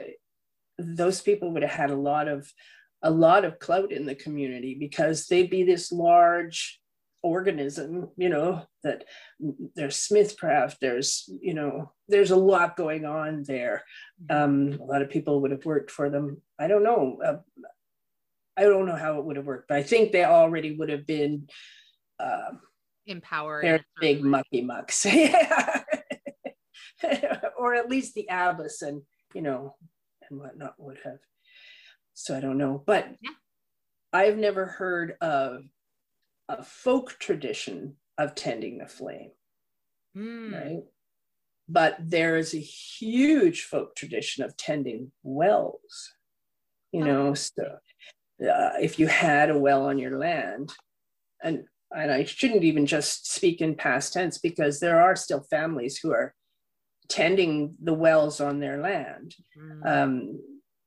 those 0.79 1.21
people 1.21 1.53
would 1.53 1.63
have 1.63 1.71
had 1.71 1.91
a 1.91 1.97
lot 1.97 2.29
of 2.29 2.51
a 3.03 3.11
lot 3.11 3.45
of 3.45 3.59
clout 3.61 3.93
in 3.93 4.07
the 4.07 4.15
community 4.15 4.77
because 4.79 5.27
they'd 5.27 5.51
be 5.51 5.63
this 5.63 5.93
large 5.93 6.81
organism 7.23 8.09
you 8.17 8.29
know 8.29 8.63
that 8.85 9.05
there's 9.75 9.97
smithcraft 9.97 10.77
there's 10.81 11.29
you 11.41 11.53
know 11.53 11.93
there's 12.09 12.31
a 12.31 12.37
lot 12.37 12.77
going 12.77 13.05
on 13.05 13.43
there. 13.47 13.85
Um, 14.31 14.79
a 14.81 14.85
lot 14.85 15.03
of 15.03 15.11
people 15.11 15.41
would 15.41 15.51
have 15.51 15.65
worked 15.65 15.91
for 15.91 16.09
them. 16.09 16.41
I 16.59 16.69
don't 16.69 16.85
know. 16.85 17.19
Uh, 17.25 17.39
i 18.57 18.63
don't 18.63 18.87
know 18.87 18.97
how 18.97 19.19
it 19.19 19.25
would 19.25 19.37
have 19.37 19.47
worked 19.47 19.69
but 19.69 19.79
i 19.79 19.83
think 19.83 20.11
they 20.11 20.25
already 20.25 20.77
would 20.77 20.89
have 20.89 21.07
been 21.07 21.47
uh, 22.21 22.51
empowered 23.07 23.65
they're 23.65 23.85
big 24.01 24.23
mucky 24.23 24.61
mucks 24.63 25.05
yeah 25.13 25.83
or 27.59 27.75
at 27.75 27.89
least 27.89 28.15
the 28.15 28.27
abbess 28.31 28.83
and 28.83 29.03
you 29.35 29.43
know 29.43 29.75
and 30.29 30.39
whatnot 30.39 30.75
would 30.79 30.99
have 31.05 31.19
so 32.13 32.37
i 32.37 32.41
don't 32.41 32.59
know 32.59 32.83
but 32.87 33.09
yeah. 33.23 33.31
i've 34.13 34.37
never 34.37 34.67
heard 34.67 35.15
of 35.21 35.63
a 36.49 36.63
folk 36.63 37.17
tradition 37.19 37.97
of 38.17 38.35
tending 38.35 38.79
the 38.79 38.87
flame, 38.87 39.31
mm. 40.17 40.53
right? 40.53 40.83
But 41.69 41.97
there 42.01 42.37
is 42.37 42.55
a 42.55 42.59
huge 42.59 43.65
folk 43.65 43.95
tradition 43.95 44.45
of 44.45 44.57
tending 44.57 45.13
wells. 45.23 46.13
You 46.93 47.05
know, 47.05 47.35
so 47.35 47.65
uh, 48.41 48.71
if 48.81 48.99
you 48.99 49.07
had 49.09 49.51
a 49.51 49.59
well 49.59 49.85
on 49.85 49.99
your 49.99 50.19
land, 50.19 50.73
and 51.43 51.65
and 51.91 52.11
I 52.13 52.25
shouldn't 52.25 52.65
even 52.65 52.87
just 52.87 53.33
speak 53.33 53.61
in 53.61 53.75
past 53.75 54.13
tense 54.13 54.39
because 54.39 54.81
there 54.81 55.01
are 55.01 55.17
still 55.17 55.43
families 55.51 55.99
who 55.99 56.13
are 56.13 56.35
tending 57.09 57.75
the 57.83 57.95
wells 57.95 58.41
on 58.41 58.61
their 58.61 58.79
land. 58.79 59.35
Mm. 59.59 59.87
Um, 59.87 60.41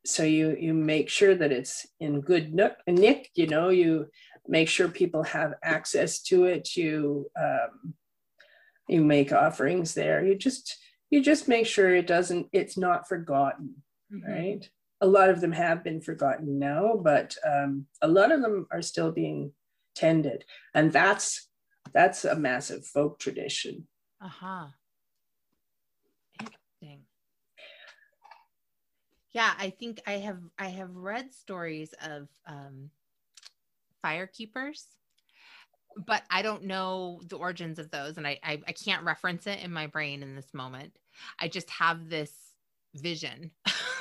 so 0.06 0.24
you 0.24 0.56
you 0.60 0.74
make 0.74 1.10
sure 1.10 1.36
that 1.36 1.52
it's 1.52 1.86
in 2.00 2.22
good 2.22 2.54
nook 2.54 2.74
nick 2.88 3.30
you 3.36 3.48
know 3.48 3.70
you 3.70 4.08
make 4.48 4.68
sure 4.68 4.88
people 4.88 5.24
have 5.24 5.54
access 5.64 6.22
to 6.22 6.46
it 6.46 6.76
you 6.76 7.30
um, 7.40 7.94
you 8.88 9.04
make 9.04 9.32
offerings 9.32 9.94
there 9.94 10.26
you 10.26 10.36
just 10.36 10.78
you 11.12 11.22
just 11.22 11.48
make 11.48 11.68
sure 11.68 11.94
it 11.94 12.08
doesn't 12.08 12.48
it's 12.52 12.78
not 12.78 13.08
forgotten 13.08 13.76
mm-hmm. 14.12 14.32
right 14.32 14.70
a 15.02 15.08
lot 15.08 15.30
of 15.30 15.40
them 15.40 15.52
have 15.52 15.84
been 15.84 16.02
forgotten 16.02 16.58
now 16.58 16.96
but 16.96 17.36
um, 17.48 17.86
a 18.02 18.08
lot 18.08 18.32
of 18.32 18.42
them 18.42 18.66
are 18.72 18.82
still 18.82 19.12
being 19.12 19.52
tended. 19.96 20.46
And 20.74 20.92
that's 20.92 21.48
that's 21.94 22.26
a 22.26 22.36
massive 22.36 22.86
folk 22.86 23.20
tradition. 23.20 23.88
Uh-huh. 24.24 24.68
Interesting. 26.40 27.06
Yeah 29.32 29.54
i 29.58 29.70
think 29.70 30.02
i 30.06 30.14
have 30.14 30.40
i 30.60 30.68
have 30.68 30.94
read 30.94 31.34
stories 31.34 31.94
of 32.06 32.28
um 32.46 32.90
fire 34.02 34.28
keepers 34.28 34.88
but 36.06 36.24
i 36.30 36.42
don't 36.42 36.64
know 36.64 37.22
the 37.28 37.38
origins 37.38 37.80
of 37.80 37.90
those 37.92 38.18
and 38.18 38.28
I, 38.28 38.40
I 38.44 38.62
i 38.68 38.72
can't 38.72 39.06
reference 39.06 39.48
it 39.48 39.64
in 39.64 39.72
my 39.72 39.88
brain 39.88 40.24
in 40.24 40.36
this 40.36 40.54
moment. 40.54 40.94
I 41.40 41.48
just 41.48 41.70
have 41.70 42.10
this 42.10 42.32
vision 42.96 43.52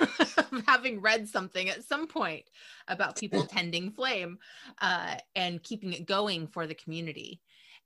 having 0.67 1.01
read 1.01 1.29
something 1.29 1.69
at 1.69 1.85
some 1.85 2.07
point 2.07 2.45
about 2.89 3.19
people 3.19 3.45
tending 3.49 3.91
flame 3.91 4.39
uh, 4.81 5.17
and 5.35 5.63
keeping 5.63 5.93
it 5.93 6.07
going 6.07 6.47
for 6.47 6.67
the 6.67 6.75
community 6.75 7.41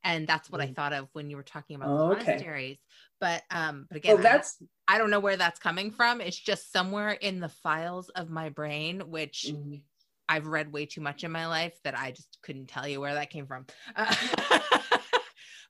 and 0.05 0.27
that's 0.27 0.51
what 0.51 0.61
I 0.61 0.67
mm. 0.67 0.77
thought 0.77 0.93
of 0.93 1.09
when 1.15 1.31
you 1.31 1.37
were 1.37 1.43
talking 1.43 1.77
about 1.77 1.89
oh, 1.89 1.99
the 2.11 2.17
monasteries. 2.17 2.77
Okay. 2.77 2.81
But 3.21 3.43
um, 3.51 3.87
but 3.89 3.97
again, 3.97 4.15
well, 4.15 4.23
that's 4.23 4.59
I, 4.87 4.97
I, 4.97 4.99
don't 4.99 5.11
know 5.11 5.21
where 5.21 5.37
that's 5.37 5.59
coming 5.59 5.91
from. 5.91 6.21
It's 6.21 6.39
just 6.39 6.71
somewhere 6.71 7.13
in 7.13 7.41
the 7.41 7.49
files 7.49 8.11
of 8.11 8.29
my 8.29 8.51
brain, 8.51 9.01
which 9.07 9.47
mm-hmm. 9.49 9.77
I've 10.29 10.47
read 10.47 10.73
way 10.73 10.85
too 10.85 11.01
much 11.01 11.25
in 11.25 11.33
my 11.33 11.47
life 11.47 11.75
that 11.85 11.99
I 11.99 12.11
just 12.11 12.39
couldn't 12.43 12.69
tell 12.69 12.87
you 12.87 13.01
where 13.01 13.15
that 13.15 13.31
came 13.31 13.47
from. 13.47 13.65
Uh, 13.97 14.15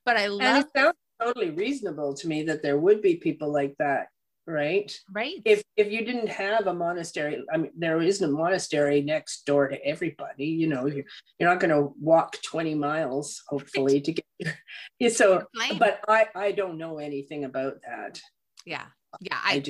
but 0.05 0.17
I 0.17 0.27
love. 0.27 0.41
And 0.41 0.65
it 0.65 0.67
sounds 0.75 0.95
totally 1.21 1.51
reasonable 1.51 2.13
to 2.15 2.27
me 2.27 2.43
that 2.43 2.61
there 2.61 2.77
would 2.77 3.01
be 3.01 3.15
people 3.15 3.51
like 3.51 3.75
that 3.79 4.07
right? 4.47 4.91
Right. 5.11 5.41
If 5.45 5.63
if 5.75 5.91
you 5.91 6.05
didn't 6.05 6.27
have 6.27 6.67
a 6.67 6.73
monastery 6.73 7.43
i 7.53 7.57
mean 7.57 7.71
there 7.77 8.01
isn't 8.01 8.29
a 8.29 8.31
monastery 8.31 9.01
next 9.01 9.45
door 9.45 9.67
to 9.67 9.85
everybody 9.85 10.45
you 10.45 10.67
know 10.67 10.85
you're, 10.85 11.05
you're 11.39 11.49
not 11.49 11.59
going 11.59 11.71
to 11.71 11.93
walk 11.99 12.37
20 12.43 12.75
miles 12.75 13.41
hopefully 13.47 14.01
to 14.01 14.13
get 14.13 14.25
there 14.39 14.59
so 15.09 15.43
but 15.79 15.99
i 16.07 16.27
i 16.35 16.51
don't 16.51 16.77
know 16.77 16.97
anything 16.99 17.45
about 17.45 17.75
that. 17.81 18.21
Yeah 18.65 18.85
yeah 19.21 19.39
i 19.43 19.63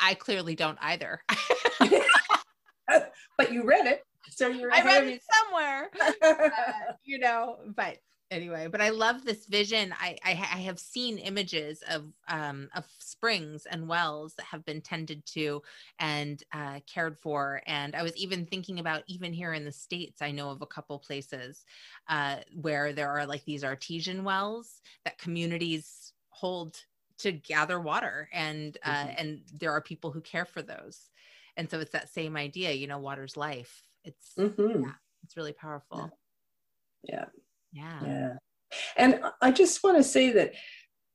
i, 0.00 0.10
I 0.10 0.14
clearly 0.14 0.54
don't 0.54 0.78
either. 0.80 1.22
But 3.38 3.52
you 3.52 3.64
read 3.64 3.86
it 3.86 4.02
so 4.28 4.48
you're 4.48 4.72
i 4.72 4.84
read 4.84 5.06
it 5.06 5.22
somewhere 5.44 5.90
uh, 6.22 6.92
you 7.04 7.18
know 7.18 7.56
but 7.74 7.96
anyway 8.30 8.68
but 8.70 8.80
i 8.80 8.90
love 8.90 9.24
this 9.24 9.46
vision. 9.46 9.94
I 9.98 10.16
i, 10.24 10.30
I 10.30 10.60
have 10.60 10.78
seen 10.78 11.18
images 11.18 11.82
of 11.88 12.04
um 12.28 12.68
of 12.74 12.84
springs 13.10 13.66
and 13.66 13.88
wells 13.88 14.34
that 14.34 14.46
have 14.46 14.64
been 14.64 14.80
tended 14.80 15.24
to 15.26 15.62
and 15.98 16.42
uh, 16.52 16.80
cared 16.92 17.18
for 17.18 17.62
and 17.66 17.94
i 17.94 18.02
was 18.02 18.16
even 18.16 18.46
thinking 18.46 18.78
about 18.78 19.02
even 19.06 19.32
here 19.32 19.52
in 19.52 19.64
the 19.64 19.72
states 19.72 20.22
i 20.22 20.30
know 20.30 20.50
of 20.50 20.62
a 20.62 20.66
couple 20.66 20.98
places 20.98 21.64
uh, 22.08 22.36
where 22.60 22.92
there 22.92 23.10
are 23.10 23.26
like 23.26 23.44
these 23.44 23.64
artesian 23.64 24.24
wells 24.24 24.80
that 25.04 25.18
communities 25.18 26.12
hold 26.30 26.76
to 27.18 27.32
gather 27.32 27.80
water 27.80 28.28
and 28.32 28.78
uh, 28.84 28.90
mm-hmm. 28.90 29.14
and 29.18 29.40
there 29.58 29.72
are 29.72 29.80
people 29.80 30.10
who 30.10 30.20
care 30.20 30.46
for 30.46 30.62
those 30.62 31.10
and 31.56 31.70
so 31.70 31.80
it's 31.80 31.92
that 31.92 32.08
same 32.08 32.36
idea 32.36 32.72
you 32.72 32.86
know 32.86 32.98
water's 32.98 33.36
life 33.36 33.82
it's 34.04 34.32
mm-hmm. 34.38 34.84
yeah, 34.84 34.92
it's 35.22 35.36
really 35.36 35.52
powerful 35.52 36.10
yeah 37.02 37.26
yeah. 37.72 38.00
Yeah. 38.04 38.32
And 38.96 39.20
I 39.40 39.50
just 39.50 39.82
want 39.82 39.96
to 39.96 40.04
say 40.04 40.32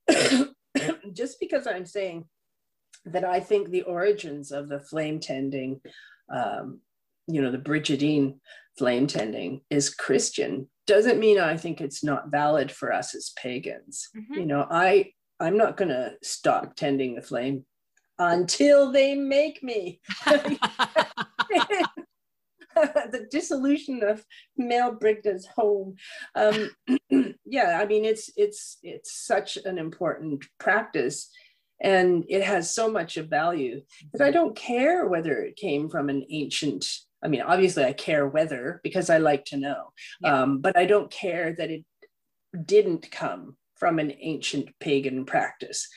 that 0.07 0.49
just 1.13 1.39
because 1.39 1.67
I'm 1.67 1.85
saying 1.85 2.25
that 3.05 3.23
I 3.23 3.39
think 3.39 3.69
the 3.69 3.83
origins 3.83 4.51
of 4.51 4.67
the 4.67 4.79
flame 4.79 5.19
tending, 5.19 5.81
um, 6.33 6.79
you 7.27 7.41
know, 7.41 7.51
the 7.51 7.57
Brigidine 7.57 8.39
flame 8.77 9.07
tending 9.07 9.61
is 9.69 9.93
Christian, 9.93 10.69
doesn't 10.87 11.19
mean 11.19 11.39
I 11.39 11.57
think 11.57 11.81
it's 11.81 12.03
not 12.03 12.29
valid 12.29 12.71
for 12.71 12.93
us 12.93 13.15
as 13.15 13.33
pagans. 13.37 14.09
Mm-hmm. 14.15 14.33
You 14.33 14.45
know, 14.45 14.67
I 14.69 15.11
I'm 15.39 15.57
not 15.57 15.77
going 15.77 15.89
to 15.89 16.13
stop 16.23 16.75
tending 16.75 17.15
the 17.15 17.21
flame 17.21 17.65
until 18.19 18.91
they 18.91 19.15
make 19.15 19.61
me. 19.61 19.99
the 23.11 23.27
dissolution 23.31 24.03
of 24.03 24.25
Mael 24.57 24.93
Brigde's 24.93 25.47
home. 25.55 25.95
Um, 26.35 26.69
yeah, 27.45 27.79
I 27.81 27.85
mean 27.85 28.05
it's 28.05 28.31
it's 28.35 28.77
it's 28.83 29.25
such 29.25 29.57
an 29.57 29.77
important 29.77 30.45
practice, 30.59 31.29
and 31.81 32.25
it 32.27 32.43
has 32.43 32.73
so 32.73 32.89
much 32.91 33.17
of 33.17 33.29
value 33.29 33.81
that 34.13 34.25
I 34.25 34.31
don't 34.31 34.55
care 34.55 35.07
whether 35.07 35.41
it 35.41 35.55
came 35.55 35.89
from 35.89 36.09
an 36.09 36.25
ancient. 36.29 36.85
I 37.23 37.27
mean, 37.27 37.41
obviously, 37.41 37.85
I 37.85 37.93
care 37.93 38.27
whether 38.27 38.81
because 38.83 39.09
I 39.09 39.17
like 39.17 39.45
to 39.45 39.57
know, 39.57 39.91
yeah. 40.21 40.41
um, 40.41 40.59
but 40.59 40.77
I 40.77 40.85
don't 40.85 41.09
care 41.09 41.55
that 41.57 41.71
it 41.71 41.83
didn't 42.65 43.09
come 43.09 43.57
from 43.75 43.99
an 43.99 44.13
ancient 44.19 44.69
pagan 44.79 45.25
practice. 45.25 45.87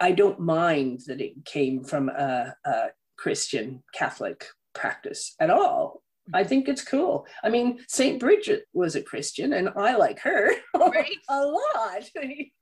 I 0.00 0.12
don't 0.12 0.40
mind 0.40 1.02
that 1.06 1.20
it 1.20 1.44
came 1.44 1.84
from 1.84 2.08
a, 2.08 2.54
a 2.64 2.86
Christian 3.16 3.82
Catholic 3.94 4.46
practice 4.78 5.34
at 5.40 5.50
all. 5.50 6.02
I 6.34 6.44
think 6.44 6.68
it's 6.68 6.84
cool. 6.84 7.26
I 7.42 7.48
mean, 7.48 7.78
St. 7.88 8.20
Brigit 8.20 8.60
was 8.72 8.94
a 8.96 9.02
Christian 9.02 9.54
and 9.54 9.70
I 9.76 9.96
like 9.96 10.20
her 10.20 10.50
right. 10.74 11.16
a 11.28 11.40
lot. 11.40 12.10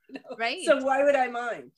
You 0.09 0.13
know? 0.13 0.37
Right. 0.39 0.59
So 0.63 0.81
why 0.85 1.03
would 1.03 1.17
I 1.17 1.27
mind? 1.27 1.71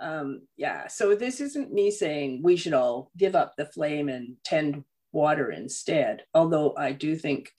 Um, 0.00 0.46
yeah. 0.56 0.86
So 0.86 1.14
this 1.14 1.38
isn't 1.38 1.70
me 1.70 1.90
saying 1.90 2.40
we 2.42 2.56
should 2.56 2.72
all 2.72 3.10
give 3.14 3.36
up 3.36 3.52
the 3.58 3.66
flame 3.66 4.08
and 4.08 4.36
tend 4.42 4.84
water 5.12 5.50
instead. 5.50 6.22
Although 6.32 6.74
I 6.78 6.92
do 6.92 7.14
think 7.14 7.50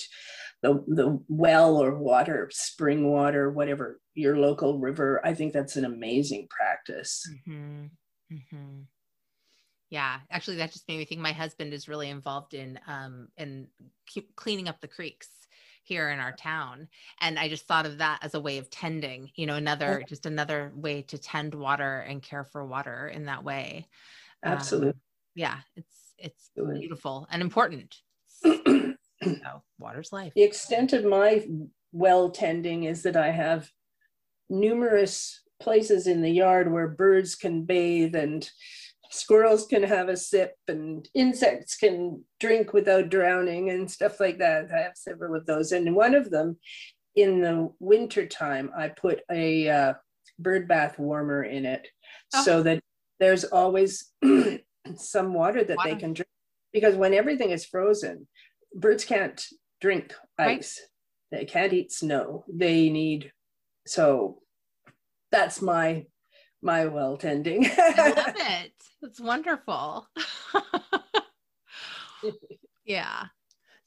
the, 0.63 0.83
the 0.87 1.19
well 1.27 1.77
or 1.77 1.93
water, 1.93 2.49
spring 2.51 3.11
water, 3.11 3.51
whatever 3.51 3.99
your 4.15 4.35
local 4.35 4.79
river, 4.79 5.21
I 5.23 5.35
think 5.35 5.53
that's 5.53 5.75
an 5.75 5.85
amazing 5.85 6.47
practice. 6.49 7.23
Mm-hmm. 7.47 7.85
Mm-hmm 8.33 8.81
yeah 9.89 10.19
actually 10.31 10.57
that 10.57 10.71
just 10.71 10.87
made 10.87 10.97
me 10.97 11.05
think 11.05 11.21
my 11.21 11.31
husband 11.31 11.73
is 11.73 11.87
really 11.87 12.09
involved 12.09 12.53
in 12.53 12.79
um 12.87 13.27
in 13.37 13.67
cleaning 14.35 14.67
up 14.67 14.79
the 14.81 14.87
creeks 14.87 15.29
here 15.83 16.09
in 16.09 16.19
our 16.19 16.31
town. 16.31 16.87
And 17.21 17.37
i 17.37 17.47
just 17.47 17.67
thought 17.67 17.85
of 17.85 17.99
that 17.99 18.19
as 18.23 18.33
a 18.33 18.39
way 18.39 18.57
of 18.57 18.69
tending 18.69 19.29
you 19.35 19.45
know 19.45 19.55
another 19.55 20.03
just 20.07 20.25
another 20.25 20.71
way 20.75 21.03
to 21.03 21.17
tend 21.17 21.53
water 21.53 21.99
and 21.99 22.21
care 22.21 22.43
for 22.43 22.65
water 22.65 23.07
in 23.07 23.25
that 23.25 23.43
way. 23.43 23.87
Absolutely 24.43 24.89
um, 24.89 24.99
yeah 25.35 25.57
it's 25.75 26.13
it's 26.17 26.49
beautiful 26.55 27.27
and 27.31 27.41
important. 27.41 27.95
So, 29.23 29.63
water's 29.79 30.11
life. 30.11 30.33
The 30.35 30.43
extent 30.43 30.93
of 30.93 31.05
my 31.05 31.47
well 31.93 32.29
tending 32.29 32.83
is 32.83 33.03
that 33.03 33.15
i 33.15 33.31
have 33.31 33.71
numerous 34.49 35.41
places 35.59 36.05
in 36.05 36.21
the 36.21 36.29
yard 36.29 36.71
where 36.71 36.87
birds 36.87 37.33
can 37.35 37.63
bathe 37.63 38.15
and 38.15 38.49
squirrels 39.15 39.67
can 39.67 39.83
have 39.83 40.09
a 40.09 40.17
sip 40.17 40.55
and 40.67 41.07
insects 41.13 41.77
can 41.77 42.23
drink 42.39 42.73
without 42.73 43.09
drowning 43.09 43.69
and 43.69 43.89
stuff 43.89 44.19
like 44.19 44.37
that. 44.39 44.69
I 44.73 44.81
have 44.81 44.95
several 44.95 45.35
of 45.35 45.45
those. 45.45 45.71
And 45.71 45.95
one 45.95 46.13
of 46.15 46.29
them 46.29 46.57
in 47.15 47.41
the 47.41 47.71
winter 47.79 48.25
time, 48.25 48.71
I 48.77 48.89
put 48.89 49.21
a 49.31 49.69
uh, 49.69 49.93
bird 50.37 50.67
bath 50.67 50.99
warmer 50.99 51.43
in 51.43 51.65
it 51.65 51.87
oh. 52.33 52.43
so 52.43 52.63
that 52.63 52.81
there's 53.19 53.45
always 53.45 54.11
some 54.95 55.33
water 55.33 55.63
that 55.63 55.77
wow. 55.77 55.83
they 55.85 55.95
can 55.95 56.13
drink. 56.13 56.29
Because 56.73 56.95
when 56.95 57.13
everything 57.13 57.51
is 57.51 57.65
frozen, 57.65 58.27
birds 58.75 59.05
can't 59.05 59.45
drink 59.79 60.13
ice. 60.37 60.81
Right. 61.31 61.39
They 61.39 61.45
can't 61.45 61.73
eat 61.73 61.91
snow. 61.91 62.43
They 62.51 62.89
need, 62.89 63.31
so 63.87 64.41
that's 65.31 65.61
my 65.61 66.05
my 66.61 66.85
well 66.85 67.17
tending. 67.17 67.65
I 67.65 68.13
love 68.15 68.35
it. 68.37 68.73
It's 69.01 69.19
wonderful. 69.19 70.07
yeah. 72.85 73.25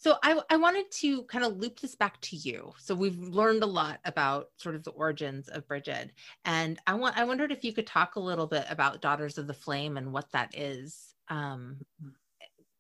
So 0.01 0.17
I, 0.23 0.41
I 0.49 0.57
wanted 0.57 0.89
to 0.93 1.25
kind 1.25 1.45
of 1.45 1.57
loop 1.57 1.81
this 1.81 1.97
back 1.97 2.21
to 2.21 2.37
you. 2.37 2.73
So 2.79 2.95
we've 2.95 3.19
learned 3.19 3.65
a 3.65 3.67
lot 3.67 3.99
about 4.05 4.51
sort 4.57 4.77
of 4.77 4.85
the 4.85 4.93
origins 4.93 5.49
of 5.49 5.67
Brigit. 5.67 6.11
and 6.45 6.79
I 6.87 6.95
want 6.95 7.19
I 7.19 7.25
wondered 7.25 7.51
if 7.51 7.65
you 7.65 7.73
could 7.73 7.87
talk 7.87 8.15
a 8.15 8.21
little 8.21 8.47
bit 8.47 8.65
about 8.71 9.03
Daughters 9.03 9.39
of 9.39 9.49
the 9.49 9.55
Flame 9.55 9.97
and 9.97 10.13
what 10.13 10.31
that 10.33 10.57
is. 10.57 11.15
Um, 11.29 11.79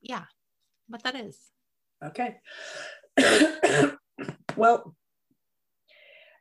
yeah, 0.00 0.24
what 0.86 1.02
that 1.02 1.16
is. 1.16 1.36
Okay. 2.04 2.36
well, 4.56 4.94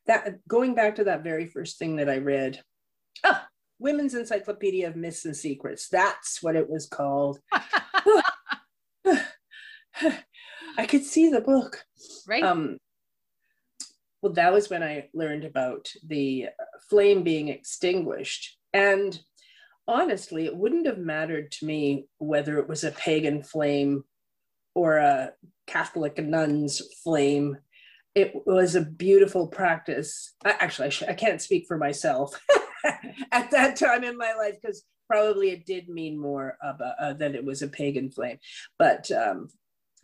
that 0.05 0.47
going 0.47 0.75
back 0.75 0.95
to 0.95 1.05
that 1.05 1.23
very 1.23 1.47
first 1.47 1.79
thing 1.79 1.97
that 1.97 2.09
I 2.09 2.17
read, 2.17 2.61
Ah, 3.23 3.47
Women's 3.79 4.15
Encyclopedia 4.15 4.87
of 4.87 4.95
Myths 4.95 5.25
and 5.25 5.35
Secrets. 5.35 5.89
That's 5.89 6.41
what 6.41 6.55
it 6.55 6.69
was 6.69 6.87
called. 6.87 7.39
I 10.77 10.85
could 10.87 11.03
see 11.03 11.29
the 11.29 11.41
book. 11.41 11.83
Right. 12.27 12.43
Um, 12.43 12.77
well, 14.21 14.33
that 14.33 14.53
was 14.53 14.69
when 14.69 14.83
I 14.83 15.09
learned 15.13 15.45
about 15.45 15.91
the 16.05 16.47
flame 16.89 17.23
being 17.23 17.47
extinguished. 17.49 18.57
And 18.73 19.19
honestly, 19.87 20.45
it 20.45 20.55
wouldn't 20.55 20.87
have 20.87 20.97
mattered 20.97 21.51
to 21.53 21.65
me 21.65 22.07
whether 22.17 22.59
it 22.59 22.67
was 22.67 22.83
a 22.83 22.91
pagan 22.91 23.43
flame 23.43 24.03
or 24.75 24.97
a 24.97 25.31
Catholic 25.65 26.17
nun's 26.17 26.81
flame. 27.03 27.57
It 28.15 28.33
was 28.45 28.75
a 28.75 28.81
beautiful 28.81 29.47
practice. 29.47 30.33
Actually, 30.43 30.87
I, 30.87 30.89
sh- 30.89 31.03
I 31.03 31.13
can't 31.13 31.41
speak 31.41 31.65
for 31.67 31.77
myself. 31.77 32.39
at 33.31 33.51
that 33.51 33.75
time 33.75 34.03
in 34.03 34.17
my 34.17 34.33
life 34.33 34.55
because 34.61 34.83
probably 35.07 35.51
it 35.51 35.65
did 35.65 35.89
mean 35.89 36.17
more 36.17 36.57
about, 36.61 36.95
uh, 36.99 37.13
that 37.13 37.35
it 37.35 37.43
was 37.43 37.61
a 37.61 37.67
pagan 37.67 38.11
flame. 38.11 38.37
But 38.77 39.09
um, 39.11 39.47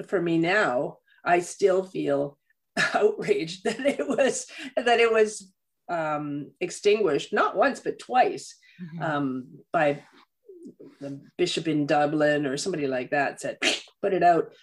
for 0.07 0.21
me 0.21 0.37
now, 0.37 0.97
I 1.25 1.39
still 1.39 1.83
feel 1.83 2.37
outraged 2.93 3.63
that 3.65 3.85
it 3.85 4.07
was 4.07 4.47
that 4.75 4.99
it 4.99 5.11
was 5.11 5.51
um, 5.89 6.51
extinguished 6.61 7.33
not 7.33 7.55
once 7.57 7.79
but 7.81 7.99
twice 7.99 8.55
mm-hmm. 8.81 9.01
um, 9.01 9.47
by 9.71 10.01
the 11.01 11.21
bishop 11.37 11.67
in 11.67 11.85
Dublin 11.85 12.45
or 12.45 12.55
somebody 12.55 12.87
like 12.87 13.11
that 13.11 13.41
said 13.41 13.57
put 14.01 14.13
it 14.13 14.23
out 14.23 14.53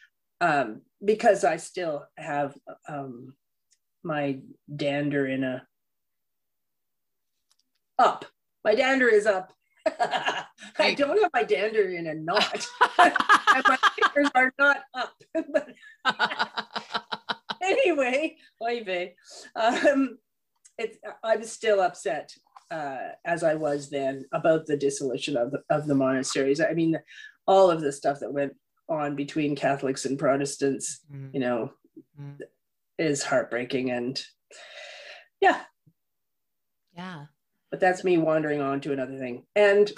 um, 0.41 0.81
because 1.05 1.45
I 1.45 1.59
still 1.59 2.05
have 2.17 2.55
um, 2.89 3.35
my 4.03 4.41
dander 4.75 5.27
in 5.27 5.45
a 5.45 5.63
up. 8.01 8.25
My 8.65 8.75
dander 8.75 9.09
is 9.09 9.27
up. 9.27 9.53
I 10.79 10.95
don't 10.97 11.21
have 11.23 11.31
my 11.33 11.45
dander 11.45 11.91
in 11.91 12.07
a 12.07 12.15
knot. 12.15 12.67
and 12.99 13.65
my 13.67 13.79
fingers 13.97 14.31
are 14.35 14.53
not 14.59 14.83
up. 14.95 15.15
anyway, 17.63 18.37
oy 18.63 19.15
um, 19.57 20.19
it's, 20.79 20.99
I'm 21.23 21.45
still 21.45 21.81
upset 21.81 22.33
uh, 22.71 23.11
as 23.25 23.43
I 23.43 23.55
was 23.55 23.91
then 23.91 24.25
about 24.33 24.67
the 24.67 24.77
dissolution 24.77 25.37
of 25.37 25.53
the, 25.53 25.63
of 25.71 25.87
the 25.87 25.95
monasteries. 25.95 26.61
I 26.61 26.73
mean, 26.73 26.99
all 27.47 27.71
of 27.71 27.81
the 27.81 27.93
stuff 27.93 28.21
that 28.21 28.33
went 28.33 28.55
on 28.89 29.17
between 29.17 29.57
Catholics 29.57 30.05
and 30.05 30.19
Protestants, 30.19 31.01
mm. 31.13 31.33
you 31.33 31.41
know, 31.41 31.73
mm. 32.21 32.39
is 32.99 33.23
heartbreaking. 33.23 33.91
And 33.91 34.23
yeah. 35.41 35.63
Yeah. 36.95 37.27
But 37.71 37.81
that's 37.81 38.05
me 38.05 38.19
wandering 38.19 38.61
on 38.61 38.81
to 38.83 38.93
another 38.93 39.17
thing. 39.17 39.45
And 39.55 39.91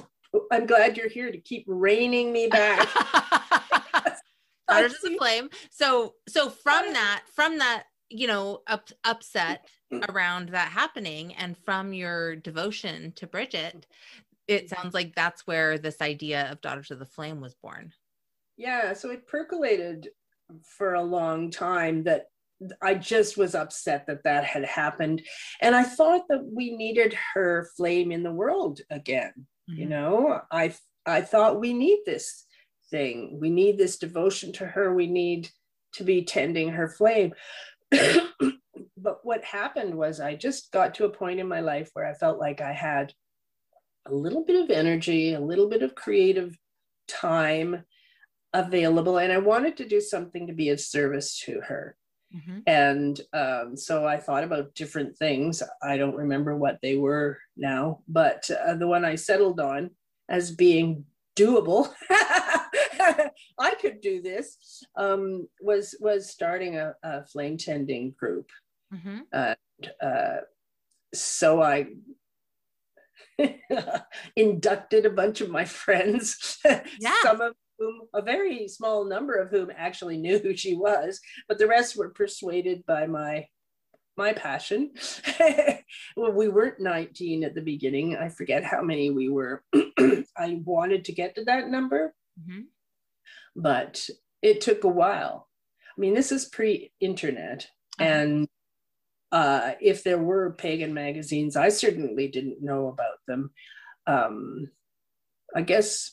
I'm 0.50 0.66
glad 0.66 0.96
you're 0.96 1.08
here 1.08 1.30
to 1.30 1.38
keep 1.38 1.64
reining 1.66 2.32
me 2.32 2.48
back. 2.48 2.88
Daughters 4.68 4.94
of 4.94 5.10
the 5.10 5.16
Flame. 5.18 5.48
So, 5.70 6.14
so 6.28 6.50
from 6.50 6.92
that, 6.92 7.24
from 7.34 7.58
that, 7.58 7.84
you 8.08 8.26
know, 8.26 8.60
up, 8.66 8.88
upset 9.04 9.66
mm-hmm. 9.92 10.10
around 10.10 10.50
that 10.50 10.68
happening, 10.68 11.34
and 11.34 11.56
from 11.56 11.92
your 11.92 12.36
devotion 12.36 13.12
to 13.16 13.26
Brigit, 13.26 13.84
it 14.48 14.66
mm-hmm. 14.66 14.74
sounds 14.74 14.94
like 14.94 15.14
that's 15.14 15.46
where 15.46 15.78
this 15.78 16.00
idea 16.00 16.50
of 16.50 16.60
Daughters 16.60 16.90
of 16.90 16.98
the 16.98 17.06
Flame 17.06 17.40
was 17.40 17.54
born. 17.54 17.92
Yeah. 18.56 18.92
So 18.92 19.10
it 19.10 19.26
percolated 19.26 20.08
for 20.62 20.94
a 20.94 21.02
long 21.02 21.50
time 21.50 22.04
that 22.04 22.26
I 22.80 22.94
just 22.94 23.36
was 23.36 23.54
upset 23.54 24.06
that 24.06 24.24
that 24.24 24.44
had 24.44 24.64
happened. 24.64 25.22
And 25.60 25.74
I 25.74 25.82
thought 25.82 26.22
that 26.28 26.44
we 26.44 26.76
needed 26.76 27.16
her 27.34 27.68
flame 27.76 28.12
in 28.12 28.22
the 28.22 28.32
world 28.32 28.80
again. 28.90 29.32
Mm-hmm. 29.70 29.80
You 29.80 29.88
know, 29.88 30.40
I 30.50 30.74
I 31.06 31.22
thought 31.22 31.60
we 31.60 31.72
need 31.72 32.00
this 32.06 32.44
thing. 32.90 33.38
We 33.40 33.50
need 33.50 33.78
this 33.78 33.98
devotion 33.98 34.52
to 34.54 34.66
her. 34.66 34.94
We 34.94 35.06
need 35.06 35.50
to 35.94 36.04
be 36.04 36.24
tending 36.24 36.70
her 36.70 36.88
flame. 36.88 37.34
but 37.90 39.18
what 39.24 39.44
happened 39.44 39.94
was 39.94 40.20
I 40.20 40.36
just 40.36 40.70
got 40.72 40.94
to 40.94 41.04
a 41.04 41.10
point 41.10 41.40
in 41.40 41.48
my 41.48 41.60
life 41.60 41.90
where 41.92 42.06
I 42.06 42.14
felt 42.14 42.38
like 42.38 42.60
I 42.60 42.72
had 42.72 43.12
a 44.06 44.14
little 44.14 44.44
bit 44.44 44.62
of 44.62 44.70
energy, 44.70 45.34
a 45.34 45.40
little 45.40 45.68
bit 45.68 45.82
of 45.82 45.94
creative 45.94 46.56
time 47.08 47.84
available, 48.52 49.18
and 49.18 49.32
I 49.32 49.38
wanted 49.38 49.76
to 49.78 49.88
do 49.88 50.00
something 50.00 50.46
to 50.46 50.52
be 50.52 50.68
of 50.70 50.80
service 50.80 51.38
to 51.40 51.60
her. 51.60 51.96
Mm-hmm. 52.34 52.58
And 52.66 53.20
um, 53.32 53.76
so 53.76 54.06
I 54.06 54.18
thought 54.18 54.44
about 54.44 54.74
different 54.74 55.16
things. 55.16 55.62
I 55.82 55.96
don't 55.96 56.16
remember 56.16 56.56
what 56.56 56.78
they 56.82 56.96
were 56.96 57.38
now, 57.56 58.00
but 58.08 58.48
uh, 58.50 58.74
the 58.74 58.86
one 58.86 59.04
I 59.04 59.16
settled 59.16 59.60
on 59.60 59.90
as 60.28 60.50
being 60.50 61.04
doable, 61.36 61.92
I 62.10 63.74
could 63.80 64.00
do 64.00 64.22
this, 64.22 64.82
um, 64.96 65.48
was 65.60 65.94
was 66.00 66.30
starting 66.30 66.76
a, 66.76 66.94
a 67.02 67.24
flame 67.26 67.58
tending 67.58 68.14
group. 68.18 68.50
Mm-hmm. 68.92 69.18
Uh, 69.32 69.54
uh, 70.04 70.40
so 71.14 71.62
I 71.62 71.88
inducted 74.36 75.06
a 75.06 75.10
bunch 75.10 75.40
of 75.40 75.50
my 75.50 75.64
friends, 75.64 76.58
yeah. 76.64 77.14
some 77.22 77.40
of 77.40 77.54
whom 77.82 78.02
a 78.14 78.22
very 78.22 78.68
small 78.68 79.04
number 79.04 79.34
of 79.34 79.50
whom 79.50 79.70
actually 79.76 80.16
knew 80.16 80.38
who 80.38 80.54
she 80.54 80.74
was, 80.74 81.20
but 81.48 81.58
the 81.58 81.66
rest 81.66 81.96
were 81.96 82.10
persuaded 82.10 82.84
by 82.86 83.06
my 83.06 83.46
my 84.16 84.32
passion. 84.32 84.90
well, 86.16 86.32
we 86.32 86.48
weren't 86.48 86.80
19 86.80 87.44
at 87.44 87.54
the 87.54 87.62
beginning. 87.62 88.14
I 88.14 88.28
forget 88.28 88.62
how 88.62 88.82
many 88.82 89.10
we 89.10 89.30
were. 89.30 89.64
I 89.74 90.60
wanted 90.64 91.06
to 91.06 91.12
get 91.12 91.34
to 91.36 91.44
that 91.44 91.68
number, 91.68 92.14
mm-hmm. 92.38 92.62
but 93.56 94.08
it 94.42 94.60
took 94.60 94.84
a 94.84 94.88
while. 94.88 95.48
I 95.96 96.00
mean, 96.00 96.14
this 96.14 96.30
is 96.30 96.44
pre-internet, 96.44 97.66
uh-huh. 97.98 98.04
and 98.04 98.48
uh, 99.32 99.72
if 99.80 100.04
there 100.04 100.18
were 100.18 100.52
pagan 100.52 100.92
magazines, 100.92 101.56
I 101.56 101.70
certainly 101.70 102.28
didn't 102.28 102.62
know 102.62 102.88
about 102.88 103.18
them. 103.26 103.50
Um, 104.06 104.70
I 105.54 105.62
guess 105.62 106.12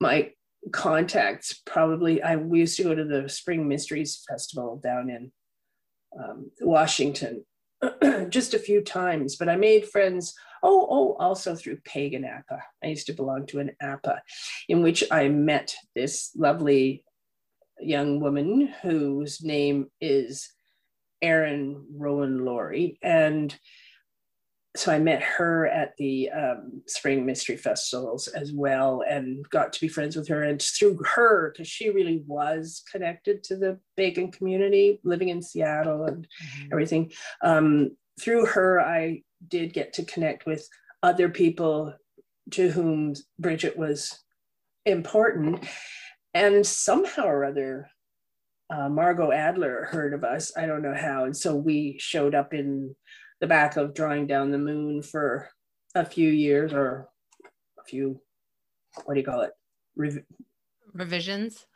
my 0.00 0.32
contacts 0.72 1.62
probably 1.64 2.22
I 2.22 2.36
we 2.36 2.60
used 2.60 2.76
to 2.78 2.82
go 2.82 2.94
to 2.94 3.04
the 3.04 3.28
Spring 3.28 3.68
Mysteries 3.68 4.24
Festival 4.28 4.80
down 4.82 5.10
in 5.10 5.32
um, 6.18 6.50
Washington 6.60 7.44
just 8.28 8.54
a 8.54 8.58
few 8.58 8.80
times, 8.82 9.36
but 9.36 9.48
I 9.48 9.56
made 9.56 9.88
friends. 9.88 10.34
Oh, 10.62 10.86
oh, 10.90 11.16
also 11.20 11.54
through 11.54 11.78
Pagan 11.84 12.24
APA. 12.24 12.62
I 12.82 12.86
used 12.88 13.06
to 13.06 13.12
belong 13.12 13.46
to 13.46 13.60
an 13.60 13.72
APA 13.80 14.22
in 14.68 14.82
which 14.82 15.04
I 15.10 15.28
met 15.28 15.74
this 15.94 16.32
lovely 16.34 17.04
young 17.78 18.20
woman 18.20 18.72
whose 18.82 19.44
name 19.44 19.90
is 20.00 20.50
Erin 21.22 21.84
Rowan 21.94 22.44
Laurie. 22.44 22.98
And 23.02 23.56
so 24.78 24.92
I 24.92 24.98
met 24.98 25.22
her 25.22 25.66
at 25.66 25.96
the 25.96 26.30
um, 26.30 26.82
spring 26.86 27.24
mystery 27.24 27.56
festivals 27.56 28.28
as 28.28 28.52
well 28.52 29.02
and 29.08 29.48
got 29.50 29.72
to 29.72 29.80
be 29.80 29.88
friends 29.88 30.16
with 30.16 30.28
her. 30.28 30.42
And 30.42 30.60
through 30.60 30.98
her, 31.14 31.50
because 31.52 31.68
she 31.68 31.90
really 31.90 32.22
was 32.26 32.82
connected 32.90 33.42
to 33.44 33.56
the 33.56 33.78
Bacon 33.96 34.30
community 34.30 35.00
living 35.04 35.28
in 35.28 35.42
Seattle 35.42 36.04
and 36.04 36.26
mm-hmm. 36.26 36.72
everything, 36.72 37.12
um, 37.42 37.96
through 38.20 38.46
her, 38.46 38.80
I 38.80 39.22
did 39.48 39.72
get 39.72 39.92
to 39.94 40.04
connect 40.04 40.46
with 40.46 40.66
other 41.02 41.28
people 41.28 41.94
to 42.52 42.70
whom 42.70 43.14
Brigit 43.40 43.76
was 43.76 44.18
important. 44.84 45.64
And 46.34 46.66
somehow 46.66 47.24
or 47.24 47.44
other, 47.44 47.90
uh, 48.70 48.88
Margot 48.88 49.32
Adler 49.32 49.88
heard 49.90 50.12
of 50.12 50.24
us. 50.24 50.52
I 50.56 50.66
don't 50.66 50.82
know 50.82 50.94
how. 50.94 51.24
And 51.24 51.36
so 51.36 51.54
we 51.54 51.96
showed 51.98 52.34
up 52.34 52.52
in 52.52 52.94
the 53.40 53.46
back 53.46 53.76
of 53.76 53.94
drawing 53.94 54.26
down 54.26 54.50
the 54.50 54.58
moon 54.58 55.02
for 55.02 55.48
a 55.94 56.04
few 56.04 56.28
years 56.30 56.72
or 56.72 57.08
a 57.78 57.84
few 57.84 58.20
what 59.04 59.14
do 59.14 59.20
you 59.20 59.26
call 59.26 59.42
it? 59.42 59.52
Rev- 59.94 60.24
revisions? 60.94 61.66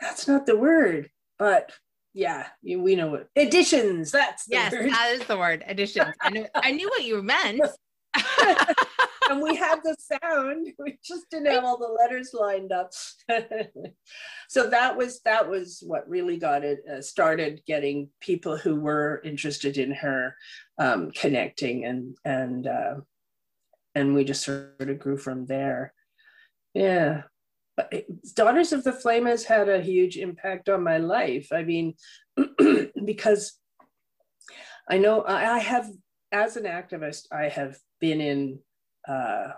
That's 0.00 0.26
not 0.26 0.46
the 0.46 0.56
word 0.56 1.10
but 1.38 1.72
yeah 2.12 2.46
you, 2.62 2.80
we 2.80 2.94
know 2.94 3.08
what 3.08 3.28
additions 3.36 4.12
that's 4.12 4.44
yes 4.48 4.72
word. 4.72 4.90
that 4.90 5.12
is 5.14 5.26
the 5.26 5.36
word 5.36 5.64
additions. 5.66 6.14
I 6.20 6.30
knew 6.30 6.46
i 6.54 6.70
knew 6.70 6.88
what 6.88 7.04
you 7.04 7.22
meant 7.22 7.60
and 9.30 9.42
we 9.42 9.54
had 9.56 9.80
the 9.82 9.96
sound 9.98 10.68
we 10.78 10.98
just 11.04 11.28
didn't 11.30 11.50
have 11.50 11.64
all 11.64 11.78
the 11.78 11.86
letters 11.86 12.30
lined 12.32 12.72
up. 12.72 12.92
So 14.48 14.68
that 14.70 14.96
was 14.96 15.20
that 15.24 15.48
was 15.48 15.82
what 15.84 16.08
really 16.08 16.36
got 16.36 16.64
it 16.64 16.80
uh, 16.88 17.00
started 17.00 17.62
getting 17.66 18.10
people 18.20 18.56
who 18.56 18.76
were 18.76 19.20
interested 19.24 19.78
in 19.78 19.90
her 19.92 20.36
um, 20.78 21.10
connecting 21.10 21.84
and 21.84 22.16
and 22.24 22.66
uh, 22.66 22.94
and 23.94 24.14
we 24.14 24.22
just 24.24 24.44
sort 24.44 24.74
of 24.80 24.98
grew 24.98 25.16
from 25.16 25.46
there. 25.46 25.92
Yeah. 26.74 27.22
But 27.76 28.04
daughters 28.36 28.72
of 28.72 28.84
the 28.84 28.92
flame 28.92 29.26
has 29.26 29.44
had 29.44 29.68
a 29.68 29.80
huge 29.80 30.16
impact 30.16 30.68
on 30.68 30.84
my 30.84 30.98
life. 30.98 31.48
I 31.50 31.64
mean 31.64 31.94
because 33.04 33.58
i 34.88 34.98
know 34.98 35.24
i 35.26 35.58
have 35.58 35.88
as 36.32 36.56
an 36.56 36.64
activist 36.64 37.26
i 37.32 37.48
have 37.48 37.76
been 38.00 38.20
in 38.20 38.58
uh, 39.08 39.48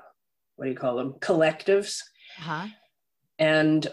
what 0.57 0.67
do 0.67 0.71
you 0.71 0.77
call 0.77 0.97
them 0.97 1.15
collectives 1.21 2.01
uh-huh. 2.39 2.67
and 3.39 3.89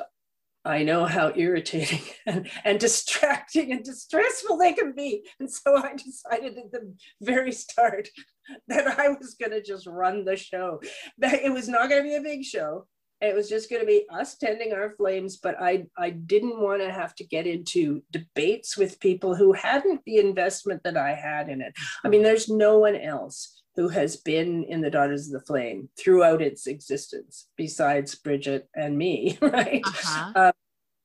I 0.66 0.84
know 0.84 1.06
how 1.06 1.34
irritating 1.36 2.02
and, 2.26 2.50
and 2.64 2.80
distracting 2.80 3.72
and 3.72 3.84
distressful 3.84 4.58
they 4.58 4.74
can 4.74 4.94
be. 4.94 5.28
And 5.40 5.52
so 5.52 5.78
I 5.78 5.96
decided 5.96 6.58
at 6.58 6.72
the 6.72 6.94
very 7.22 7.52
start 7.52 8.10
that 8.68 9.00
I 9.00 9.10
was 9.10 9.36
going 9.36 9.52
to 9.52 9.62
just 9.62 9.88
run 9.88 10.26
the 10.26 10.38
show. 10.38 10.82
That 11.18 11.42
it 11.42 11.52
was 11.52 11.68
not 11.68 11.90
going 11.90 12.04
to 12.04 12.10
be 12.10 12.16
a 12.16 12.22
big 12.22 12.44
show. 12.44 12.88
It 13.22 13.36
was 13.36 13.48
just 13.48 13.70
going 13.70 13.82
to 13.82 13.86
be 13.86 14.06
us 14.10 14.36
tending 14.36 14.74
our 14.74 14.92
flames, 14.92 15.38
but 15.38 15.56
I, 15.62 15.86
I 15.98 16.10
didn't 16.10 16.60
want 16.60 16.82
to 16.82 16.92
have 16.92 17.16
to 17.16 17.24
get 17.24 17.48
into 17.48 18.04
debates 18.12 18.78
with 18.78 19.00
people 19.00 19.34
who 19.34 19.54
hadn't 19.54 20.02
the 20.06 20.18
investment 20.18 20.82
that 20.84 20.98
I 20.98 21.14
had 21.14 21.48
in 21.48 21.62
it. 21.62 21.74
I 22.04 22.10
mean, 22.10 22.22
there's 22.22 22.50
no 22.50 22.80
one 22.80 22.98
else 22.98 23.63
who 23.76 23.90
has 23.90 24.18
been 24.18 24.64
in 24.64 24.82
the 24.82 24.92
Daughters 24.92 25.28
of 25.28 25.34
the 25.34 25.46
Flame 25.46 25.90
throughout 25.98 26.42
its 26.42 26.68
existence, 26.68 27.48
besides 27.58 28.16
Brigit 28.16 28.64
and 28.76 28.98
me, 28.98 29.38
right? 29.42 29.82
Uh-huh. 29.86 30.32
Um, 30.36 30.52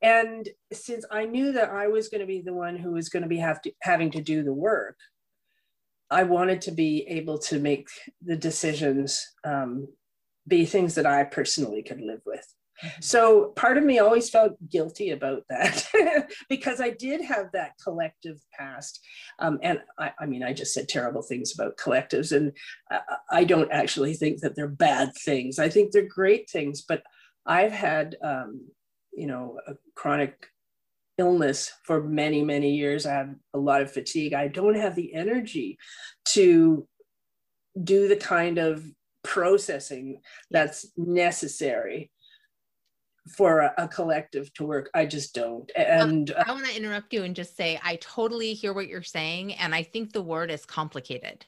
and 0.00 0.48
since 0.72 1.04
I 1.10 1.24
knew 1.24 1.52
that 1.52 1.70
I 1.70 1.88
was 1.88 2.08
going 2.08 2.20
to 2.20 2.26
be 2.26 2.40
the 2.40 2.52
one 2.52 2.76
who 2.76 2.92
was 2.92 3.08
going 3.08 3.22
to 3.22 3.28
be 3.28 3.38
have 3.38 3.60
to, 3.62 3.72
having 3.82 4.10
to 4.12 4.22
do 4.22 4.42
the 4.42 4.52
work, 4.52 4.96
I 6.10 6.22
wanted 6.22 6.62
to 6.62 6.70
be 6.70 7.06
able 7.08 7.38
to 7.38 7.58
make 7.58 7.88
the 8.22 8.36
decisions 8.36 9.26
um, 9.44 9.88
be 10.46 10.64
things 10.64 10.94
that 10.94 11.06
I 11.06 11.24
personally 11.24 11.82
could 11.82 12.00
live 12.00 12.20
with. 12.24 12.46
Mm-hmm. 12.84 13.00
So 13.00 13.46
part 13.56 13.76
of 13.76 13.84
me 13.84 13.98
always 13.98 14.30
felt 14.30 14.52
guilty 14.68 15.10
about 15.10 15.42
that 15.48 15.86
because 16.48 16.80
I 16.80 16.90
did 16.90 17.22
have 17.22 17.52
that 17.52 17.72
collective 17.82 18.38
past. 18.52 19.00
Um, 19.38 19.58
and 19.62 19.80
I, 19.98 20.12
I, 20.20 20.26
mean, 20.26 20.42
I 20.42 20.52
just 20.52 20.74
said 20.74 20.88
terrible 20.88 21.22
things 21.22 21.52
about 21.54 21.76
collectives, 21.76 22.36
and 22.36 22.52
I, 22.90 23.00
I, 23.30 23.44
don't 23.44 23.72
actually 23.72 24.14
think 24.14 24.40
that 24.40 24.54
they're 24.54 24.68
bad 24.68 25.12
things. 25.16 25.58
I 25.58 25.68
think 25.68 25.92
they're 25.92 26.08
great 26.08 26.48
things, 26.50 26.82
but 26.82 27.02
I've 27.46 27.72
had, 27.72 28.16
um, 28.22 28.68
you 29.12 29.26
know, 29.26 29.58
a 29.66 29.74
chronic 29.94 30.46
illness 31.18 31.72
for 31.84 32.02
many, 32.02 32.42
many 32.42 32.74
years. 32.74 33.06
I 33.06 33.14
have 33.14 33.34
a 33.54 33.58
lot 33.58 33.82
of 33.82 33.92
fatigue. 33.92 34.34
I 34.34 34.48
don't 34.48 34.76
have 34.76 34.94
the 34.94 35.12
energy 35.14 35.78
to 36.28 36.86
do 37.82 38.08
the 38.08 38.16
kind 38.16 38.58
of 38.58 38.84
processing 39.24 40.20
that's 40.50 40.86
necessary 40.96 42.10
for 43.28 43.60
a, 43.60 43.74
a, 43.78 43.88
collective 43.88 44.52
to 44.54 44.64
work. 44.64 44.90
I 44.94 45.06
just 45.06 45.34
don't. 45.34 45.70
And 45.76 46.32
I 46.46 46.52
want 46.52 46.66
to 46.66 46.76
interrupt 46.76 47.12
you 47.12 47.24
and 47.24 47.34
just 47.34 47.56
say 47.56 47.80
I 47.82 47.96
totally 47.96 48.54
hear 48.54 48.72
what 48.72 48.88
you're 48.88 49.02
saying, 49.02 49.54
and 49.54 49.74
I 49.74 49.82
think 49.82 50.12
the 50.12 50.22
word 50.22 50.50
is 50.50 50.64
complicated. 50.64 51.46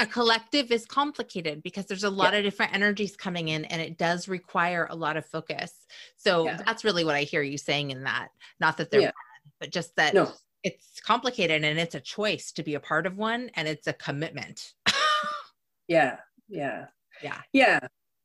a 0.00 0.06
collective 0.06 0.70
is 0.70 0.84
complicated 0.84 1.62
because 1.62 1.86
there's 1.86 2.04
a 2.04 2.10
lot 2.10 2.32
yeah. 2.32 2.38
of 2.38 2.44
different 2.44 2.74
energies 2.74 3.16
coming 3.16 3.48
in 3.48 3.64
and 3.66 3.80
it 3.80 3.98
does 3.98 4.28
require 4.28 4.86
a 4.90 4.94
lot 4.94 5.16
of 5.16 5.24
focus 5.26 5.86
so 6.16 6.44
yeah. 6.44 6.60
that's 6.64 6.84
really 6.84 7.04
what 7.04 7.14
i 7.14 7.22
hear 7.22 7.42
you 7.42 7.56
saying 7.56 7.90
in 7.90 8.04
that 8.04 8.28
not 8.60 8.76
that 8.76 8.90
they're 8.90 9.00
yeah. 9.00 9.06
bad 9.06 9.52
but 9.60 9.70
just 9.70 9.96
that 9.96 10.14
no. 10.14 10.30
it's 10.62 11.00
complicated 11.00 11.64
and 11.64 11.78
it's 11.78 11.94
a 11.94 12.00
choice 12.00 12.52
to 12.52 12.62
be 12.62 12.74
a 12.74 12.80
part 12.80 13.06
of 13.06 13.16
one 13.16 13.50
and 13.54 13.66
it's 13.66 13.86
a 13.86 13.92
commitment 13.92 14.74
yeah 15.88 16.18
yeah 16.48 16.86
yeah 17.22 17.40
yeah 17.52 17.80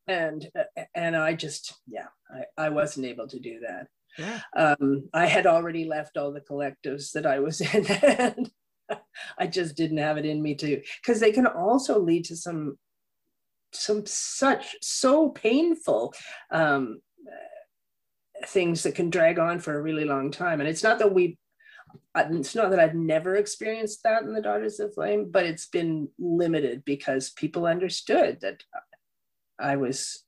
and 0.07 0.49
and 0.95 1.15
i 1.15 1.33
just 1.33 1.75
yeah 1.87 2.07
i, 2.57 2.65
I 2.65 2.69
wasn't 2.69 3.05
able 3.05 3.27
to 3.27 3.39
do 3.39 3.59
that 3.61 3.87
yeah. 4.17 4.41
um 4.55 5.09
i 5.13 5.25
had 5.25 5.47
already 5.47 5.85
left 5.85 6.17
all 6.17 6.31
the 6.31 6.41
collectives 6.41 7.11
that 7.13 7.25
i 7.25 7.39
was 7.39 7.61
in 7.73 7.85
and 7.85 8.51
i 9.39 9.47
just 9.47 9.75
didn't 9.75 9.97
have 9.97 10.17
it 10.17 10.25
in 10.25 10.41
me 10.41 10.55
to 10.55 10.81
because 11.01 11.19
they 11.19 11.31
can 11.31 11.47
also 11.47 11.99
lead 11.99 12.25
to 12.25 12.35
some 12.35 12.77
some 13.71 14.05
such 14.05 14.75
so 14.81 15.29
painful 15.29 16.13
um 16.51 16.99
things 18.47 18.83
that 18.83 18.93
can 18.93 19.09
drag 19.09 19.39
on 19.39 19.57
for 19.57 19.77
a 19.77 19.81
really 19.81 20.03
long 20.03 20.29
time 20.29 20.59
and 20.59 20.67
it's 20.69 20.83
not 20.83 20.99
that 20.99 21.13
we 21.13 21.37
it's 22.15 22.55
not 22.55 22.69
that 22.69 22.79
I've 22.79 22.95
never 22.95 23.35
experienced 23.35 24.03
that 24.03 24.23
in 24.23 24.33
the 24.33 24.41
Daughters 24.41 24.79
of 24.79 24.93
Flame, 24.93 25.29
but 25.31 25.45
it's 25.45 25.67
been 25.67 26.09
limited 26.19 26.83
because 26.85 27.31
people 27.31 27.65
understood 27.65 28.39
that 28.41 28.63
I 29.63 29.77
was 29.77 30.23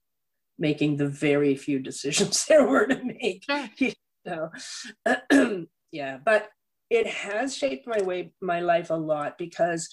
making 0.58 0.98
the 0.98 1.08
very 1.08 1.56
few 1.56 1.80
decisions 1.80 2.46
there 2.50 2.66
were 2.66 2.88
to 2.88 3.04
make. 3.04 3.46
You 3.78 3.94
know? 4.26 5.66
yeah, 5.92 6.18
but 6.24 6.50
it 6.90 7.08
has 7.08 7.56
shaped 7.56 7.88
my 7.88 8.02
way, 8.02 8.32
my 8.42 8.62
life 8.62 8.90
a 8.90 8.96
lot 8.96 9.38
because 9.38 9.90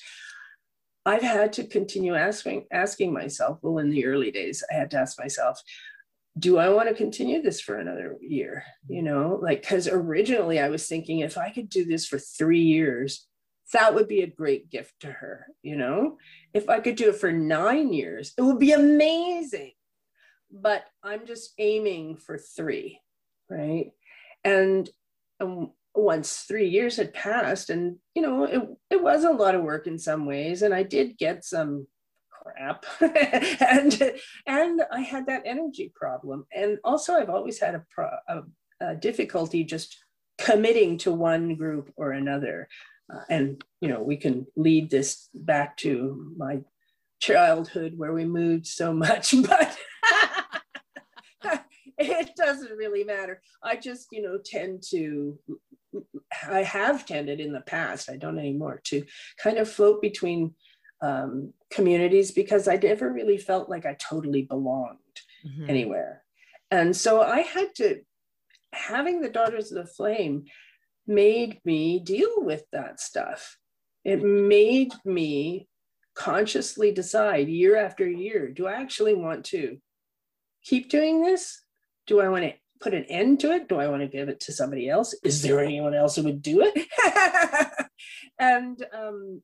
I've 1.05 1.23
had 1.23 1.53
to 1.55 1.65
continue 1.65 2.15
asking 2.15 2.67
asking 2.73 3.13
myself. 3.13 3.59
Well, 3.63 3.79
in 3.79 3.91
the 3.91 4.07
early 4.07 4.31
days, 4.31 4.63
I 4.71 4.75
had 4.75 4.91
to 4.93 4.99
ask 4.99 5.19
myself, 5.19 5.61
do 6.39 6.59
I 6.59 6.69
want 6.69 6.89
to 6.89 6.95
continue 6.95 7.43
this 7.43 7.61
for 7.61 7.77
another 7.77 8.17
year? 8.21 8.65
You 8.89 9.03
know, 9.03 9.39
like 9.43 9.63
because 9.63 9.89
originally 9.89 10.61
I 10.61 10.69
was 10.69 10.87
thinking 10.87 11.21
if 11.21 11.37
I 11.37 11.51
could 11.51 11.69
do 11.69 11.85
this 11.85 12.07
for 12.07 12.19
three 12.19 12.63
years, 12.63 13.27
that 13.73 13.95
would 13.95 14.09
be 14.09 14.23
a 14.23 14.27
great 14.27 14.71
gift 14.71 15.01
to 15.01 15.09
her. 15.09 15.47
You 15.63 15.77
know, 15.77 16.19
if 16.53 16.69
I 16.69 16.81
could 16.81 16.97
do 16.97 17.11
it 17.11 17.17
for 17.17 17.33
nine 17.33 17.93
years, 17.93 18.33
it 18.37 18.43
would 18.43 18.59
be 18.59 18.73
amazing. 18.73 19.73
But 20.51 20.85
I'm 21.03 21.27
just 21.27 21.55
aiming 21.59 22.17
for 22.17 22.37
three, 22.37 23.01
right? 23.49 23.93
And 24.45 24.89
um, 25.41 25.73
once 25.95 26.43
three 26.43 26.69
years 26.69 26.97
had 26.97 27.15
passed, 27.15 27.71
and 27.71 27.97
you 28.15 28.23
know, 28.23 28.45
it, 28.45 28.63
it 28.91 29.03
was 29.03 29.25
a 29.25 29.31
lot 29.31 29.55
of 29.55 29.63
work 29.63 29.87
in 29.87 29.99
some 29.99 30.27
ways, 30.27 30.63
and 30.63 30.75
I 30.75 30.83
did 30.83 31.17
get 31.17 31.45
some 31.45 31.87
crap 32.43 32.85
and 33.01 34.13
and 34.47 34.83
i 34.91 35.01
had 35.01 35.27
that 35.27 35.43
energy 35.45 35.93
problem 35.95 36.45
and 36.53 36.79
also 36.83 37.15
i've 37.15 37.31
always 37.31 37.61
had 37.61 37.75
a, 37.77 37.85
pro, 37.89 38.09
a, 38.29 38.41
a 38.81 38.97
difficulty 38.97 39.63
just 39.63 39.97
committing 40.39 40.99
to 40.99 41.13
one 41.13 41.55
group 41.55 41.93
or 41.97 42.11
another 42.11 42.69
and 43.29 43.63
you 43.81 43.89
know 43.89 44.03
we 44.03 44.17
can 44.17 44.47
lead 44.57 44.91
this 44.91 45.29
back 45.35 45.77
to 45.77 46.33
my 46.37 46.61
childhood 47.21 47.95
where 47.97 48.13
we 48.13 48.25
moved 48.25 48.67
so 48.67 48.93
much 48.93 49.35
but 49.49 49.77
it 51.99 52.31
doesn't 52.37 52.77
really 52.77 53.05
matter 53.05 53.41
i 53.63 53.77
just 53.77 54.09
you 54.11 54.23
know 54.23 54.39
tend 54.45 54.83
to 54.83 55.39
i 56.51 56.63
have 56.63 57.07
tended 57.07 57.39
in 57.39 57.53
the 57.53 57.61
past 57.61 58.11
i 58.11 58.17
don't 58.17 58.39
anymore 58.39 58.81
to 58.83 59.05
kind 59.39 59.59
of 59.59 59.71
float 59.71 60.01
between 60.03 60.53
um, 61.03 61.53
communities 61.71 62.31
because 62.31 62.69
I 62.69 62.77
never 62.77 63.13
really 63.13 63.37
felt 63.37 63.69
like 63.69 63.85
I 63.85 63.95
totally 63.95 64.43
belonged 64.43 64.99
mm-hmm. 65.45 65.69
anywhere. 65.69 66.23
And 66.71 66.97
so 66.97 67.21
I 67.21 67.41
had 67.41 67.75
to, 67.77 68.01
having 68.73 69.21
the 69.21 69.29
Daughters 69.29 69.73
of 69.73 69.85
the 69.85 69.93
Flame 69.93 70.45
made 71.07 71.61
me 71.65 71.99
deal 71.99 72.31
with 72.37 72.65
that 72.73 73.01
stuff. 73.01 73.57
It 74.05 74.23
made 74.23 74.93
me 75.05 75.69
consciously 76.15 76.93
decide 76.93 77.49
year 77.49 77.77
after 77.77 78.07
year 78.07 78.51
do 78.51 78.67
I 78.67 78.75
actually 78.75 79.15
want 79.15 79.47
to 79.47 79.79
keep 80.63 80.91
doing 80.91 81.23
this? 81.23 81.63
Do 82.07 82.21
I 82.21 82.29
want 82.29 82.45
to 82.45 82.53
put 82.81 82.95
an 82.95 83.05
end 83.05 83.41
to 83.41 83.53
it? 83.53 83.69
Do 83.69 83.77
I 83.77 83.89
want 83.89 84.03
to 84.03 84.09
give 84.09 84.29
it 84.29 84.41
to 84.41 84.53
somebody 84.53 84.89
else? 84.89 85.15
Is 85.25 85.43
there 85.43 85.61
anyone 85.61 85.95
else 85.95 86.17
who 86.17 86.25
would 86.25 86.43
do 86.43 86.63
it? 86.63 87.87
and 88.39 88.85
um, 88.93 89.43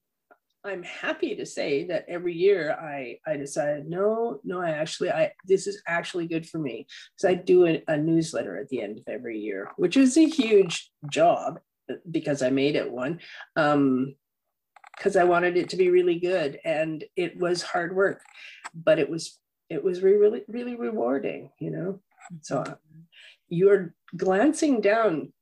I'm 0.68 0.82
happy 0.82 1.34
to 1.36 1.46
say 1.46 1.84
that 1.86 2.04
every 2.08 2.34
year 2.34 2.72
I 2.72 3.18
I 3.26 3.36
decided 3.36 3.88
no 3.88 4.40
no 4.44 4.60
I 4.60 4.70
actually 4.70 5.10
I 5.10 5.32
this 5.44 5.66
is 5.66 5.82
actually 5.86 6.26
good 6.26 6.48
for 6.48 6.58
me. 6.58 6.86
Because 7.16 7.30
I 7.30 7.34
do 7.34 7.66
a, 7.66 7.82
a, 7.88 7.96
newsletter 7.96 8.56
at 8.56 8.68
the 8.68 8.82
end 8.82 8.98
of 8.98 9.04
every 9.08 9.38
year 9.38 9.70
which 9.76 9.96
is 9.96 10.16
a 10.16 10.26
huge 10.26 10.90
job 11.10 11.60
uh, 11.90 11.94
because 12.10 12.42
I 12.42 12.50
made 12.50 12.76
it 12.76 12.90
one 12.90 13.20
um 13.56 14.14
because 14.96 15.16
I 15.16 15.24
wanted 15.24 15.56
it 15.56 15.68
to 15.70 15.76
be 15.76 15.90
really 15.90 16.18
good 16.18 16.58
and 16.64 17.04
it 17.16 17.38
was 17.38 17.62
hard 17.62 17.94
work 17.94 18.22
but 18.74 18.98
it 18.98 19.08
was 19.08 19.38
it 19.70 19.82
was 19.82 20.02
really 20.02 20.42
really 20.48 20.76
rewarding 20.76 21.50
you 21.58 21.70
know? 21.70 22.00
So 22.42 22.58
uh, 22.58 22.74
you're 23.48 23.94
glancing 24.16 24.80
down 24.82 25.32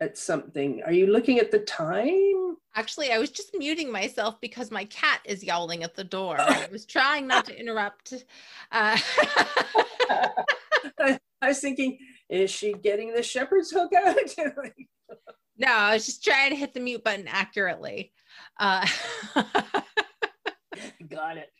at 0.00 0.16
something. 0.18 0.82
Are 0.84 0.92
you 0.92 1.06
looking 1.06 1.38
at 1.38 1.50
the 1.50 1.60
time 1.60 2.47
Actually, 2.78 3.10
I 3.10 3.18
was 3.18 3.30
just 3.30 3.50
muting 3.58 3.90
myself 3.90 4.40
because 4.40 4.70
my 4.70 4.84
cat 4.84 5.20
is 5.24 5.42
yowling 5.42 5.82
at 5.82 5.96
the 5.96 6.04
door. 6.04 6.36
I 6.38 6.68
was 6.72 6.86
trying 6.86 7.26
not 7.26 7.44
to 7.46 7.58
interrupt. 7.58 8.12
Uh, 8.70 8.96
I, 11.00 11.18
I 11.42 11.48
was 11.48 11.58
thinking, 11.58 11.98
is 12.30 12.52
she 12.52 12.74
getting 12.74 13.12
the 13.12 13.22
shepherd's 13.24 13.72
hook 13.72 13.90
out? 13.94 14.14
no, 15.58 15.66
I 15.66 15.94
was 15.94 16.06
just 16.06 16.22
trying 16.22 16.50
to 16.50 16.56
hit 16.56 16.72
the 16.72 16.78
mute 16.78 17.02
button 17.02 17.26
accurately. 17.26 18.12
Uh, 18.60 18.86
Got 21.10 21.38
it. 21.38 21.50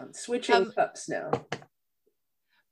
I'm 0.00 0.12
switching 0.12 0.54
um, 0.54 0.70
cups 0.70 1.08
now. 1.08 1.32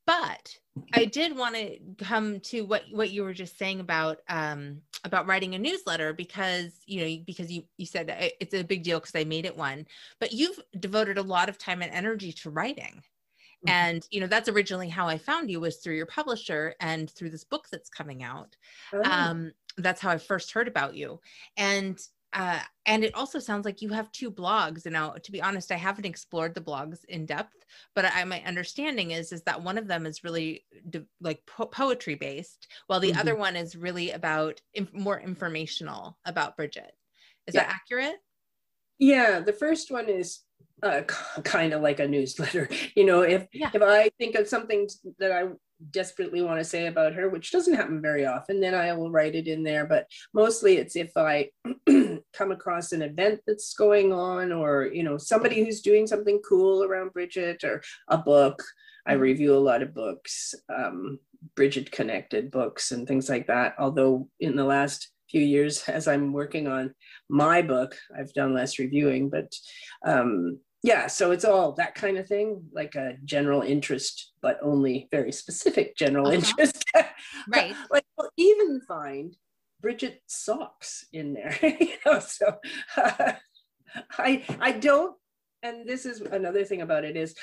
But 0.07 0.57
I 0.95 1.07
did 1.07 1.37
want 1.37 1.57
to 1.57 1.79
come 2.05 2.39
to 2.39 2.61
what 2.63 2.85
what 2.93 3.11
you 3.11 3.25
were 3.25 3.35
just 3.35 3.59
saying 3.59 3.81
about 3.81 4.19
um, 4.29 4.83
about 5.05 5.27
writing 5.27 5.55
a 5.55 5.59
newsletter 5.59 6.13
because 6.13 6.81
you 6.87 7.01
know 7.01 7.23
because 7.27 7.51
you 7.51 7.65
you 7.77 7.87
said 7.87 8.07
that 8.07 8.33
it's 8.41 8.55
a 8.55 8.63
big 8.63 8.83
deal 8.83 9.01
because 9.01 9.15
I 9.15 9.25
made 9.25 9.47
it 9.47 9.57
one, 9.57 9.87
but 10.21 10.33
you've 10.33 10.61
devoted 10.79 11.19
a 11.19 11.23
lot 11.23 11.49
of 11.49 11.59
time 11.59 11.83
and 11.83 11.93
energy 11.93 12.33
to 12.33 12.51
writing. 12.51 13.03
Mm-hmm. 13.67 13.69
And 13.69 14.07
you 14.11 14.21
know 14.21 14.27
that's 14.27 14.49
originally 14.49 14.89
how 14.89 15.09
I 15.09 15.19
found 15.19 15.51
you 15.51 15.61
was 15.61 15.79
through 15.79 15.97
your 15.97 16.07
publisher 16.07 16.75
and 16.81 17.11
through 17.11 17.31
this 17.31 17.45
book 17.45 17.67
that's 17.71 17.89
coming 17.89 18.23
out. 18.23 18.57
Oh. 18.93 19.03
Um, 19.05 19.53
that's 19.77 20.01
how 20.01 20.11
I 20.11 20.19
first 20.19 20.53
heard 20.53 20.69
about 20.69 20.95
you. 20.95 21.21
And 21.57 21.99
uh, 22.33 22.61
and 22.87 23.05
it 23.05 23.15
also 23.15 23.39
sounds 23.39 23.65
like 23.65 23.83
you 23.83 23.91
have 23.91 24.11
two 24.13 24.31
blogs. 24.31 24.87
And 24.87 24.95
now, 24.95 25.11
to 25.11 25.33
be 25.33 25.43
honest, 25.43 25.71
I 25.71 25.77
haven't 25.77 26.07
explored 26.07 26.55
the 26.55 26.61
blogs 26.61 27.05
in 27.05 27.27
depth, 27.27 27.65
but 27.95 28.07
I, 28.07 28.25
my 28.25 28.43
understanding 28.43 29.11
is 29.11 29.33
is 29.33 29.43
that 29.43 29.63
one 29.63 29.79
of 29.79 29.87
them 29.87 30.07
is 30.07 30.25
really 30.25 30.65
de- 30.89 31.07
like 31.21 31.45
po- 31.47 31.67
poetry 31.67 32.15
based, 32.15 32.69
while 32.87 33.01
the 33.01 33.11
mm-hmm. 33.11 33.21
other 33.21 33.37
one 33.37 33.57
is 33.57 33.77
really 33.77 34.13
about 34.13 34.61
inf- 34.75 34.93
more 34.95 35.21
informational 35.21 36.19
about 36.25 36.57
Brigit. 36.57 36.91
Is 37.47 37.55
yeah. 37.55 37.65
that 37.65 37.75
accurate? 37.75 38.17
Yeah, 38.99 39.41
the 39.41 39.53
first 39.53 39.91
one 39.91 40.09
is 40.09 40.41
uh, 40.83 41.03
kind 41.45 41.73
of 41.73 41.83
like 41.83 42.01
a 42.01 42.09
newsletter. 42.09 42.69
You 42.97 43.05
know, 43.05 43.23
if 43.23 43.47
yeah. 43.53 43.71
if 43.73 43.83
I 43.83 44.11
think 44.19 44.37
of 44.37 44.49
something 44.49 44.89
that 45.19 45.33
I 45.33 45.45
desperately 45.91 46.43
want 46.43 46.59
to 46.61 46.65
say 46.65 46.87
about 46.87 47.15
her, 47.15 47.29
which 47.29 47.51
doesn't 47.51 47.75
happen 47.75 48.01
very 48.01 48.25
often, 48.27 48.61
then 48.61 48.75
I 48.75 48.93
will 48.93 49.11
write 49.11 49.35
it 49.35 49.49
in 49.49 49.63
there. 49.63 49.87
But 49.87 50.07
mostly 50.33 50.77
it's 50.77 50.97
if 50.97 51.11
I 51.17 51.51
come 52.33 52.53
across 52.53 52.93
an 52.93 53.03
event 53.03 53.41
that's 53.47 53.75
going 53.75 54.13
on 54.13 54.53
or, 54.53 54.91
you 54.93 55.03
know, 55.03 55.19
somebody 55.19 55.65
who's 55.65 55.81
doing 55.81 56.07
something 56.07 56.41
cool 56.49 56.83
around 56.85 57.13
Brigit 57.13 57.65
or 57.65 57.83
a 58.09 58.19
book. 58.19 58.63
I 59.07 59.13
mm-hmm. 59.13 59.23
review 59.23 59.57
a 59.57 59.59
lot 59.59 59.83
of 59.83 59.95
books, 59.95 60.55
um, 60.69 61.19
Brigit 61.57 61.91
connected 61.91 62.51
books 62.51 62.93
and 62.93 63.07
things 63.07 63.29
like 63.29 63.49
that. 63.49 63.75
Although 63.79 64.29
in 64.41 64.57
the 64.57 64.65
last 64.65 65.11
few 65.31 65.43
years, 65.43 65.83
as 65.89 66.07
I'm 66.07 66.33
working 66.33 66.69
on 66.69 66.95
my 67.29 67.63
book, 67.63 67.97
I've 68.17 68.33
done 68.33 68.55
less 68.55 68.79
reviewing, 68.79 69.31
but 69.31 69.53
um, 70.07 70.59
yeah, 70.83 71.07
so 71.07 71.31
it's 71.31 71.45
all 71.45 71.73
that 71.73 71.95
kind 71.95 72.19
of 72.19 72.27
thing, 72.27 72.65
like 72.73 72.97
a 72.97 73.17
general 73.25 73.63
interest, 73.63 74.33
but 74.43 74.59
only 74.63 75.09
very 75.13 75.31
specific 75.31 75.97
general 75.97 76.27
uh-huh. 76.27 76.37
interest. 76.37 76.85
right. 77.49 77.75
like 77.91 78.05
we'll 78.19 78.31
even 78.37 78.81
find 78.81 79.37
Brigit 79.83 80.17
socks 80.27 81.07
in 81.13 81.35
there. 81.35 81.57
you 81.63 81.95
know, 82.05 82.19
so 82.19 82.57
uh, 82.97 83.33
I 84.19 84.45
I 84.61 84.73
don't, 84.73 85.17
and 85.63 85.89
this 85.89 86.05
is 86.05 86.21
another 86.21 86.65
thing 86.65 86.83
about 86.83 87.05
it 87.05 87.17
is 87.17 87.35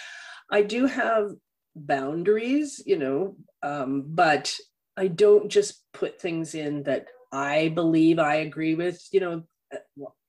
I 0.52 0.62
do 0.64 0.86
have 0.86 1.32
boundaries, 1.76 2.82
you 2.86 2.98
know, 2.98 3.38
um, 3.64 4.04
but 4.08 4.54
I 4.98 5.08
don't 5.08 5.50
just 5.50 5.82
put 5.94 6.20
things 6.20 6.56
in 6.56 6.84
that 6.84 7.08
I 7.32 7.70
believe 7.70 8.20
I 8.20 8.36
agree 8.36 8.76
with, 8.76 9.02
you 9.14 9.22
know, 9.22 9.44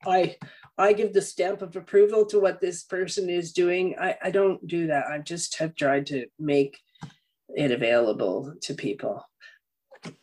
I 0.06 0.36
I 0.78 0.92
give 0.92 1.12
the 1.12 1.22
stamp 1.22 1.62
of 1.62 1.76
approval 1.76 2.24
to 2.26 2.40
what 2.40 2.60
this 2.60 2.84
person 2.84 3.28
is 3.28 3.52
doing. 3.52 3.96
I, 4.00 4.16
I 4.22 4.30
don't 4.30 4.66
do 4.66 4.86
that. 4.86 5.06
I 5.08 5.18
just 5.18 5.58
have 5.58 5.74
tried 5.74 6.06
to 6.06 6.26
make 6.38 6.78
it 7.48 7.70
available 7.70 8.54
to 8.62 8.74
people. 8.74 9.24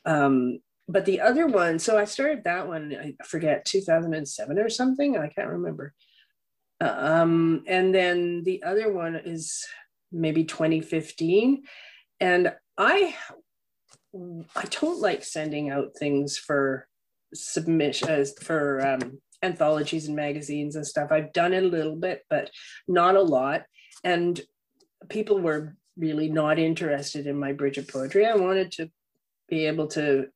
Um, 0.05 0.59
but 0.87 1.05
the 1.05 1.21
other 1.21 1.47
one, 1.47 1.79
so 1.79 1.97
I 1.97 2.05
started 2.05 2.45
that 2.45 2.67
one, 2.67 2.95
I 2.95 3.23
forget, 3.23 3.65
2007 3.65 4.57
or 4.57 4.69
something. 4.69 5.17
I 5.17 5.27
can't 5.27 5.49
remember. 5.49 5.93
Um, 6.79 7.63
and 7.67 7.93
then 7.93 8.43
the 8.43 8.63
other 8.63 8.91
one 8.91 9.15
is 9.15 9.65
maybe 10.11 10.43
2015. 10.45 11.63
And 12.19 12.53
I 12.77 13.15
I 14.55 14.65
don't 14.65 15.01
like 15.01 15.23
sending 15.23 15.69
out 15.69 15.95
things 15.97 16.37
for 16.37 16.87
submission 17.33 18.09
as 18.09 18.33
for 18.41 18.85
um, 18.85 19.19
anthologies 19.41 20.07
and 20.07 20.15
magazines 20.15 20.75
and 20.75 20.85
stuff. 20.85 21.11
I've 21.11 21.33
done 21.33 21.53
it 21.53 21.63
a 21.63 21.67
little 21.67 21.95
bit, 21.95 22.23
but 22.29 22.49
not 22.87 23.15
a 23.15 23.21
lot. 23.21 23.63
And 24.03 24.39
people 25.09 25.39
were 25.39 25.75
really 25.97 26.29
not 26.29 26.59
interested 26.59 27.27
in 27.27 27.39
my 27.39 27.53
Brigit 27.53 27.91
poetry. 27.91 28.25
I 28.25 28.35
wanted 28.35 28.71
to 28.73 28.89
be 29.47 29.65
able 29.65 29.87
to 29.87 30.27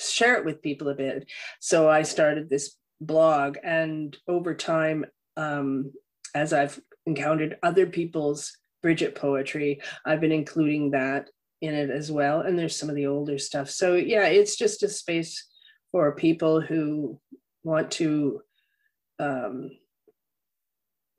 share 0.00 0.36
it 0.36 0.44
with 0.44 0.62
people 0.62 0.88
a 0.88 0.94
bit. 0.94 1.28
So 1.60 1.88
I 1.88 2.02
started 2.02 2.48
this 2.48 2.76
blog, 3.00 3.58
and 3.62 4.16
over 4.26 4.54
time, 4.54 5.04
um, 5.36 5.92
as 6.34 6.52
I've 6.52 6.80
encountered 7.06 7.58
other 7.62 7.86
people's 7.86 8.56
Brigit 8.84 9.14
poetry, 9.14 9.80
I've 10.04 10.20
been 10.20 10.32
including 10.32 10.90
that 10.92 11.30
in 11.60 11.74
it 11.74 11.90
as 11.90 12.10
well. 12.10 12.40
And 12.40 12.58
there's 12.58 12.76
some 12.76 12.90
of 12.90 12.96
the 12.96 13.06
older 13.06 13.38
stuff. 13.38 13.70
So 13.70 13.94
yeah, 13.94 14.26
it's 14.26 14.56
just 14.56 14.82
a 14.82 14.88
space 14.88 15.46
for 15.92 16.14
people 16.14 16.60
who 16.60 17.20
want 17.64 17.90
to 17.92 18.42
um, 19.18 19.70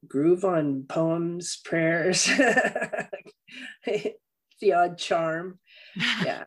groove 0.08 0.46
on 0.46 0.86
poems, 0.88 1.60
prayers, 1.66 2.26
the 3.86 4.74
odd 4.74 4.98
charm. 4.98 5.60
Yeah. 6.24 6.43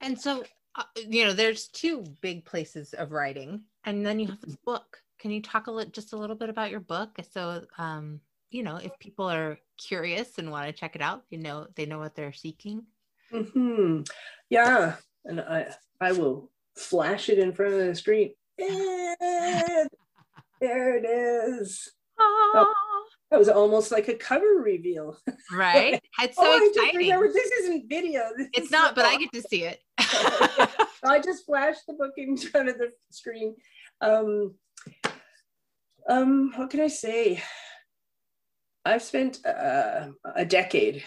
and 0.00 0.18
so, 0.20 0.44
uh, 0.74 0.82
you 0.96 1.24
know, 1.24 1.32
there's 1.32 1.68
two 1.68 2.04
big 2.20 2.44
places 2.44 2.94
of 2.94 3.12
writing, 3.12 3.62
and 3.84 4.04
then 4.04 4.18
you 4.20 4.26
have 4.28 4.40
this 4.40 4.56
book. 4.56 4.98
Can 5.18 5.30
you 5.30 5.42
talk 5.42 5.66
a 5.66 5.70
little, 5.70 5.90
just 5.90 6.12
a 6.12 6.16
little 6.16 6.36
bit 6.36 6.50
about 6.50 6.70
your 6.70 6.80
book? 6.80 7.18
So, 7.32 7.64
um, 7.78 8.20
you 8.50 8.62
know, 8.62 8.76
if 8.76 8.96
people 8.98 9.28
are 9.30 9.58
curious 9.76 10.38
and 10.38 10.50
want 10.50 10.66
to 10.66 10.72
check 10.72 10.94
it 10.94 11.02
out, 11.02 11.24
you 11.30 11.38
know, 11.38 11.66
they 11.74 11.86
know 11.86 11.98
what 11.98 12.14
they're 12.14 12.32
seeking. 12.32 12.84
Mm-hmm. 13.32 14.02
Yeah, 14.50 14.96
and 15.24 15.40
I 15.40 15.74
I 16.00 16.12
will 16.12 16.50
flash 16.76 17.28
it 17.28 17.38
in 17.38 17.52
front 17.52 17.74
of 17.74 17.80
the 17.80 17.94
screen 17.94 18.32
it. 18.58 19.88
There 20.60 20.96
it 20.96 21.04
is. 21.04 21.90
Oh, 22.20 22.74
that 23.30 23.38
was 23.38 23.48
almost 23.48 23.92
like 23.92 24.08
a 24.08 24.14
cover 24.14 24.60
reveal. 24.62 25.16
Right. 25.52 26.00
It's 26.20 26.36
so 26.36 26.42
oh, 26.44 26.68
exciting. 26.68 26.98
remember, 26.98 27.32
this 27.32 27.46
isn't 27.60 27.88
video. 27.88 28.22
This 28.36 28.48
it's 28.52 28.70
not, 28.72 28.96
but 28.96 29.04
I 29.04 29.18
get 29.18 29.32
to 29.34 29.42
see 29.42 29.62
it. 29.62 29.78
I 29.98 31.20
just 31.24 31.46
flashed 31.46 31.82
the 31.86 31.94
book 31.94 32.10
in 32.16 32.36
front 32.36 32.68
of 32.68 32.76
the 32.76 32.90
screen. 33.10 33.54
Um, 34.00 34.56
um, 36.08 36.52
what 36.56 36.70
can 36.70 36.80
I 36.80 36.88
say? 36.88 37.40
I've 38.84 39.02
spent 39.02 39.46
uh, 39.46 40.08
a 40.34 40.44
decade 40.44 41.04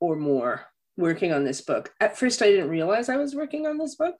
or 0.00 0.16
more 0.16 0.66
working 0.96 1.32
on 1.32 1.44
this 1.44 1.60
book. 1.60 1.92
At 2.00 2.16
first, 2.16 2.40
I 2.40 2.46
didn't 2.46 2.70
realize 2.70 3.10
I 3.10 3.16
was 3.16 3.34
working 3.34 3.66
on 3.66 3.76
this 3.76 3.96
book. 3.96 4.14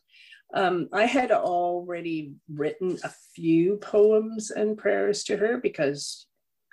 Um, 0.54 0.88
I 0.92 1.06
had 1.06 1.30
already 1.30 2.34
written 2.52 2.98
a 3.04 3.12
few 3.34 3.76
poems 3.76 4.50
and 4.50 4.76
prayers 4.76 5.24
to 5.24 5.36
her 5.36 5.58
because 5.58 6.26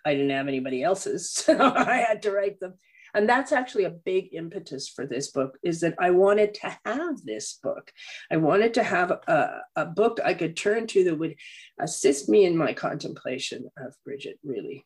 I 0.06 0.14
didn't 0.14 0.32
have 0.32 0.48
anybody 0.48 0.84
else's, 0.84 1.32
so 1.34 1.58
I 1.60 1.98
had 2.08 2.22
to 2.24 2.32
write 2.32 2.60
them. 2.60 2.74
And 3.14 3.28
that's 3.28 3.52
actually 3.52 3.86
a 3.86 3.90
big 3.90 4.34
impetus 4.34 4.90
for 4.90 5.06
this 5.06 5.32
book 5.32 5.58
is 5.64 5.80
that 5.80 5.96
I 6.00 6.12
wanted 6.12 6.54
to 6.56 6.78
have 6.86 7.24
this 7.24 7.58
book. 7.64 7.92
I 8.32 8.38
wanted 8.38 8.74
to 8.76 8.84
have 8.84 9.12
a, 9.12 9.62
a 9.76 9.86
book 9.86 10.20
I 10.24 10.34
could 10.34 10.58
turn 10.58 10.88
to 10.88 11.04
that 11.06 11.18
would 11.18 11.36
assist 11.80 12.30
me 12.30 12.46
in 12.46 12.58
my 12.58 12.74
contemplation 12.74 13.70
of 13.78 13.96
Brigit, 14.08 14.38
really, 14.44 14.86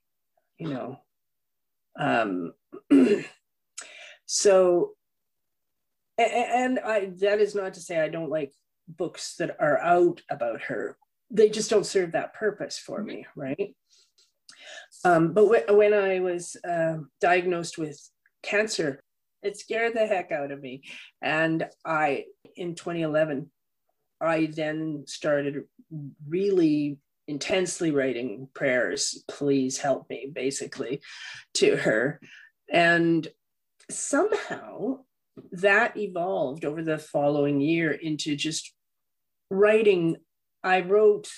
you 0.57 0.69
know. 0.69 0.99
Um, 1.99 2.53
so 4.25 4.91
and 6.17 6.79
I 6.79 7.11
that 7.19 7.39
is 7.39 7.55
not 7.55 7.73
to 7.75 7.81
say 7.81 7.99
I 7.99 8.09
don't 8.09 8.29
like 8.29 8.53
books 8.97 9.35
that 9.37 9.55
are 9.59 9.79
out 9.79 10.21
about 10.29 10.61
her. 10.63 10.97
They 11.29 11.49
just 11.49 11.69
don't 11.69 11.85
serve 11.85 12.11
that 12.11 12.33
purpose 12.33 12.77
for 12.77 13.01
me, 13.03 13.25
right? 13.35 13.75
Um, 15.03 15.33
but 15.33 15.75
when 15.75 15.93
I 15.93 16.19
was 16.19 16.55
uh, 16.67 16.97
diagnosed 17.19 17.77
with 17.77 17.99
cancer, 18.43 18.99
it 19.41 19.57
scared 19.57 19.93
the 19.95 20.05
heck 20.05 20.31
out 20.31 20.51
of 20.51 20.61
me. 20.61 20.83
And 21.21 21.67
I, 21.85 22.25
in 22.55 22.75
2011, 22.75 23.49
I 24.19 24.51
then 24.53 25.05
started 25.07 25.63
really 26.27 26.99
intensely 27.27 27.91
writing 27.91 28.47
prayers, 28.53 29.23
please 29.27 29.77
help 29.77 30.09
me, 30.09 30.31
basically, 30.31 31.01
to 31.55 31.75
her. 31.77 32.19
And 32.71 33.27
somehow 33.89 34.99
that 35.51 35.97
evolved 35.97 36.65
over 36.65 36.83
the 36.83 36.97
following 36.97 37.61
year 37.61 37.91
into 37.91 38.35
just 38.35 38.73
writing, 39.51 40.15
I 40.63 40.81
wrote, 40.81 41.29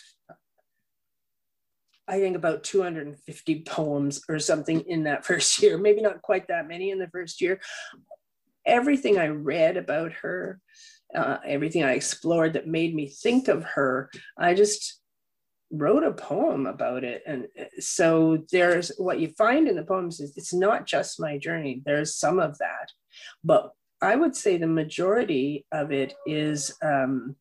I 2.08 2.20
think 2.20 2.38
about 2.38 2.64
250 2.64 3.64
poems 3.64 4.22
or 4.30 4.40
something 4.40 4.82
in 4.82 5.04
that 5.04 5.26
first 5.30 5.62
year, 5.62 5.78
maybe 5.78 6.02
not 6.02 6.22
quite 6.22 6.48
that 6.48 6.68
many 6.68 6.92
in 6.92 7.00
the 7.00 7.10
first 7.10 7.42
year. 7.42 7.60
Everything 8.66 9.18
I 9.18 9.28
read 9.28 9.76
about 9.76 10.14
her, 10.14 10.62
uh, 11.14 11.38
everything 11.46 11.84
I 11.84 11.94
explored 11.94 12.54
that 12.54 12.68
made 12.68 12.96
me 12.96 13.10
think 13.10 13.50
of 13.50 13.64
her, 13.64 14.10
I 14.38 14.54
just 14.54 15.02
wrote 15.72 16.04
a 16.04 16.14
poem 16.14 16.68
about 16.68 17.04
it. 17.04 17.24
And 17.26 17.48
uh, 17.60 17.66
so 17.80 18.46
there's 18.52 18.92
what 18.98 19.20
you 19.20 19.30
find 19.30 19.68
in 19.68 19.76
the 19.76 19.84
poems 19.84 20.20
is 20.20 20.38
it's 20.38 20.54
not 20.54 20.86
just 20.86 21.20
my 21.20 21.38
journey, 21.38 21.82
there's 21.86 22.16
some 22.16 22.40
of 22.40 22.58
that. 22.60 22.92
But 23.44 23.72
I 24.02 24.16
would 24.16 24.36
say 24.36 24.58
the 24.58 24.68
majority 24.68 25.66
of 25.72 25.92
it 25.92 26.14
is 26.26 26.76
um, 26.84 27.36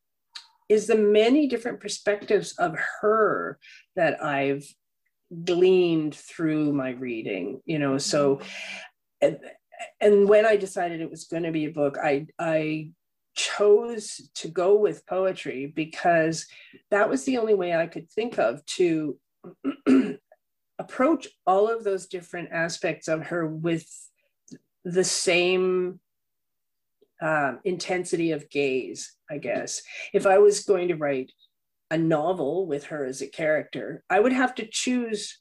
is 0.73 0.87
the 0.87 0.97
many 0.97 1.47
different 1.49 1.81
perspectives 1.81 2.53
of 2.53 2.75
her 3.01 3.59
that 3.95 4.25
I've 4.25 4.65
gleaned 5.45 6.15
through 6.15 6.73
my 6.73 6.91
reading, 6.91 7.61
you 7.67 7.79
know. 7.79 7.99
So, 7.99 8.41
and, 9.21 9.39
and 10.01 10.27
when 10.27 10.47
I 10.47 10.57
decided 10.57 11.03
it 11.03 11.11
was 11.11 11.25
going 11.25 11.43
to 11.43 11.53
be 11.53 11.67
a 11.67 11.71
book, 11.71 11.99
I, 12.03 12.27
I 12.39 12.91
chose 13.35 14.31
to 14.37 14.49
go 14.49 14.77
with 14.77 15.07
poetry 15.07 15.67
because 15.67 16.47
that 16.91 17.11
was 17.11 17.25
the 17.25 17.37
only 17.37 17.55
way 17.55 17.77
I 17.77 17.87
could 17.87 18.11
think 18.11 18.39
of 18.39 18.65
to 18.79 19.19
approach 20.79 21.29
all 21.47 21.69
of 21.69 21.85
those 21.85 22.07
different 22.07 22.49
aspects 22.51 23.09
of 23.09 23.27
her 23.27 23.47
with 23.47 23.87
the 24.85 25.05
same 25.05 26.01
um, 27.23 27.61
intensity 27.65 28.33
of 28.33 28.51
gaze, 28.51 29.15
I 29.31 29.39
guess. 29.39 29.81
If 30.13 30.27
I 30.27 30.39
was 30.39 30.65
going 30.65 30.89
to 30.89 30.97
write 30.97 31.33
a 31.91 31.97
novel 31.97 32.67
with 32.67 32.85
her 32.87 33.05
as 33.05 33.23
a 33.23 33.27
character, 33.27 34.03
I 34.11 34.21
would 34.21 34.33
have 34.33 34.55
to 34.57 34.67
choose 34.67 35.39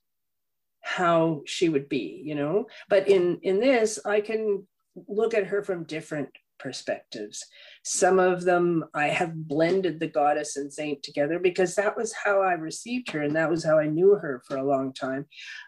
how 0.81 1.41
she 1.45 1.69
would 1.69 1.87
be 1.87 2.21
you 2.25 2.35
know? 2.35 2.67
But 2.89 3.07
in 3.07 3.39
in 3.43 3.59
this 3.59 3.99
i 4.05 4.19
can 4.21 4.67
look 5.07 5.33
at 5.33 5.47
her 5.47 5.63
from 5.63 5.85
different 5.85 6.29
perspectives. 6.59 7.43
Some 7.83 8.19
of 8.19 8.43
them 8.43 8.85
i 8.93 9.07
have 9.07 9.47
blended 9.47 9.99
the 9.99 10.07
goddess 10.07 10.57
and 10.57 10.71
saint 10.71 11.01
together 11.03 11.39
because 11.39 11.75
that 11.75 11.95
was 11.97 12.13
how 12.13 12.41
i 12.41 12.53
received 12.53 13.11
her 13.11 13.21
and 13.21 13.35
that 13.35 13.49
was 13.49 13.63
how 13.63 13.79
i 13.79 13.87
knew 13.87 14.15
her 14.15 14.41
for 14.47 14.57
a 14.57 14.65
long 14.65 14.93
time. 14.93 15.25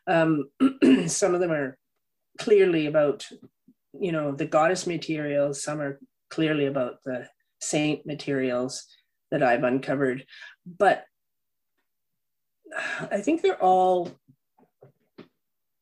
Um, 0.08 0.50
some 1.08 1.34
of 1.34 1.40
them 1.40 1.52
are 1.52 1.78
clearly 2.40 2.88
about 2.88 3.28
you 4.00 4.12
know 4.12 4.32
the 4.32 4.46
goddess 4.46 4.88
materials 4.88 5.64
some 5.64 5.80
are 5.82 6.00
clearly 6.30 6.66
about 6.66 6.96
the 7.06 7.28
saint 7.60 8.06
materials 8.06 8.86
that 9.32 9.44
i've 9.44 9.64
uncovered. 9.64 10.26
But 10.66 11.06
i 13.12 13.20
think 13.22 13.42
they're 13.42 13.62
all 13.62 14.12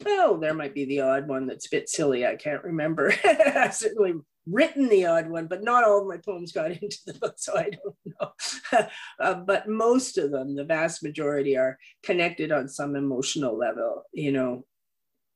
well 0.03 0.38
there 0.38 0.53
might 0.53 0.74
be 0.74 0.86
the 0.86 1.01
odd 1.01 1.28
one 1.28 1.47
that's 1.47 1.68
a 1.68 1.76
bit 1.76 1.89
silly. 1.89 2.26
I 2.26 2.36
can't 2.36 2.64
remember. 2.64 3.14
I've 3.24 3.76
certainly 3.76 4.16
written 4.47 4.89
the 4.89 5.05
odd 5.05 5.30
one 5.30 5.47
but 5.47 5.64
not 5.64 5.84
all 5.84 6.01
of 6.01 6.07
my 6.07 6.18
poems 6.18 6.51
got 6.51 6.72
into 6.82 6.97
the 7.05 7.14
book 7.14 7.36
so 7.38 7.55
i 7.55 7.70
don't 7.70 7.95
know. 8.05 8.32
Uh, 9.20 9.36
but 9.36 9.68
most 9.68 10.18
of 10.18 10.32
them 10.32 10.55
the 10.55 10.64
vast 10.64 11.03
majority 11.03 11.55
are 11.55 11.78
connected 12.01 12.51
on 12.51 12.68
some 12.68 12.95
emotional 12.95 13.55
level 13.55 14.03
you 14.14 14.32
know 14.32 14.66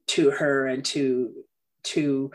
to 0.08 0.32
her 0.32 0.66
and 0.68 0.84
to 0.84 1.32
to 1.84 2.32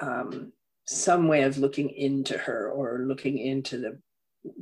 um, 0.00 0.52
some 0.86 1.28
way 1.28 1.42
of 1.42 1.58
looking 1.58 1.90
into 1.90 2.36
her 2.36 2.70
or 2.70 3.04
looking 3.06 3.38
into 3.38 3.78
the 3.78 3.98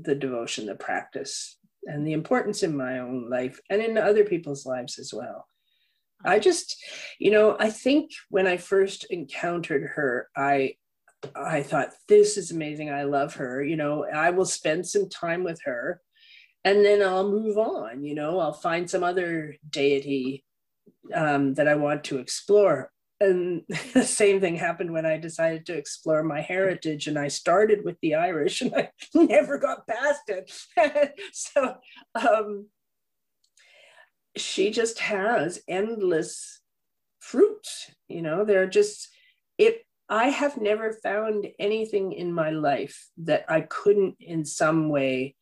the 0.02 0.14
devotion, 0.14 0.66
the 0.66 0.76
practice, 0.76 1.58
and 1.84 2.06
the 2.06 2.12
importance 2.12 2.62
in 2.62 2.76
my 2.76 3.00
own 3.00 3.28
life 3.28 3.58
and 3.68 3.82
in 3.82 3.98
other 3.98 4.24
people's 4.24 4.64
lives 4.64 4.98
as 4.98 5.12
well. 5.12 5.46
I 6.24 6.38
just, 6.38 6.76
you 7.18 7.32
know, 7.32 7.56
I 7.58 7.70
think 7.70 8.12
when 8.30 8.46
I 8.46 8.56
first 8.56 9.04
encountered 9.10 9.90
her, 9.94 10.28
I 10.36 10.76
I 11.34 11.62
thought 11.62 11.94
this 12.08 12.36
is 12.36 12.50
amazing. 12.50 12.90
I 12.90 13.04
love 13.04 13.34
her. 13.34 13.62
You 13.62 13.76
know, 13.76 14.04
I 14.04 14.30
will 14.30 14.44
spend 14.44 14.86
some 14.86 15.08
time 15.08 15.44
with 15.44 15.60
her 15.64 16.00
and 16.64 16.84
then 16.84 17.02
I'll 17.02 17.28
move 17.28 17.58
on, 17.58 18.04
you 18.04 18.14
know, 18.14 18.38
I'll 18.38 18.52
find 18.52 18.88
some 18.88 19.02
other 19.02 19.56
deity 19.68 20.44
um, 21.12 21.54
that 21.54 21.66
I 21.66 21.74
want 21.74 22.04
to 22.04 22.18
explore. 22.18 22.90
And 23.22 23.62
the 23.94 24.02
same 24.02 24.40
thing 24.40 24.56
happened 24.56 24.92
when 24.92 25.06
I 25.06 25.16
decided 25.16 25.64
to 25.66 25.76
explore 25.76 26.24
my 26.24 26.40
heritage. 26.40 27.06
And 27.06 27.18
I 27.18 27.28
started 27.28 27.84
with 27.84 27.96
the 28.02 28.16
Irish 28.16 28.60
and 28.60 28.74
I 28.74 28.90
never 29.14 29.58
got 29.58 29.86
past 29.86 30.22
it. 30.28 30.50
so 31.32 31.76
um, 32.16 32.66
she 34.36 34.70
just 34.70 34.98
has 34.98 35.62
endless 35.68 36.60
fruits, 37.20 37.90
you 38.08 38.20
know, 38.20 38.44
they're 38.44 38.66
just, 38.66 39.08
it, 39.56 39.86
I 40.08 40.28
have 40.28 40.60
never 40.60 40.92
found 40.92 41.46
anything 41.60 42.12
in 42.12 42.32
my 42.32 42.50
life 42.50 43.06
that 43.18 43.44
I 43.48 43.60
couldn't 43.60 44.16
in 44.18 44.44
some 44.44 44.88
way 44.88 45.36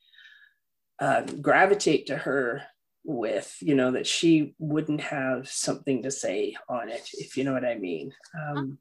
uh, 1.01 1.23
gravitate 1.23 2.09
to 2.09 2.17
her 2.19 2.63
with 3.05 3.57
you 3.61 3.75
know 3.75 3.93
that 3.93 4.07
she 4.07 4.55
wouldn't 4.59 5.01
have 5.01 5.49
something 5.49 6.03
to 6.03 6.11
say 6.11 6.55
on 6.69 6.89
it 6.89 7.09
if 7.15 7.37
you 7.37 7.45
know 7.45 7.53
what 7.53 7.65
i 7.65 7.77
mean. 7.77 8.13
Um, 8.39 8.79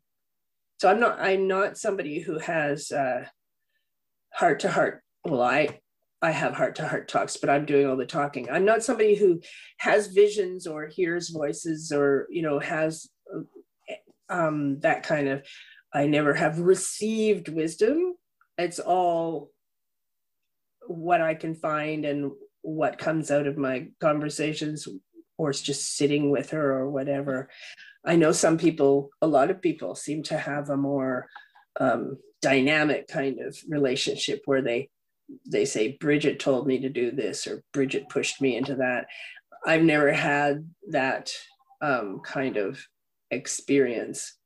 so 0.80 0.90
i'm 0.90 1.00
not 1.00 1.20
i'm 1.20 1.48
not 1.48 1.78
somebody 1.78 2.20
who 2.20 2.38
has 2.40 2.92
uh, 2.92 3.26
heart 4.34 4.60
to 4.62 4.70
heart 4.70 5.02
well 5.24 5.42
i 5.42 5.80
i 6.22 6.32
have 6.32 6.54
heart 6.54 6.76
to 6.76 6.88
heart 6.88 7.08
talks 7.08 7.38
but 7.38 7.50
i'm 7.50 7.66
doing 7.66 7.88
all 7.88 7.96
the 7.96 8.06
talking. 8.06 8.50
I'm 8.50 8.66
not 8.66 8.84
somebody 8.84 9.16
who 9.16 9.42
has 9.78 10.08
visions 10.08 10.68
or 10.68 10.88
hears 10.88 11.30
voices 11.30 11.92
or 11.94 12.28
you 12.30 12.42
know 12.42 12.60
has 12.60 13.08
um, 14.30 14.80
that 14.82 15.04
kind 15.04 15.30
of 15.30 15.46
i 15.94 16.06
never 16.08 16.34
have 16.34 16.60
received 16.60 17.48
wisdom. 17.48 18.16
It's 18.58 18.80
all 18.80 19.52
what 20.88 21.22
i 21.22 21.36
can 21.36 21.56
find 21.56 22.04
and 22.04 22.32
what 22.76 22.98
comes 22.98 23.32
out 23.32 23.48
of 23.48 23.58
my 23.58 23.88
conversations 24.00 24.88
or 25.38 25.50
it's 25.50 25.62
just 25.62 25.96
sitting 25.96 26.30
with 26.30 26.52
her 26.52 26.74
or 26.74 26.90
whatever. 26.90 27.50
I 28.06 28.16
know 28.16 28.32
some 28.32 28.58
people, 28.58 29.10
a 29.22 29.28
lot 29.28 29.50
of 29.50 29.62
people 29.62 29.96
seem 29.96 30.24
to 30.24 30.38
have 30.38 30.70
a 30.70 30.78
more 30.78 31.28
um, 31.80 32.18
dynamic 32.42 33.08
kind 33.08 33.40
of 33.40 33.58
relationship 33.68 34.42
where 34.46 34.62
they 34.62 34.90
they 35.46 35.64
say 35.64 35.96
Brigit 36.02 36.40
told 36.40 36.66
me 36.66 36.80
to 36.80 36.90
do 36.90 37.12
this 37.12 37.46
or 37.46 37.64
Brigit 37.74 38.10
pushed 38.10 38.42
me 38.42 38.58
into 38.58 38.76
that. 38.76 39.06
I've 39.66 39.84
never 39.84 40.12
had 40.12 40.68
that 40.90 41.32
um, 41.82 42.22
kind 42.24 42.58
of 42.58 42.84
experience, 43.30 44.38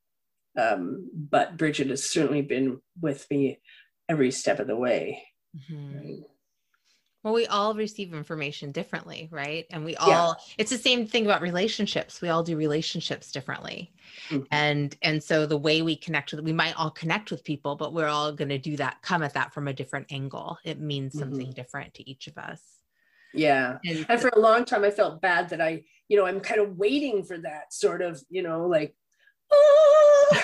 um, 0.60 1.10
but 1.14 1.58
Brigit 1.58 1.90
has 1.90 2.10
certainly 2.10 2.42
been 2.42 2.82
with 3.00 3.26
me 3.32 3.60
every 4.10 4.32
step 4.32 4.60
of 4.60 4.68
the 4.68 4.76
way. 4.76 5.24
Mm-hmm. 5.56 5.98
Right? 5.98 6.20
Well, 7.24 7.34
we 7.34 7.48
all 7.48 7.74
receive 7.74 8.14
information 8.14 8.74
differently, 8.74 9.30
right? 9.32 9.66
And 9.70 9.86
we 9.86 9.96
all 9.96 10.36
yeah. 10.38 10.56
it's 10.58 10.72
the 10.72 10.78
same 10.78 11.08
thing 11.08 11.26
about 11.26 11.42
relationships. 11.42 12.22
We 12.22 12.28
all 12.28 12.44
do 12.44 12.58
relationships 12.58 13.32
differently. 13.32 13.94
Mm-hmm. 14.30 14.44
And 14.52 14.98
and 15.02 15.24
so 15.24 15.46
the 15.46 15.58
way 15.58 15.82
we 15.82 15.96
connect 15.96 16.34
with 16.34 16.42
we 16.42 16.52
might 16.52 16.78
all 16.78 16.92
connect 16.92 17.32
with 17.32 17.46
people, 17.46 17.78
but 17.78 17.94
we're 17.94 18.10
all 18.10 18.34
going 18.34 18.50
to 18.50 18.58
do 18.58 18.76
that 18.76 19.02
come 19.02 19.24
at 19.24 19.34
that 19.36 19.54
from 19.54 19.70
a 19.70 19.74
different 19.74 20.08
angle. 20.12 20.58
It 20.66 20.82
means 20.82 21.18
something 21.18 21.48
mm-hmm. 21.48 21.52
different 21.52 21.94
to 21.94 22.10
each 22.10 22.28
of 22.28 22.38
us. 22.38 22.62
Yeah. 23.34 23.78
And, 23.86 24.06
and 24.10 24.20
for 24.20 24.28
a 24.28 24.40
long 24.40 24.66
time 24.66 24.84
I 24.84 24.92
felt 24.92 25.22
bad 25.22 25.50
that 25.50 25.62
I, 25.62 25.84
you 26.10 26.18
know, 26.18 26.26
I'm 26.26 26.42
kind 26.42 26.60
of 26.60 26.78
waiting 26.78 27.24
for 27.24 27.38
that 27.38 27.74
sort 27.74 28.02
of, 28.02 28.22
you 28.30 28.44
know, 28.44 28.68
like 28.68 28.96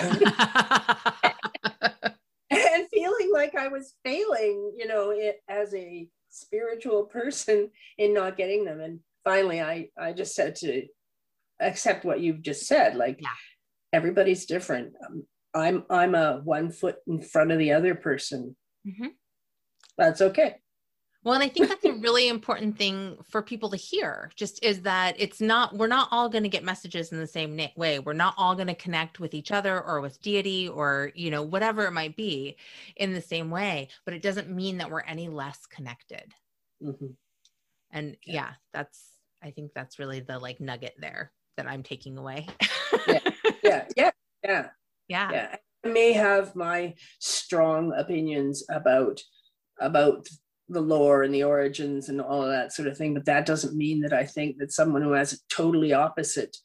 and 2.50 2.88
feeling 2.88 3.30
like 3.32 3.54
I 3.54 3.68
was 3.68 3.94
failing, 4.02 4.72
you 4.78 4.86
know, 4.86 5.10
it 5.10 5.42
as 5.46 5.74
a 5.74 6.08
spiritual 6.30 7.04
person 7.04 7.70
in 7.98 8.14
not 8.14 8.36
getting 8.36 8.64
them. 8.64 8.80
And 8.80 9.00
finally, 9.24 9.60
I 9.60 9.88
I 9.98 10.12
just 10.12 10.34
said 10.34 10.54
to 10.56 10.86
accept 11.60 12.04
what 12.04 12.20
you've 12.20 12.42
just 12.42 12.66
said. 12.66 12.96
Like 12.96 13.20
yeah. 13.20 13.28
everybody's 13.92 14.46
different. 14.46 14.94
Um, 15.06 15.24
I'm 15.54 15.84
I'm 15.90 16.14
a 16.14 16.40
one 16.44 16.70
foot 16.70 16.96
in 17.06 17.20
front 17.20 17.52
of 17.52 17.58
the 17.58 17.72
other 17.72 17.94
person. 17.94 18.56
Mm-hmm. 18.86 19.08
That's 19.98 20.22
okay. 20.22 20.56
Well, 21.22 21.34
and 21.34 21.44
I 21.44 21.48
think 21.48 21.68
that's 21.68 21.84
a 21.84 21.92
really 21.92 22.28
important 22.28 22.78
thing 22.78 23.18
for 23.28 23.42
people 23.42 23.68
to 23.70 23.76
hear 23.76 24.30
just 24.36 24.64
is 24.64 24.80
that 24.82 25.16
it's 25.18 25.40
not, 25.40 25.76
we're 25.76 25.86
not 25.86 26.08
all 26.10 26.30
going 26.30 26.44
to 26.44 26.48
get 26.48 26.64
messages 26.64 27.12
in 27.12 27.18
the 27.18 27.26
same 27.26 27.60
way. 27.76 27.98
We're 27.98 28.14
not 28.14 28.34
all 28.38 28.54
going 28.54 28.68
to 28.68 28.74
connect 28.74 29.20
with 29.20 29.34
each 29.34 29.52
other 29.52 29.82
or 29.82 30.00
with 30.00 30.20
deity 30.22 30.68
or, 30.68 31.12
you 31.14 31.30
know, 31.30 31.42
whatever 31.42 31.84
it 31.84 31.92
might 31.92 32.16
be 32.16 32.56
in 32.96 33.12
the 33.12 33.20
same 33.20 33.50
way, 33.50 33.88
but 34.06 34.14
it 34.14 34.22
doesn't 34.22 34.48
mean 34.48 34.78
that 34.78 34.90
we're 34.90 35.02
any 35.02 35.28
less 35.28 35.66
connected. 35.66 36.32
Mm-hmm. 36.82 37.08
And 37.90 38.16
yeah. 38.24 38.34
yeah, 38.34 38.50
that's, 38.72 39.04
I 39.42 39.50
think 39.50 39.72
that's 39.74 39.98
really 39.98 40.20
the 40.20 40.38
like 40.38 40.58
nugget 40.58 40.94
there 40.98 41.32
that 41.58 41.66
I'm 41.68 41.82
taking 41.82 42.16
away. 42.16 42.46
yeah. 43.06 43.18
yeah. 43.62 43.84
Yeah. 43.92 44.10
Yeah. 44.42 44.68
Yeah. 45.08 45.30
Yeah. 45.32 45.56
I 45.84 45.88
may 45.88 46.12
have 46.12 46.56
my 46.56 46.94
strong 47.18 47.92
opinions 47.92 48.64
about 48.70 49.20
about 49.78 50.26
the 50.70 50.80
lore 50.80 51.24
and 51.24 51.34
the 51.34 51.44
origins 51.44 52.08
and 52.08 52.20
all 52.20 52.42
of 52.42 52.50
that 52.50 52.72
sort 52.72 52.88
of 52.88 52.96
thing. 52.96 53.12
But 53.12 53.24
that 53.26 53.44
doesn't 53.44 53.76
mean 53.76 54.00
that 54.00 54.12
I 54.12 54.24
think 54.24 54.58
that 54.58 54.72
someone 54.72 55.02
who 55.02 55.12
has 55.12 55.32
a 55.32 55.38
totally 55.48 55.92
opposite 55.92 56.56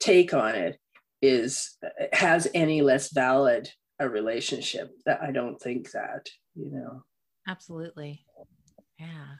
take 0.00 0.34
on 0.34 0.54
it 0.54 0.78
is 1.22 1.76
has 2.12 2.48
any 2.54 2.80
less 2.80 3.12
valid 3.12 3.70
a 3.98 4.08
relationship. 4.08 4.90
That 5.04 5.22
I 5.22 5.30
don't 5.30 5.60
think 5.60 5.90
that, 5.92 6.28
you 6.54 6.70
know. 6.70 7.02
Absolutely. 7.46 8.24
Yeah. 8.98 9.36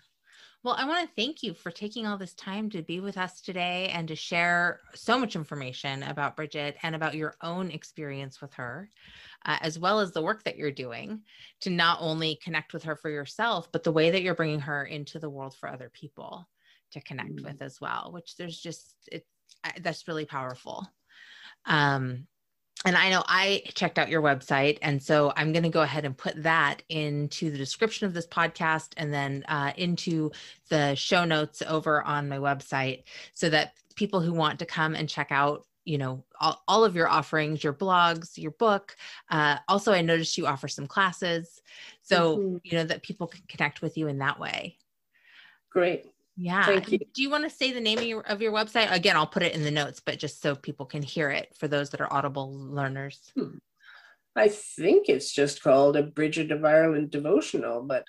Well, 0.62 0.76
I 0.76 0.84
want 0.84 1.08
to 1.08 1.14
thank 1.16 1.42
you 1.42 1.54
for 1.54 1.70
taking 1.70 2.06
all 2.06 2.18
this 2.18 2.34
time 2.34 2.68
to 2.70 2.82
be 2.82 3.00
with 3.00 3.16
us 3.16 3.40
today 3.40 3.90
and 3.94 4.06
to 4.08 4.14
share 4.14 4.80
so 4.94 5.18
much 5.18 5.34
information 5.34 6.02
about 6.02 6.36
Brigit 6.36 6.74
and 6.82 6.94
about 6.94 7.14
your 7.14 7.34
own 7.42 7.70
experience 7.70 8.42
with 8.42 8.52
her 8.54 8.90
uh, 9.46 9.56
as 9.62 9.78
well 9.78 10.00
as 10.00 10.12
the 10.12 10.20
work 10.20 10.44
that 10.44 10.56
you're 10.56 10.70
doing 10.70 11.22
to 11.62 11.70
not 11.70 11.98
only 12.02 12.38
connect 12.42 12.74
with 12.74 12.84
her 12.84 12.94
for 12.94 13.08
yourself, 13.08 13.72
but 13.72 13.84
the 13.84 13.92
way 13.92 14.10
that 14.10 14.22
you're 14.22 14.34
bringing 14.34 14.60
her 14.60 14.84
into 14.84 15.18
the 15.18 15.30
world 15.30 15.54
for 15.58 15.68
other 15.68 15.90
people 15.94 16.46
to 16.92 17.00
connect 17.00 17.36
mm-hmm. 17.36 17.46
with 17.46 17.62
as 17.62 17.80
well, 17.80 18.10
which 18.12 18.36
there's 18.36 18.58
just, 18.58 18.94
it, 19.10 19.24
that's 19.80 20.08
really 20.08 20.26
powerful. 20.26 20.86
Um, 21.64 22.26
and 22.86 22.96
I 22.96 23.10
know 23.10 23.22
I 23.26 23.62
checked 23.74 23.98
out 23.98 24.08
your 24.08 24.22
website. 24.22 24.78
And 24.80 25.02
so 25.02 25.32
I'm 25.36 25.52
going 25.52 25.64
to 25.64 25.68
go 25.68 25.82
ahead 25.82 26.04
and 26.04 26.16
put 26.16 26.42
that 26.42 26.82
into 26.88 27.50
the 27.50 27.58
description 27.58 28.06
of 28.06 28.14
this 28.14 28.26
podcast 28.26 28.94
and 28.96 29.12
then 29.12 29.44
uh, 29.48 29.72
into 29.76 30.30
the 30.70 30.94
show 30.94 31.24
notes 31.24 31.62
over 31.66 32.02
on 32.02 32.28
my 32.28 32.38
website 32.38 33.04
so 33.34 33.50
that 33.50 33.74
people 33.96 34.20
who 34.20 34.32
want 34.32 34.58
to 34.60 34.66
come 34.66 34.94
and 34.94 35.08
check 35.08 35.28
out 35.30 35.66
you 35.84 35.96
know 35.96 36.22
all, 36.40 36.62
all 36.68 36.84
of 36.84 36.94
your 36.94 37.08
offerings 37.08 37.64
your 37.64 37.72
blogs 37.72 38.36
your 38.36 38.50
book 38.52 38.96
uh, 39.30 39.56
also 39.66 39.92
i 39.92 40.02
noticed 40.02 40.36
you 40.36 40.46
offer 40.46 40.68
some 40.68 40.86
classes 40.86 41.62
so 42.02 42.36
mm-hmm. 42.36 42.56
you 42.62 42.76
know 42.76 42.84
that 42.84 43.02
people 43.02 43.26
can 43.26 43.42
connect 43.48 43.80
with 43.80 43.96
you 43.96 44.06
in 44.06 44.18
that 44.18 44.38
way 44.38 44.76
great 45.70 46.09
Yeah. 46.40 46.64
Thank 46.64 46.90
you. 46.90 46.98
Do 46.98 47.20
you 47.20 47.28
want 47.28 47.44
to 47.44 47.50
say 47.50 47.70
the 47.70 47.82
name 47.82 47.98
of 47.98 48.04
your, 48.04 48.22
of 48.22 48.40
your 48.40 48.50
website? 48.50 48.90
Again, 48.90 49.14
I'll 49.14 49.26
put 49.26 49.42
it 49.42 49.54
in 49.54 49.62
the 49.62 49.70
notes, 49.70 50.00
but 50.00 50.18
just 50.18 50.40
so 50.40 50.54
people 50.56 50.86
can 50.86 51.02
hear 51.02 51.28
it 51.28 51.54
for 51.58 51.68
those 51.68 51.90
that 51.90 52.00
are 52.00 52.10
audible 52.10 52.50
learners. 52.50 53.30
I 54.34 54.48
think 54.48 55.10
it's 55.10 55.32
just 55.32 55.62
called 55.62 55.96
a 55.96 56.02
Brigit 56.02 56.50
of 56.50 56.64
Ireland 56.64 57.10
devotional, 57.10 57.82
but 57.82 58.04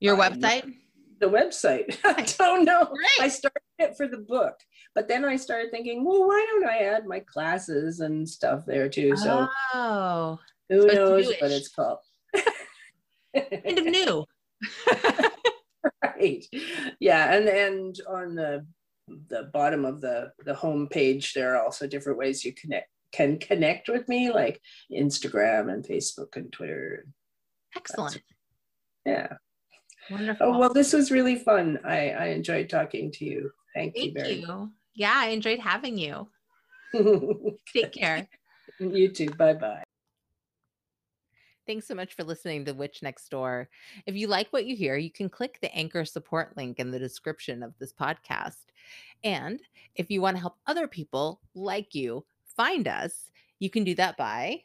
Your 0.00 0.20
Um, 0.20 0.32
website? 0.40 0.74
the 1.20 1.26
website, 1.28 1.96
I 2.04 2.22
don't 2.38 2.64
know. 2.64 2.92
I 3.20 3.28
started 3.28 3.60
it 3.78 3.96
for 3.96 4.08
the 4.08 4.18
book, 4.18 4.56
but 4.96 5.06
then 5.06 5.24
I 5.24 5.36
started 5.36 5.70
thinking, 5.70 6.04
well, 6.04 6.26
why 6.26 6.44
don't 6.50 6.66
I 6.68 6.78
add 6.78 7.06
my 7.06 7.20
classes 7.20 8.00
and 8.00 8.28
stuff 8.28 8.66
there 8.66 8.88
too? 8.88 9.14
So 9.16 9.46
oh, 9.74 10.40
who 10.70 10.88
so 10.90 10.94
knows 10.94 11.26
what 11.40 11.52
it's 11.52 11.68
called? 11.68 11.98
kind 13.32 13.78
of 13.78 13.84
new. 13.84 14.24
right. 16.20 16.46
Yeah, 17.00 17.34
and 17.34 17.48
and 17.48 17.96
on 18.08 18.34
the 18.34 18.66
the 19.28 19.50
bottom 19.52 19.84
of 19.84 20.00
the 20.00 20.32
the 20.44 20.54
home 20.54 20.88
page, 20.88 21.32
there 21.32 21.54
are 21.54 21.62
also 21.62 21.86
different 21.86 22.18
ways 22.18 22.44
you 22.44 22.54
connect 22.54 22.88
can 23.12 23.38
connect 23.38 23.88
with 23.88 24.08
me, 24.08 24.30
like 24.30 24.60
Instagram 24.92 25.72
and 25.72 25.84
Facebook 25.84 26.36
and 26.36 26.52
Twitter. 26.52 27.06
Excellent. 27.76 28.22
Yeah. 29.04 29.34
Wonderful. 30.10 30.46
Oh 30.46 30.58
well, 30.58 30.72
this 30.72 30.92
was 30.92 31.10
really 31.10 31.36
fun. 31.36 31.78
I 31.84 32.10
I 32.10 32.26
enjoyed 32.26 32.68
talking 32.68 33.12
to 33.12 33.24
you. 33.24 33.50
Thank, 33.74 33.94
Thank 33.94 34.06
you 34.06 34.12
very 34.14 34.34
you. 34.40 34.70
Yeah, 34.94 35.14
I 35.14 35.28
enjoyed 35.28 35.60
having 35.60 35.96
you. 35.96 36.28
Take 37.72 37.92
care. 37.92 38.28
you 38.80 39.08
too. 39.08 39.30
Bye 39.30 39.54
bye. 39.54 39.84
Thanks 41.70 41.86
so 41.86 41.94
much 41.94 42.14
for 42.14 42.24
listening 42.24 42.64
to 42.64 42.72
Witch 42.72 43.00
Next 43.00 43.28
Door. 43.28 43.68
If 44.04 44.16
you 44.16 44.26
like 44.26 44.48
what 44.50 44.66
you 44.66 44.74
hear, 44.74 44.96
you 44.96 45.08
can 45.08 45.28
click 45.28 45.60
the 45.62 45.72
anchor 45.72 46.04
support 46.04 46.56
link 46.56 46.80
in 46.80 46.90
the 46.90 46.98
description 46.98 47.62
of 47.62 47.78
this 47.78 47.92
podcast. 47.92 48.56
And 49.22 49.60
if 49.94 50.10
you 50.10 50.20
want 50.20 50.36
to 50.36 50.40
help 50.40 50.56
other 50.66 50.88
people 50.88 51.40
like 51.54 51.94
you 51.94 52.24
find 52.56 52.88
us, 52.88 53.30
you 53.60 53.70
can 53.70 53.84
do 53.84 53.94
that 53.94 54.16
by, 54.16 54.64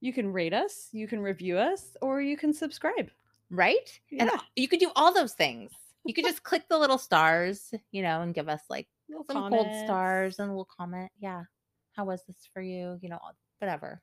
You 0.00 0.12
can 0.12 0.30
rate 0.30 0.52
us, 0.52 0.90
you 0.92 1.08
can 1.08 1.20
review 1.22 1.56
us, 1.56 1.96
or 2.02 2.20
you 2.20 2.36
can 2.36 2.52
subscribe. 2.52 3.10
right? 3.48 3.98
And 4.10 4.28
Yeah. 4.30 4.40
you 4.56 4.68
could 4.68 4.80
do 4.80 4.90
all 4.94 5.14
those 5.14 5.32
things. 5.32 5.70
You 6.04 6.12
could 6.12 6.26
just 6.26 6.42
click 6.42 6.68
the 6.68 6.76
little 6.76 6.98
stars, 6.98 7.72
you 7.92 8.02
know, 8.02 8.20
and 8.20 8.34
give 8.34 8.50
us 8.50 8.60
like 8.68 8.88
Little 9.08 9.24
some 9.24 9.50
gold 9.50 9.68
stars 9.86 10.38
and 10.38 10.50
a 10.50 10.52
little 10.52 10.66
comment. 10.66 11.10
Yeah. 11.18 11.44
How 11.92 12.04
was 12.04 12.26
this 12.26 12.46
for 12.52 12.60
you? 12.60 12.98
You 13.00 13.08
know, 13.08 13.20
whatever. 13.58 14.02